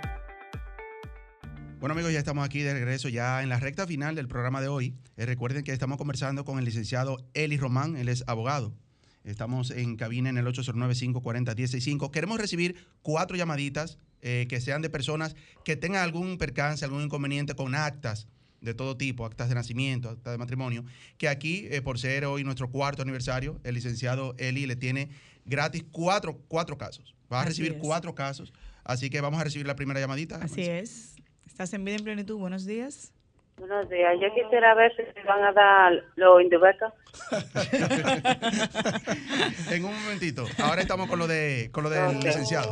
Bueno 1.80 1.93
amigos, 1.93 2.12
ya 2.12 2.20
estamos 2.20 2.43
aquí 2.45 2.62
de 2.64 2.74
regreso 2.74 3.08
ya 3.08 3.41
en 3.43 3.49
la 3.49 3.60
recta 3.60 3.88
final 3.88 4.16
del 4.16 4.28
programa 4.28 4.62
de 4.62 4.68
hoy. 4.68 4.93
Eh, 5.16 5.26
recuerden 5.26 5.64
que 5.64 5.72
estamos 5.72 5.97
conversando 5.97 6.43
con 6.43 6.60
el 6.60 6.66
licenciado 6.66 7.18
Eli 7.34 7.55
Román, 7.58 7.95
él 7.95 8.10
es 8.10 8.24
abogado. 8.28 8.74
Estamos 9.28 9.71
en 9.71 9.97
cabina 9.97 10.30
en 10.30 10.38
el 10.38 10.45
809-540-165. 10.45 12.11
Queremos 12.11 12.39
recibir 12.39 12.78
cuatro 13.01 13.36
llamaditas 13.36 13.97
eh, 14.21 14.45
que 14.47 14.61
sean 14.61 14.82
de 14.82 14.89
personas 14.89 15.36
que 15.65 15.75
tengan 15.75 16.01
algún 16.01 16.38
percance, 16.38 16.86
algún 16.86 17.03
inconveniente 17.03 17.53
con 17.53 17.75
actas 17.75 18.28
de 18.61 18.73
todo 18.73 18.95
tipo, 18.95 19.25
actas 19.25 19.49
de 19.49 19.55
nacimiento, 19.55 20.09
actas 20.09 20.34
de 20.34 20.38
matrimonio, 20.38 20.86
que 21.17 21.28
aquí, 21.28 21.67
eh, 21.69 21.82
por 21.82 21.99
ser 21.99 22.23
hoy 22.25 22.45
nuestro 22.45 22.71
cuarto 22.71 23.01
aniversario, 23.01 23.59
el 23.65 23.75
licenciado 23.75 24.34
Eli 24.38 24.65
le 24.65 24.78
tiene 24.78 25.09
gratis 25.45 25.84
cuatro, 25.91 26.41
cuatro 26.47 26.78
casos. 26.78 27.13
Va 27.32 27.39
a 27.39 27.41
Así 27.41 27.49
recibir 27.49 27.73
es. 27.73 27.78
cuatro 27.80 28.15
casos. 28.15 28.53
Así 28.86 29.09
que 29.09 29.19
vamos 29.19 29.41
a 29.41 29.43
recibir 29.43 29.67
la 29.67 29.75
primera 29.75 29.99
llamadita. 29.99 30.38
Así 30.38 30.61
es. 30.61 31.15
Estás 31.45 31.73
en 31.73 31.84
vida 31.84 31.97
en 31.97 32.03
plenitud. 32.05 32.38
Buenos 32.38 32.65
días. 32.65 33.11
Buenos 33.58 33.89
días. 33.89 34.14
Yo 34.22 34.32
quisiera 34.36 34.76
ver 34.76 34.95
si 34.95 35.01
me 35.01 35.24
van 35.24 35.43
a 35.43 35.51
dar 35.51 35.91
los 36.16 36.43
indubecas. 36.43 36.93
en 39.72 39.84
un 39.84 39.99
momentito. 40.03 40.45
Ahora 40.64 40.82
estamos 40.82 41.10
con 41.10 41.18
lo 41.18 41.26
de 41.26 41.70
con 41.72 41.84
lo 41.84 41.89
del 41.89 42.20
licenciado. 42.20 42.70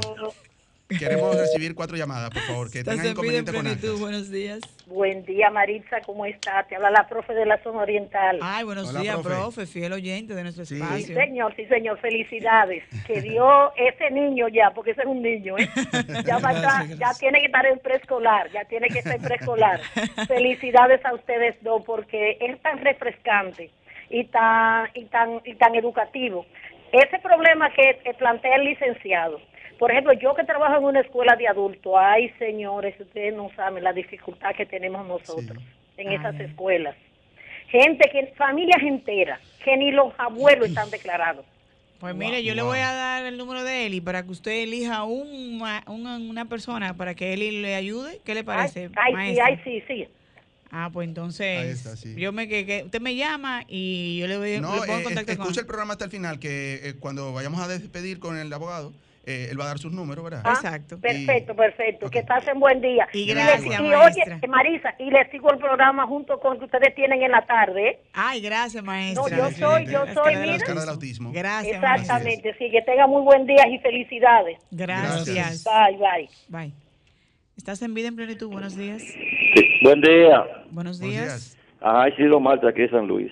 Queremos 0.88 1.36
recibir 1.40 1.74
cuatro 1.74 1.98
llamadas, 1.98 2.30
por 2.30 2.42
favor, 2.44 2.72
que 2.72 2.84
tengan 2.84 3.08
inconveniente 3.08 3.52
con 3.52 3.66
actas. 3.66 4.00
Buenos 4.00 4.30
días. 4.30 4.60
Buen 4.86 5.26
día, 5.26 5.50
Maritza, 5.50 6.00
¿cómo 6.06 6.28
está? 6.28 6.64
Te 6.70 6.76
habla 6.76 6.92
la 6.92 7.08
profe 7.08 7.34
de 7.34 7.44
la 7.48 7.58
zona 7.64 7.80
oriental. 7.82 8.38
Ay, 8.44 8.64
buenos 8.66 8.90
Hola, 8.90 9.00
días, 9.02 9.16
profe. 9.16 9.30
profe. 9.30 9.66
fiel 9.66 9.94
oyente 9.94 10.36
de 10.36 10.44
nuestro 10.44 10.64
Sí, 10.64 10.76
espacio. 10.76 11.16
señor, 11.16 11.56
sí, 11.56 11.66
señor, 11.66 12.00
felicidades. 12.00 12.84
Que 13.08 13.20
dio 13.22 13.74
ese 13.76 14.12
niño 14.12 14.48
ya, 14.48 14.70
porque 14.76 14.92
ese 14.92 15.02
es 15.02 15.08
un 15.08 15.24
niño, 15.24 15.58
¿eh? 15.58 15.68
Ya, 16.26 16.38
va 16.38 16.54
estar- 16.54 16.88
ya 17.00 17.12
tiene 17.20 17.40
que 17.40 17.48
estar 17.48 17.66
en 17.66 17.80
preescolar, 17.80 18.52
ya 18.52 18.64
tiene 18.66 18.88
que 18.90 19.00
estar 19.00 19.16
en 19.16 19.22
preescolar. 19.24 19.82
Felicidades 20.28 21.04
a 21.04 21.16
ustedes 21.16 21.56
dos, 21.64 21.82
porque 21.84 22.38
es 22.40 22.62
tan 22.62 22.78
refrescante 22.78 23.72
y 24.12 24.26
tan, 24.26 24.88
y 24.94 25.06
tan, 25.06 25.42
y 25.46 25.56
tan 25.56 25.74
educativo. 25.74 26.46
Ese 26.92 27.18
problema 27.20 27.72
que, 27.74 28.00
que 28.04 28.14
plantea 28.14 28.56
el 28.58 28.66
licenciado, 28.66 29.42
por 29.78 29.92
ejemplo, 29.92 30.14
yo 30.14 30.34
que 30.36 30.44
trabajo 30.44 30.78
en 30.78 30.84
una 30.84 31.02
escuela 31.02 31.36
de 31.36 31.48
adultos, 31.48 31.94
ay 31.98 32.30
señores, 32.40 33.00
ustedes 33.00 33.34
no 33.36 33.50
saben 33.56 33.84
la 33.84 33.94
dificultad 33.94 34.56
que 34.56 34.66
tenemos 34.66 35.06
nosotros 35.08 35.58
en 35.98 36.12
esas 36.12 36.40
escuelas. 36.40 36.96
Gente, 37.70 38.10
que 38.12 38.28
familias 38.38 38.82
enteras, 38.82 39.40
que 39.64 39.76
ni 39.78 39.92
los 39.92 40.14
abuelos 40.18 40.70
están 40.70 40.90
declarados. 40.90 41.46
Pues 42.00 42.16
mire, 42.16 42.44
yo 42.44 42.54
le 42.54 42.62
voy 42.62 42.80
a 42.80 42.94
dar 42.94 43.26
el 43.26 43.38
número 43.38 43.64
de 43.64 43.86
Eli 43.88 44.02
para 44.02 44.24
que 44.24 44.32
usted 44.32 44.52
elija 44.64 45.04
una, 45.04 45.84
una 45.88 46.46
persona 46.46 46.96
para 46.96 47.16
que 47.16 47.34
Eli 47.34 47.62
le 47.62 47.76
ayude. 47.76 48.20
¿Qué 48.24 48.36
le 48.36 48.44
parece, 48.44 48.90
Ay, 48.96 49.12
sí, 49.12 49.14
maestra? 49.14 49.46
ay, 49.46 49.62
sí, 49.64 49.84
sí. 49.88 50.08
Ah, 50.72 50.90
pues 50.92 51.08
entonces, 51.08 51.58
Ahí 51.58 51.70
está, 51.70 51.96
sí. 51.96 52.16
yo 52.16 52.34
me 52.34 52.50
que, 52.50 52.66
que 52.66 52.84
usted 52.84 53.00
me 53.00 53.16
llama 53.16 53.64
y 53.68 54.18
yo 54.20 54.28
le 54.28 54.38
voy 54.38 54.60
No, 54.60 54.74
le 54.76 54.82
pongo 54.82 54.94
en 54.94 55.00
eh, 55.00 55.04
contacto 55.04 55.32
escucha 55.32 55.54
con 55.54 55.60
el 55.60 55.66
programa 55.68 55.94
hasta 55.94 56.06
el 56.06 56.12
final, 56.12 56.38
que 56.38 56.82
eh, 56.84 56.96
cuando 57.00 57.32
vayamos 57.32 57.62
a 57.62 57.68
despedir 57.70 58.20
con 58.20 58.38
el 58.38 58.52
abogado, 58.52 58.92
eh, 59.26 59.48
él 59.50 59.60
va 59.60 59.66
a 59.66 59.68
dar 59.68 59.80
sus 59.80 59.92
números, 59.92 60.24
¿verdad? 60.24 60.42
Ah, 60.44 60.80
Perfecto, 61.02 61.56
perfecto. 61.56 62.10
Que 62.10 62.24
pasen 62.24 62.60
buen 62.60 62.80
día. 62.82 63.08
Y 63.14 63.26
gracias, 63.26 63.66
y 63.66 63.84
maestra. 63.84 64.36
oye, 64.36 64.48
Marisa, 64.48 64.96
y 65.00 65.10
le 65.10 65.30
sigo 65.32 65.52
el 65.52 65.58
programa 65.58 66.06
junto 66.06 66.40
con 66.40 66.60
que 66.60 66.66
ustedes 66.66 66.94
tienen 66.96 67.22
en 67.24 67.32
la 67.32 67.46
tarde. 67.46 67.90
¿eh? 67.90 68.00
Ay, 68.14 68.42
gracias, 68.42 68.84
maestra. 68.84 69.38
No, 69.38 69.50
yo 69.50 69.52
soy, 69.52 69.86
yo 69.88 70.06
soy, 70.14 70.36
mira. 70.36 70.58
del 70.58 70.90
autismo. 70.90 71.32
Gracias, 71.32 71.76
Exactamente, 71.76 72.56
sí, 72.58 72.70
que 72.70 72.82
tengan 72.84 73.10
muy 73.10 73.24
buen 73.24 73.48
día 73.48 73.68
y 73.68 73.80
felicidades. 73.80 74.60
Gracias. 74.72 75.64
Bye, 75.64 75.98
bye. 75.98 76.30
Bye. 76.50 76.74
Estás 77.58 77.82
en 77.82 77.94
vida 77.94 78.10
en 78.10 78.16
plenitud. 78.16 78.50
Buenos 78.50 78.76
días. 78.78 79.04
Buen 79.82 80.02
día. 80.02 80.44
Buenos 80.72 81.00
días. 81.00 81.58
Ajá, 81.82 82.10
Isidro 82.10 82.40
Marta, 82.40 82.70
aquí 82.70 82.82
de 82.82 82.90
San 82.90 83.08
Luis. 83.08 83.32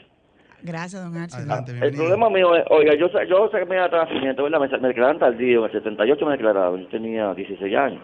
Gracias, 0.63 1.01
don 1.01 1.17
Arce. 1.17 1.41
El 1.81 1.91
problema 1.95 2.29
mío 2.29 2.55
es, 2.55 2.63
oiga, 2.69 2.95
yo, 2.95 3.09
sa- 3.09 3.23
yo 3.25 3.49
saqué 3.51 3.65
mi 3.65 3.75
acta 3.75 3.99
de 3.99 4.05
nacimiento, 4.05 4.43
¿verdad? 4.43 4.59
Me, 4.61 4.67
me 4.79 4.87
declararon 4.87 5.19
tardío, 5.19 5.59
en 5.59 5.65
el 5.65 5.71
78 5.71 6.25
me 6.25 6.31
declararon, 6.31 6.81
yo 6.81 6.87
tenía 6.87 7.33
16 7.33 7.75
años. 7.75 8.01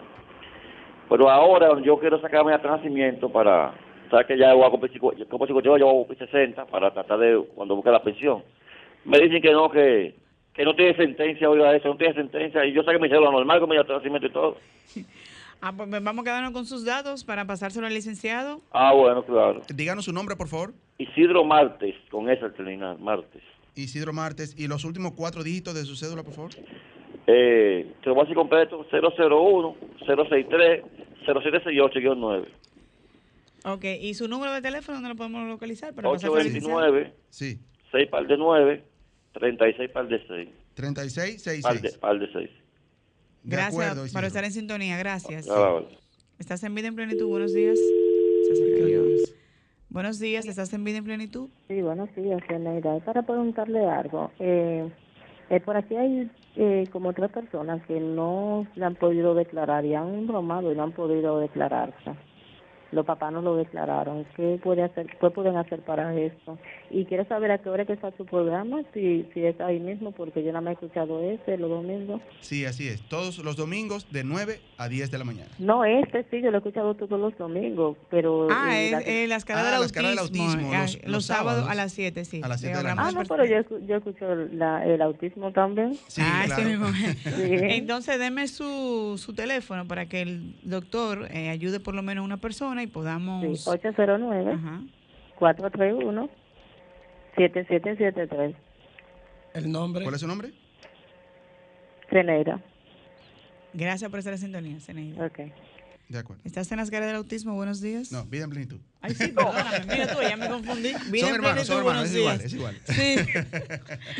Pero 1.08 1.28
ahora 1.30 1.80
yo 1.82 1.98
quiero 1.98 2.20
sacar 2.20 2.44
mi 2.44 2.52
acta 2.52 2.68
de 2.70 2.76
nacimiento 2.76 3.30
para, 3.30 3.72
sabes 4.10 4.26
que 4.26 4.36
ya 4.38 4.52
voy 4.54 4.64
a 4.66 4.70
cumplir, 4.70 4.92
yo 4.92 5.10
58, 5.24 5.76
yo 5.78 5.86
voy 5.86 6.02
a 6.02 6.06
cumplir 6.06 6.18
60 6.18 6.66
para 6.66 6.90
tratar 6.92 7.18
de, 7.18 7.42
cuando 7.54 7.74
busque 7.76 7.90
la 7.90 8.02
pensión. 8.02 8.42
Me 9.04 9.18
dicen 9.18 9.40
que 9.40 9.52
no, 9.52 9.70
que, 9.70 10.14
que 10.52 10.64
no 10.64 10.74
tiene 10.76 10.94
sentencia, 10.94 11.48
oiga, 11.48 11.74
eso, 11.74 11.88
no 11.88 11.96
tiene 11.96 12.14
sentencia, 12.14 12.64
y 12.66 12.72
yo 12.72 12.82
saqué 12.82 12.98
mi 12.98 13.08
cédula 13.08 13.30
normal 13.30 13.58
con 13.60 13.70
mi 13.70 13.76
nacimiento 13.76 14.26
y 14.26 14.30
todo. 14.30 14.56
Ah, 15.62 15.72
pues 15.76 15.90
vamos 15.90 16.22
a 16.22 16.24
quedarnos 16.24 16.52
con 16.52 16.64
sus 16.66 16.84
datos 16.84 17.24
para 17.24 17.46
pasárselo 17.46 17.86
al 17.86 17.94
licenciado. 17.94 18.62
Ah, 18.72 18.92
bueno, 18.94 19.24
claro. 19.24 19.62
Díganos 19.74 20.06
su 20.06 20.12
nombre, 20.12 20.36
por 20.36 20.48
favor. 20.48 20.72
Isidro 20.98 21.44
Martes, 21.44 21.94
con 22.10 22.30
esa 22.30 22.46
al 22.46 22.54
terminar, 22.54 22.98
Martes. 22.98 23.42
Isidro 23.74 24.12
Martes. 24.12 24.54
Y 24.58 24.68
los 24.68 24.84
últimos 24.84 25.12
cuatro 25.12 25.42
dígitos 25.42 25.74
de 25.74 25.84
su 25.84 25.96
cédula, 25.96 26.22
por 26.22 26.32
favor. 26.34 26.50
Eh, 27.26 27.92
te 28.02 28.08
lo 28.08 28.14
voy 28.14 28.22
a 28.22 28.24
decir 28.24 28.36
completo, 28.36 28.86
001 28.90 29.76
063 30.06 30.84
0768-9. 31.26 32.46
Ok, 33.66 33.84
¿y 34.00 34.14
su 34.14 34.26
número 34.26 34.52
de 34.54 34.62
teléfono 34.62 34.96
dónde 34.96 35.10
lo 35.10 35.16
podemos 35.16 35.46
localizar? 35.46 35.94
Para 35.94 36.08
pasárselo 36.08 36.34
al 36.36 36.44
licenciado? 36.44 36.76
829 36.78 37.14
Sí. 37.28 37.58
6 37.92 38.08
par 38.08 38.26
de 38.26 38.36
9 38.38 38.84
36 39.34 39.90
par 39.90 40.08
de 40.08 40.26
6 40.26 40.48
36 40.74 41.62
par 41.62 41.80
de, 41.80 41.90
par 41.98 42.18
de 42.18 42.32
6 42.32 42.50
Gracias 43.44 44.12
por 44.12 44.24
estar 44.24 44.44
en 44.44 44.52
sintonía. 44.52 44.98
Gracias. 44.98 45.48
Ah, 45.48 45.58
vale. 45.58 45.88
¿Estás 46.38 46.62
en 46.64 46.74
vida 46.74 46.88
en 46.88 46.94
plenitud? 46.94 47.26
Buenos 47.28 47.52
días. 47.52 47.78
Se. 47.78 49.40
Buenos 49.90 50.20
días, 50.20 50.46
¿estás 50.46 50.72
en 50.72 50.84
vida 50.84 50.98
en 50.98 51.04
plenitud? 51.04 51.48
Sí, 51.66 51.82
buenos 51.82 52.14
días. 52.14 52.40
Es 52.48 53.02
para 53.02 53.22
preguntarle 53.22 53.84
algo. 53.88 54.30
Eh, 54.38 54.88
eh, 55.50 55.60
por 55.60 55.76
aquí 55.76 55.96
hay 55.96 56.30
eh, 56.54 56.86
como 56.92 57.12
tres 57.12 57.32
personas 57.32 57.84
que 57.86 57.98
no 57.98 58.68
se 58.74 58.84
han 58.84 58.94
podido 58.94 59.34
declarar 59.34 59.84
y 59.84 59.94
han 59.94 60.28
bromado 60.28 60.72
y 60.72 60.76
no 60.76 60.84
han 60.84 60.92
podido 60.92 61.40
declararse. 61.40 62.12
Los 62.92 63.06
papás 63.06 63.32
no 63.32 63.40
lo 63.42 63.56
declararon. 63.56 64.26
¿Qué 64.36 64.58
puede 64.62 64.82
hacer? 64.82 65.06
¿Qué 65.20 65.30
pueden 65.30 65.56
hacer 65.56 65.80
para 65.80 66.14
esto? 66.16 66.58
Y 66.90 67.04
quiero 67.04 67.24
saber 67.26 67.52
a 67.52 67.58
qué 67.58 67.68
hora 67.68 67.84
que 67.84 67.92
está 67.92 68.10
su 68.16 68.26
programa, 68.26 68.80
si, 68.92 69.24
si 69.32 69.44
es 69.44 69.60
ahí 69.60 69.78
mismo, 69.78 70.10
porque 70.12 70.42
yo 70.42 70.52
no 70.52 70.60
me 70.60 70.70
he 70.70 70.72
escuchado 70.74 71.22
ese 71.22 71.56
los 71.56 71.70
domingos. 71.70 72.20
Sí, 72.40 72.64
así 72.64 72.88
es. 72.88 73.00
Todos 73.08 73.38
los 73.38 73.56
domingos 73.56 74.10
de 74.10 74.24
9 74.24 74.60
a 74.76 74.88
10 74.88 75.10
de 75.10 75.18
la 75.18 75.24
mañana. 75.24 75.50
No, 75.58 75.84
este 75.84 76.24
sí, 76.30 76.40
yo 76.42 76.50
lo 76.50 76.56
he 76.56 76.58
escuchado 76.58 76.94
todos 76.94 77.20
los 77.20 77.36
domingos, 77.38 77.96
pero... 78.10 78.48
Ah, 78.50 78.76
eh, 78.76 78.86
es 78.86 78.90
la- 78.92 79.00
eh, 79.02 79.26
las 79.28 79.44
caras 79.44 79.64
Ah, 79.66 79.80
del 79.80 79.92
caras 79.92 80.10
del 80.10 80.18
autismo. 80.18 80.44
autismo, 80.50 80.72
ah, 80.74 80.82
los- 80.82 80.94
los, 81.02 81.06
los 81.12 81.24
sábados 81.26 81.52
sábados. 81.60 81.70
a 81.70 81.74
las 81.76 81.92
7, 81.92 82.24
sí. 82.24 82.40
A 82.42 82.48
las 82.48 82.60
siete 82.60 82.74
Eh, 82.74 82.78
de 82.78 82.82
la 82.82 82.90
hablamos 82.92 83.14
Ah, 83.14 83.18
no, 83.22 83.24
per- 83.28 83.46
pero 83.46 83.62
yo, 83.68 83.78
yo 83.86 83.96
escucho 83.96 84.34
la, 84.52 84.84
el 84.84 85.00
autismo 85.02 85.52
también. 85.52 85.96
ah, 86.18 86.44
ese 86.46 86.64
mismo. 86.64 86.86
Sí. 86.90 87.56
Entonces, 87.60 88.18
deme 88.18 88.48
su, 88.48 89.14
su 89.16 89.32
teléfono 89.32 89.86
para 89.86 90.06
que 90.06 90.22
el 90.22 90.54
doctor 90.62 91.28
eh, 91.30 91.48
ayude 91.50 91.78
por 91.80 91.94
lo 91.94 92.02
menos 92.02 92.22
a 92.22 92.24
una 92.24 92.36
persona 92.38 92.79
y 92.82 92.86
podamos... 92.86 93.62
Sí, 93.62 93.68
809 93.70 94.58
431 95.38 96.30
7773. 97.36 98.56
El 99.54 99.72
nombre. 99.72 100.02
¿Cuál 100.04 100.14
es 100.14 100.20
su 100.20 100.26
nombre? 100.26 100.52
Ceneira. 102.10 102.60
Gracias 103.72 104.10
por 104.10 104.18
estar 104.18 104.32
en 104.34 104.38
sintonía, 104.40 104.80
Zeneida. 104.80 105.24
Ok. 105.26 105.38
De 106.08 106.18
acuerdo. 106.18 106.42
¿Estás 106.44 106.70
en 106.72 106.78
las 106.78 106.90
caras 106.90 107.06
del 107.06 107.16
autismo? 107.16 107.54
Buenos 107.54 107.80
días. 107.80 108.10
No, 108.10 108.24
vida 108.24 108.42
en 108.44 108.50
plenitud. 108.50 108.80
Ay, 109.00 109.14
sí, 109.14 109.28
perdóname. 109.34 109.86
Mira 109.88 110.12
tú, 110.12 110.20
ya 110.20 110.36
me 110.36 110.48
confundí. 110.48 110.92
Vida 111.08 111.20
Son 111.20 111.28
en 111.28 111.34
hermanos, 111.36 111.66
son 111.68 111.76
plenitud, 111.76 111.78
hermanos, 111.78 111.84
buenos 111.84 112.04
es 112.04 112.16
igual, 112.16 112.38
días. 112.38 112.52
es 112.52 112.54
igual. 112.54 112.76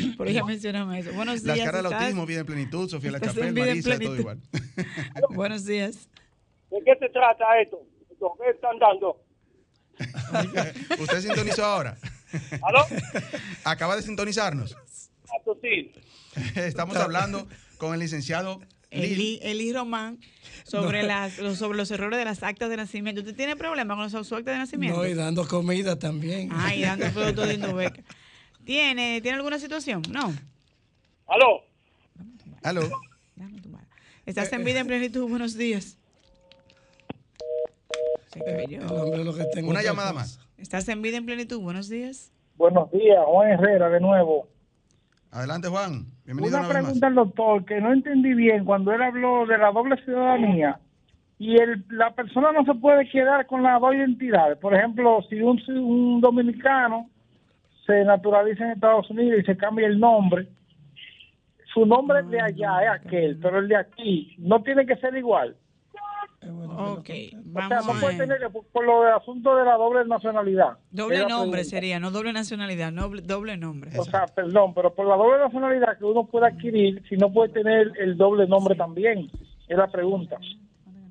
Sí. 0.07 0.13
Por 0.17 0.27
ella 0.29 0.45
mencionamos 0.45 0.95
eso. 0.95 1.11
Buenos 1.11 1.43
días. 1.43 1.57
Las 1.57 1.65
caras 1.65 1.83
del 1.83 1.93
autismo, 1.93 2.25
vida 2.25 2.39
en 2.39 2.45
plenitud, 2.45 2.87
Sofía 2.89 3.11
La 3.11 3.17
Estás 3.17 3.35
en 3.35 3.39
Chapel, 3.41 3.53
vida 3.53 3.63
en 3.63 3.69
Marisa, 3.69 3.89
todo 3.89 3.97
plenitud. 3.97 4.19
igual. 4.19 4.39
Buenos 5.35 5.65
días. 5.65 6.09
¿De 6.69 6.77
qué 6.85 6.95
se 6.97 7.09
trata 7.09 7.43
esto? 7.61 7.81
¿Lo 8.21 8.33
que 8.39 8.51
están 8.51 8.77
dando? 8.77 9.19
¿Usted 10.99 11.21
sintonizó 11.21 11.65
ahora? 11.65 11.97
¿Aló? 12.61 12.85
Acaba 13.63 13.95
de 13.95 14.03
sintonizarnos. 14.03 14.77
Ah, 15.27 15.37
pues 15.43 15.57
sí. 15.61 15.91
Estamos 16.55 16.95
hablando 16.97 17.47
con 17.77 17.93
el 17.95 17.99
licenciado 17.99 18.61
Eli, 18.91 19.39
Eli 19.41 19.73
Román 19.73 20.19
sobre, 20.63 21.01
las, 21.03 21.39
los, 21.39 21.57
sobre 21.57 21.77
los 21.77 21.89
errores 21.91 22.19
de 22.19 22.25
las 22.25 22.43
actas 22.43 22.69
de 22.69 22.77
nacimiento. 22.77 23.21
¿Usted 23.21 23.35
tiene 23.35 23.55
problemas 23.55 23.95
con 23.95 24.11
los 24.11 24.27
su 24.27 24.35
acta 24.35 24.51
de 24.51 24.57
nacimiento? 24.59 24.99
No, 24.99 25.07
y 25.07 25.15
dando 25.15 25.47
comida 25.47 25.97
también. 25.97 26.49
Ah, 26.51 26.75
y 26.75 26.81
dando 26.81 27.09
producto 27.13 27.45
de 27.47 27.55
Indobeca. 27.55 28.03
¿Tiene, 28.63 29.19
¿Tiene 29.21 29.37
alguna 29.37 29.57
situación? 29.57 30.03
No. 30.09 30.33
¿Aló? 31.27 31.63
¿Aló? 32.61 32.81
Estás 34.25 34.53
en 34.53 34.63
vida 34.63 34.81
en 34.81 34.87
plenitud. 34.87 35.27
Buenos 35.27 35.57
días. 35.57 35.97
Se 38.31 38.39
cayó. 38.39 38.81
El 38.81 38.91
hombre 38.91 39.23
lo 39.23 39.33
que 39.33 39.45
tengo 39.53 39.69
Una 39.69 39.83
llamada 39.83 40.13
más. 40.13 40.39
Estás 40.57 40.87
en 40.89 41.01
vida 41.01 41.17
en 41.17 41.25
plenitud. 41.25 41.59
Buenos 41.59 41.89
días. 41.89 42.31
Buenos 42.55 42.91
días, 42.91 43.19
Juan 43.25 43.49
Herrera 43.49 43.89
de 43.89 43.99
nuevo. 43.99 44.47
Adelante, 45.31 45.67
Juan. 45.67 46.05
Bienvenido 46.25 46.59
Una 46.59 46.69
pregunta 46.69 47.07
al 47.07 47.15
doctor 47.15 47.65
que 47.65 47.81
no 47.81 47.91
entendí 47.91 48.33
bien 48.33 48.65
cuando 48.65 48.93
él 48.93 49.01
habló 49.01 49.45
de 49.45 49.57
la 49.57 49.71
doble 49.71 49.95
ciudadanía 50.03 50.79
y 51.39 51.55
el, 51.55 51.83
la 51.89 52.13
persona 52.13 52.51
no 52.51 52.63
se 52.65 52.75
puede 52.75 53.09
quedar 53.09 53.47
con 53.47 53.63
las 53.63 53.81
dos 53.81 53.95
identidades. 53.95 54.59
Por 54.59 54.75
ejemplo, 54.75 55.21
si 55.27 55.41
un, 55.41 55.59
un 55.69 56.21
dominicano 56.21 57.09
se 57.85 58.05
naturaliza 58.05 58.63
en 58.63 58.71
Estados 58.71 59.09
Unidos 59.09 59.41
y 59.41 59.45
se 59.45 59.57
cambia 59.57 59.87
el 59.87 59.99
nombre, 59.99 60.47
su 61.73 61.85
nombre 61.85 62.21
de 62.23 62.39
allá 62.39 62.83
es 62.83 63.01
aquel, 63.01 63.39
pero 63.41 63.59
el 63.59 63.67
de 63.67 63.75
aquí 63.75 64.35
no 64.37 64.61
tiene 64.61 64.85
que 64.85 64.97
ser 64.97 65.15
igual. 65.15 65.55
Ok, 66.43 66.99
O 66.99 67.03
sea, 67.03 67.39
vamos 67.43 67.85
no 67.85 67.99
puede 68.01 68.15
a 68.15 68.17
tener, 68.17 68.49
por, 68.71 68.85
lo 68.85 69.03
del 69.03 69.13
asunto 69.13 69.55
de 69.55 69.63
la 69.65 69.75
doble 69.75 70.05
nacionalidad. 70.05 70.77
Doble 70.89 71.25
nombre 71.27 71.63
sería, 71.63 71.99
no 71.99 72.09
doble 72.11 72.33
nacionalidad, 72.33 72.91
noble- 72.91 73.21
doble 73.21 73.57
nombre. 73.57 73.91
O 73.99 74.03
sea, 74.03 74.25
perdón, 74.25 74.73
pero 74.73 74.93
por 74.93 75.07
la 75.07 75.15
doble 75.15 75.39
nacionalidad 75.39 75.97
que 75.97 76.05
uno 76.05 76.25
puede 76.25 76.47
adquirir, 76.47 77.03
si 77.07 77.15
no 77.15 77.31
puede 77.31 77.49
tener 77.53 77.91
el 77.99 78.17
doble 78.17 78.47
nombre 78.47 78.75
también, 78.75 79.29
es 79.67 79.77
la 79.77 79.87
pregunta. 79.91 80.37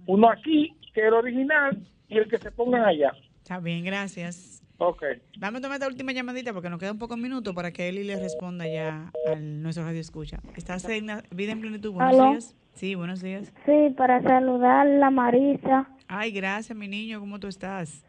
Uno 0.06 0.28
aquí, 0.30 0.74
que 0.92 1.00
es 1.00 1.06
el 1.06 1.14
original, 1.14 1.78
y 2.08 2.18
el 2.18 2.28
que 2.28 2.38
se 2.38 2.50
pongan 2.50 2.84
allá. 2.84 3.12
Está 3.38 3.60
bien, 3.60 3.84
gracias. 3.84 4.62
Ok. 4.78 5.02
Vamos 5.38 5.58
a 5.58 5.62
tomar 5.62 5.76
esta 5.76 5.86
última 5.86 6.12
llamadita 6.12 6.52
porque 6.52 6.70
nos 6.70 6.80
queda 6.80 6.92
un 6.92 6.98
poco 6.98 7.16
minutos 7.16 7.54
para 7.54 7.70
que 7.70 7.88
Eli 7.88 8.02
le 8.02 8.16
responda 8.16 8.66
ya 8.66 9.12
a 9.30 9.34
nuestro 9.36 9.84
radio 9.84 10.00
escucha. 10.00 10.40
¿Estás 10.56 10.88
en 10.88 11.06
la 11.06 11.22
vida 11.30 11.52
en 11.52 11.60
plenitud? 11.60 11.92
Buenos 11.92 12.16
días. 12.30 12.56
Sí, 12.74 12.94
buenos 12.94 13.20
días. 13.20 13.52
Sí, 13.66 13.94
para 13.96 14.22
saludar 14.22 14.86
a 15.02 15.10
Marisa. 15.10 15.86
Ay, 16.08 16.30
gracias, 16.32 16.76
mi 16.76 16.88
niño. 16.88 17.20
¿Cómo 17.20 17.38
tú 17.38 17.46
estás? 17.48 18.02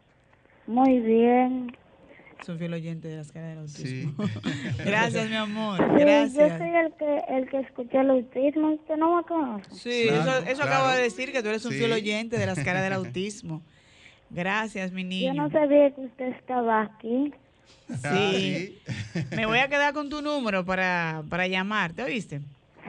Muy 0.66 1.00
bien. 1.00 1.76
Es 2.40 2.48
un 2.48 2.58
fiel 2.58 2.72
oyente 2.74 3.06
de 3.06 3.16
las 3.18 3.30
caras 3.30 3.50
del 3.50 3.58
autismo. 3.60 4.14
gracias, 4.84 5.28
mi 5.28 5.36
amor. 5.36 5.76
Sí, 5.78 5.84
yo 5.92 5.98
Gracias. 5.98 6.58
soy 6.58 6.70
el 6.70 6.92
que 6.94 7.18
el 7.28 7.48
que 7.50 7.60
escucha 7.60 8.00
el 8.00 8.10
autismo. 8.10 8.72
¿Usted 8.72 8.96
no 8.96 9.16
me 9.16 9.22
conoce? 9.24 9.70
Sí, 9.74 10.08
Claro, 10.08 10.22
eso, 10.22 10.50
eso 10.50 10.62
claro. 10.62 10.70
acabo 10.74 10.88
de 10.96 11.02
decir, 11.02 11.32
que 11.32 11.42
tú 11.42 11.48
eres 11.50 11.64
un 11.64 11.72
Sí. 11.72 11.78
fiel 11.78 11.92
oyente 11.92 12.38
de 12.38 12.46
las 12.46 12.58
caras 12.64 12.82
del 12.82 12.94
autismo. 12.94 13.62
Gracias, 14.30 14.90
mi 14.92 15.04
niño. 15.04 15.34
Yo 15.34 15.42
no 15.42 15.50
sabía 15.50 15.90
que 15.94 16.00
usted 16.00 16.28
estaba 16.28 16.82
aquí. 16.82 17.32
Sí. 18.02 18.78
Me 19.36 19.44
voy 19.46 19.58
a 19.58 19.68
quedar 19.68 19.92
con 19.92 20.08
tu 20.08 20.22
número 20.22 20.64
para, 20.64 21.22
para 21.28 21.46
llamarte, 21.46 22.02
¿oíste? 22.02 22.40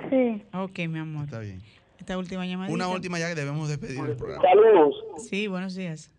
Sí. 0.10 0.43
Ok, 0.54 0.80
mi 0.89 0.99
amor. 0.99 1.26
Está 1.26 1.39
bien. 1.39 1.62
Esta 1.99 2.18
última 2.18 2.45
llamada. 2.45 2.72
Una 2.72 2.89
última 2.89 3.18
ya 3.18 3.30
que 3.30 3.36
debemos 3.36 3.70
despedir 3.70 3.99
el 3.99 4.18
programa. 4.18 4.43
Saludos. 4.43 5.04
Sí, 5.30 5.47
buenos 5.47 5.76
días. 5.76 6.12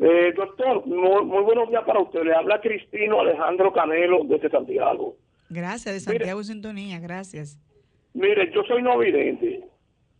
Eh, 0.00 0.32
doctor, 0.36 0.86
muy, 0.86 1.24
muy 1.24 1.42
buenos 1.42 1.68
días 1.68 1.82
para 1.84 2.00
usted. 2.00 2.22
Le 2.22 2.34
habla 2.34 2.60
Cristino 2.60 3.20
Alejandro 3.20 3.72
Canelo 3.72 4.24
desde 4.24 4.50
Santiago. 4.50 5.16
Gracias, 5.48 5.94
de 5.94 6.00
Santiago 6.00 6.42
Sintonía, 6.44 7.00
gracias. 7.00 7.58
Mire, 8.14 8.52
yo 8.52 8.62
soy 8.64 8.82
no 8.82 8.98
vidente. 8.98 9.64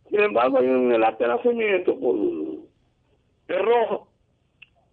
Sin 0.09 0.19
embargo, 0.19 0.59
en 0.59 0.91
el 0.91 1.03
acta 1.03 1.25
de 1.25 1.35
nacimiento 1.35 1.97
por 1.97 2.15
error. 3.47 4.03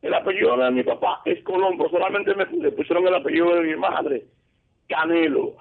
El 0.00 0.14
apellido 0.14 0.56
de 0.56 0.70
mi 0.70 0.84
papá 0.84 1.22
es 1.24 1.42
Colombo. 1.42 1.88
Solamente 1.90 2.32
me 2.34 2.46
le 2.46 2.70
pusieron 2.70 3.06
el 3.06 3.14
apellido 3.16 3.54
de 3.56 3.62
mi 3.62 3.76
madre, 3.76 4.26
Canelo. 4.88 5.56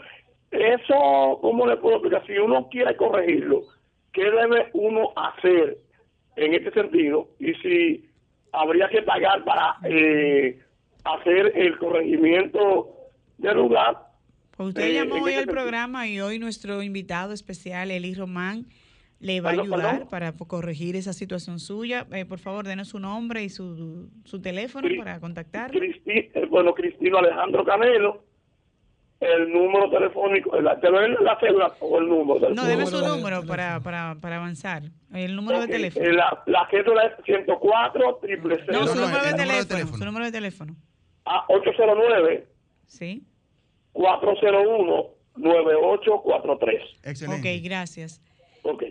Eso, 0.51 1.39
¿cómo 1.41 1.67
le 1.67 1.77
puedo 1.77 1.95
explicar? 1.97 2.25
Si 2.25 2.33
uno 2.37 2.67
quiere 2.69 2.95
corregirlo, 2.95 3.61
¿qué 4.13 4.23
debe 4.23 4.69
uno 4.73 5.11
hacer 5.15 5.77
en 6.35 6.53
este 6.53 6.71
sentido? 6.71 7.29
Y 7.39 7.53
si 7.55 8.09
habría 8.53 8.87
que 8.89 9.01
pagar 9.01 9.43
para 9.43 9.75
eh, 9.83 10.59
hacer 11.03 11.51
el 11.55 11.77
corregimiento 11.77 12.89
del 13.37 13.57
lugar. 13.57 13.97
Pues 14.55 14.69
usted 14.69 14.87
eh, 14.87 14.93
llamó 14.93 15.15
hoy 15.23 15.31
este 15.33 15.43
al 15.43 15.47
programa 15.55 16.07
y 16.07 16.19
hoy 16.21 16.39
nuestro 16.39 16.81
invitado 16.81 17.33
especial, 17.33 17.91
Eli 17.91 18.15
Román, 18.15 18.65
le 19.19 19.41
va 19.41 19.49
a 19.49 19.53
ayudar 19.53 20.07
para 20.09 20.31
corregir 20.31 20.95
esa 20.95 21.11
situación 21.11 21.59
suya. 21.59 22.07
Eh, 22.13 22.25
por 22.25 22.39
favor, 22.39 22.65
denos 22.65 22.87
su 22.89 22.99
nombre 22.99 23.43
y 23.43 23.49
su, 23.49 24.09
su 24.23 24.41
teléfono 24.41 24.87
Cri- 24.87 24.97
para 24.97 25.19
contactarlo. 25.19 25.79
Cristi- 25.79 26.31
eh, 26.33 26.45
bueno, 26.49 26.73
Cristino 26.73 27.17
Alejandro 27.17 27.65
Canelo, 27.65 28.23
el 29.19 29.51
número 29.51 29.89
telefónico, 29.89 30.55
el, 30.55 30.67
te 30.79 30.87
doy 30.89 31.15
la 31.23 31.39
cédula 31.39 31.73
o 31.79 31.97
el 31.99 32.07
número. 32.07 32.39
del 32.39 32.55
No, 32.55 32.65
deme 32.65 32.85
su 32.85 32.99
número 33.01 33.43
para, 33.45 33.79
para, 33.79 34.15
para 34.21 34.37
avanzar. 34.37 34.83
El 35.13 35.35
número 35.35 35.57
Ok, 35.59 35.65
de 35.65 35.71
teléfono. 35.73 36.05
eh, 36.05 36.13
La, 36.13 36.43
la 36.45 36.67
cédula 36.69 37.03
es 37.05 37.25
104 37.25 38.19
triple 38.21 38.57
No, 38.71 38.85
su 38.87 38.95
número 38.99 39.23
de 39.23 39.29
el 39.31 39.35
teléfono. 39.67 39.97
Su 39.97 40.05
número 40.05 40.25
de 40.25 40.31
teléfono. 40.31 40.75
A 41.25 41.45
809 41.49 42.47
Sí. 42.87 43.25
401 43.93 45.05
9843. 45.35 46.81
Excelente. 47.03 47.57
Ok, 47.57 47.63
gracias. 47.63 48.21
Ok. 48.63 48.83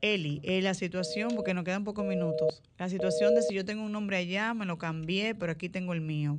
Eli, 0.00 0.40
eh, 0.44 0.62
la 0.62 0.74
situación, 0.74 1.30
porque 1.34 1.54
nos 1.54 1.64
quedan 1.64 1.82
pocos 1.84 2.04
minutos. 2.04 2.62
La 2.78 2.88
situación 2.88 3.34
de 3.34 3.42
si 3.42 3.54
yo 3.54 3.64
tengo 3.64 3.82
un 3.82 3.90
nombre 3.92 4.16
allá, 4.16 4.54
me 4.54 4.64
lo 4.64 4.78
cambié, 4.78 5.34
pero 5.34 5.50
aquí 5.52 5.68
tengo 5.68 5.92
el 5.92 6.00
mío 6.00 6.38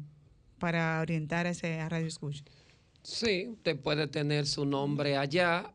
para 0.59 0.99
orientar 1.01 1.45
a 1.45 1.49
ese 1.49 1.80
a 1.82 1.89
Radio 1.89 2.07
Escucha. 2.07 2.43
Sí, 3.04 3.47
usted 3.52 3.80
puede 3.80 4.08
tener 4.08 4.45
su 4.45 4.66
nombre 4.66 5.18
allá, 5.18 5.72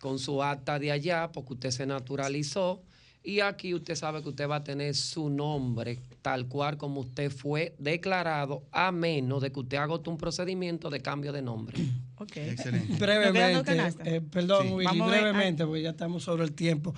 con 0.00 0.18
su 0.18 0.42
acta 0.42 0.78
de 0.78 0.92
allá, 0.92 1.30
porque 1.32 1.54
usted 1.54 1.70
se 1.70 1.86
naturalizó. 1.86 2.82
Y 3.22 3.40
aquí 3.40 3.74
usted 3.74 3.94
sabe 3.96 4.22
que 4.22 4.30
usted 4.30 4.48
va 4.48 4.56
a 4.56 4.64
tener 4.64 4.94
su 4.94 5.28
nombre 5.28 5.98
tal 6.22 6.48
cual 6.48 6.78
como 6.78 7.00
usted 7.00 7.30
fue 7.30 7.74
declarado, 7.78 8.62
a 8.72 8.92
menos 8.92 9.42
de 9.42 9.52
que 9.52 9.60
usted 9.60 9.76
haga 9.76 10.00
un 10.06 10.16
procedimiento 10.16 10.88
de 10.90 11.00
cambio 11.00 11.32
de 11.32 11.42
nombre. 11.42 11.78
Ok. 12.20 12.36
Excelente. 12.36 12.96
Brevemente, 12.98 13.94
eh, 14.04 14.20
perdón, 14.20 14.66
Sí. 14.66 14.74
Willy, 14.74 15.00
brevemente, 15.00 15.64
porque 15.64 15.80
ya 15.80 15.88
estamos 15.88 16.22
sobre 16.22 16.44
el 16.44 16.52
tiempo. 16.52 16.94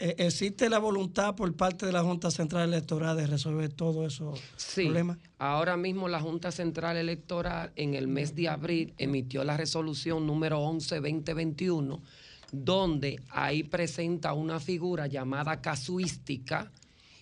Eh, 0.00 0.14
¿Existe 0.18 0.68
la 0.70 0.78
voluntad 0.78 1.34
por 1.34 1.52
parte 1.56 1.84
de 1.86 1.90
la 1.92 2.02
Junta 2.04 2.30
Central 2.30 2.68
Electoral 2.68 3.16
de 3.16 3.26
resolver 3.26 3.72
todo 3.72 4.06
eso 4.06 4.32
Sí, 4.56 4.84
problemas? 4.84 5.18
ahora 5.38 5.76
mismo 5.76 6.08
la 6.08 6.20
Junta 6.20 6.52
Central 6.52 6.96
Electoral 6.96 7.72
en 7.74 7.94
el 7.94 8.06
mes 8.06 8.34
de 8.36 8.48
abril 8.48 8.94
emitió 8.98 9.42
la 9.42 9.56
resolución 9.56 10.24
número 10.24 10.60
11-2021, 10.60 12.00
donde 12.52 13.20
ahí 13.30 13.64
presenta 13.64 14.34
una 14.34 14.60
figura 14.60 15.06
llamada 15.08 15.60
casuística 15.60 16.70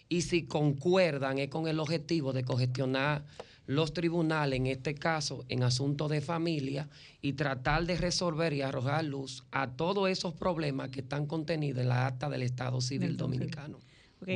y 0.09 0.21
si 0.23 0.43
concuerdan 0.45 1.39
es 1.39 1.49
con 1.49 1.69
el 1.69 1.81
objetivo 1.81 2.33
de 2.35 2.45
congestionar 2.45 3.25
los 3.67 3.93
tribunales, 3.93 4.57
en 4.59 4.67
este 4.67 4.95
caso 4.95 5.45
en 5.49 5.63
asuntos 5.63 6.11
de 6.11 6.21
familia, 6.21 6.89
y 7.21 7.35
tratar 7.35 7.85
de 7.85 7.97
resolver 7.97 8.53
y 8.53 8.63
arrojar 8.63 9.05
luz 9.05 9.45
a 9.51 9.69
todos 9.73 10.09
esos 10.09 10.35
problemas 10.35 10.91
que 10.91 11.01
están 11.01 11.27
contenidos 11.27 11.83
en 11.83 11.89
la 11.89 12.07
acta 12.07 12.29
del 12.31 12.43
Estado 12.43 12.81
Civil 12.81 13.17
Dominicano. 13.17 13.79
Ok. 14.21 14.29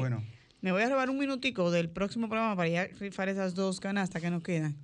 Me 0.61 0.73
voy 0.73 0.83
a 0.83 0.91
robar 0.91 1.09
un 1.09 1.19
minutico 1.19 1.71
del 1.71 1.89
próximo 1.89 2.29
programa 2.29 2.55
para 2.55 2.69
ya 2.69 2.87
rifar 2.99 3.31
esas 3.31 3.55
dos 3.55 3.81
canastas 3.81 4.21
que 4.21 4.31
nos 4.31 4.43
quedan. 4.43 4.77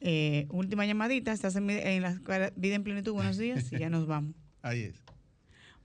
Eh, 0.00 0.46
última 0.50 0.84
llamadita, 0.84 1.32
estás 1.32 1.56
en, 1.56 1.66
la 2.02 2.52
vida 2.56 2.74
en 2.74 2.82
plenitud, 2.82 3.12
buenos 3.12 3.38
días 3.38 3.72
y 3.72 3.78
ya 3.78 3.88
nos 3.88 4.06
vamos. 4.06 4.34
Ahí 4.62 4.82
es. 4.82 4.96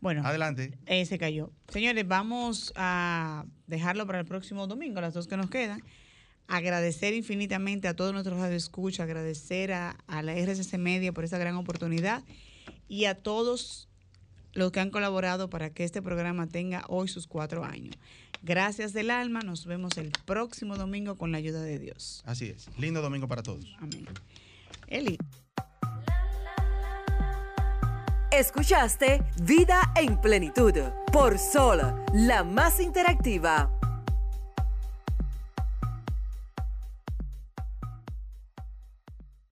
Bueno, 0.02 0.22
Adelante. 0.26 0.78
eh, 0.86 1.06
se 1.06 1.18
cayó. 1.18 1.52
Señores, 1.70 2.08
vamos 2.08 2.74
a 2.76 3.46
dejarlo 3.68 4.06
para 4.06 4.20
el 4.20 4.26
próximo 4.26 4.68
domingo, 4.68 5.00
las 5.02 5.14
dos 5.14 5.28
que 5.28 5.38
nos 5.38 5.50
quedan. 5.50 5.82
Agradecer 6.48 7.14
infinitamente 7.14 7.88
a 7.88 7.95
todos 7.95 8.14
nuestros 8.14 8.39
radioescuchas, 8.39 9.02
agradecer 9.02 9.74
a, 9.74 9.98
a 10.08 10.22
la 10.24 10.34
RCC 10.34 10.78
Media 10.78 11.12
por 11.12 11.26
esa 11.26 11.38
gran 11.38 11.56
oportunidad 11.56 12.24
y 12.88 13.06
a 13.06 13.16
todos 13.16 13.89
los 14.54 14.72
que 14.72 14.80
han 14.80 14.89
colaborado 14.89 15.50
para 15.50 15.70
que 15.72 15.84
este 15.84 16.02
programa 16.02 16.48
tenga 16.48 16.84
hoy 16.88 17.08
sus 17.08 17.28
cuatro 17.28 17.64
años. 17.64 17.95
Gracias 18.41 18.93
del 18.93 19.12
alma, 19.12 19.41
nos 19.41 19.66
vemos 19.66 19.98
el 19.98 20.12
próximo 20.26 20.78
domingo 20.78 21.16
con 21.16 21.32
la 21.32 21.38
ayuda 21.38 21.62
de 21.62 21.80
Dios. 21.80 22.24
Así 22.26 22.45
es. 22.45 22.68
Lindo 22.78 23.02
domingo 23.02 23.28
para 23.28 23.43
todos. 23.43 23.76
Amén. 23.80 24.06
Eli. 24.88 25.18
Escuchaste 28.32 29.24
Vida 29.41 29.93
en 29.95 30.20
Plenitud 30.22 30.74
por 31.12 31.39
Sol, 31.39 31.82
la 32.14 32.43
más 32.43 32.80
interactiva. 32.80 33.76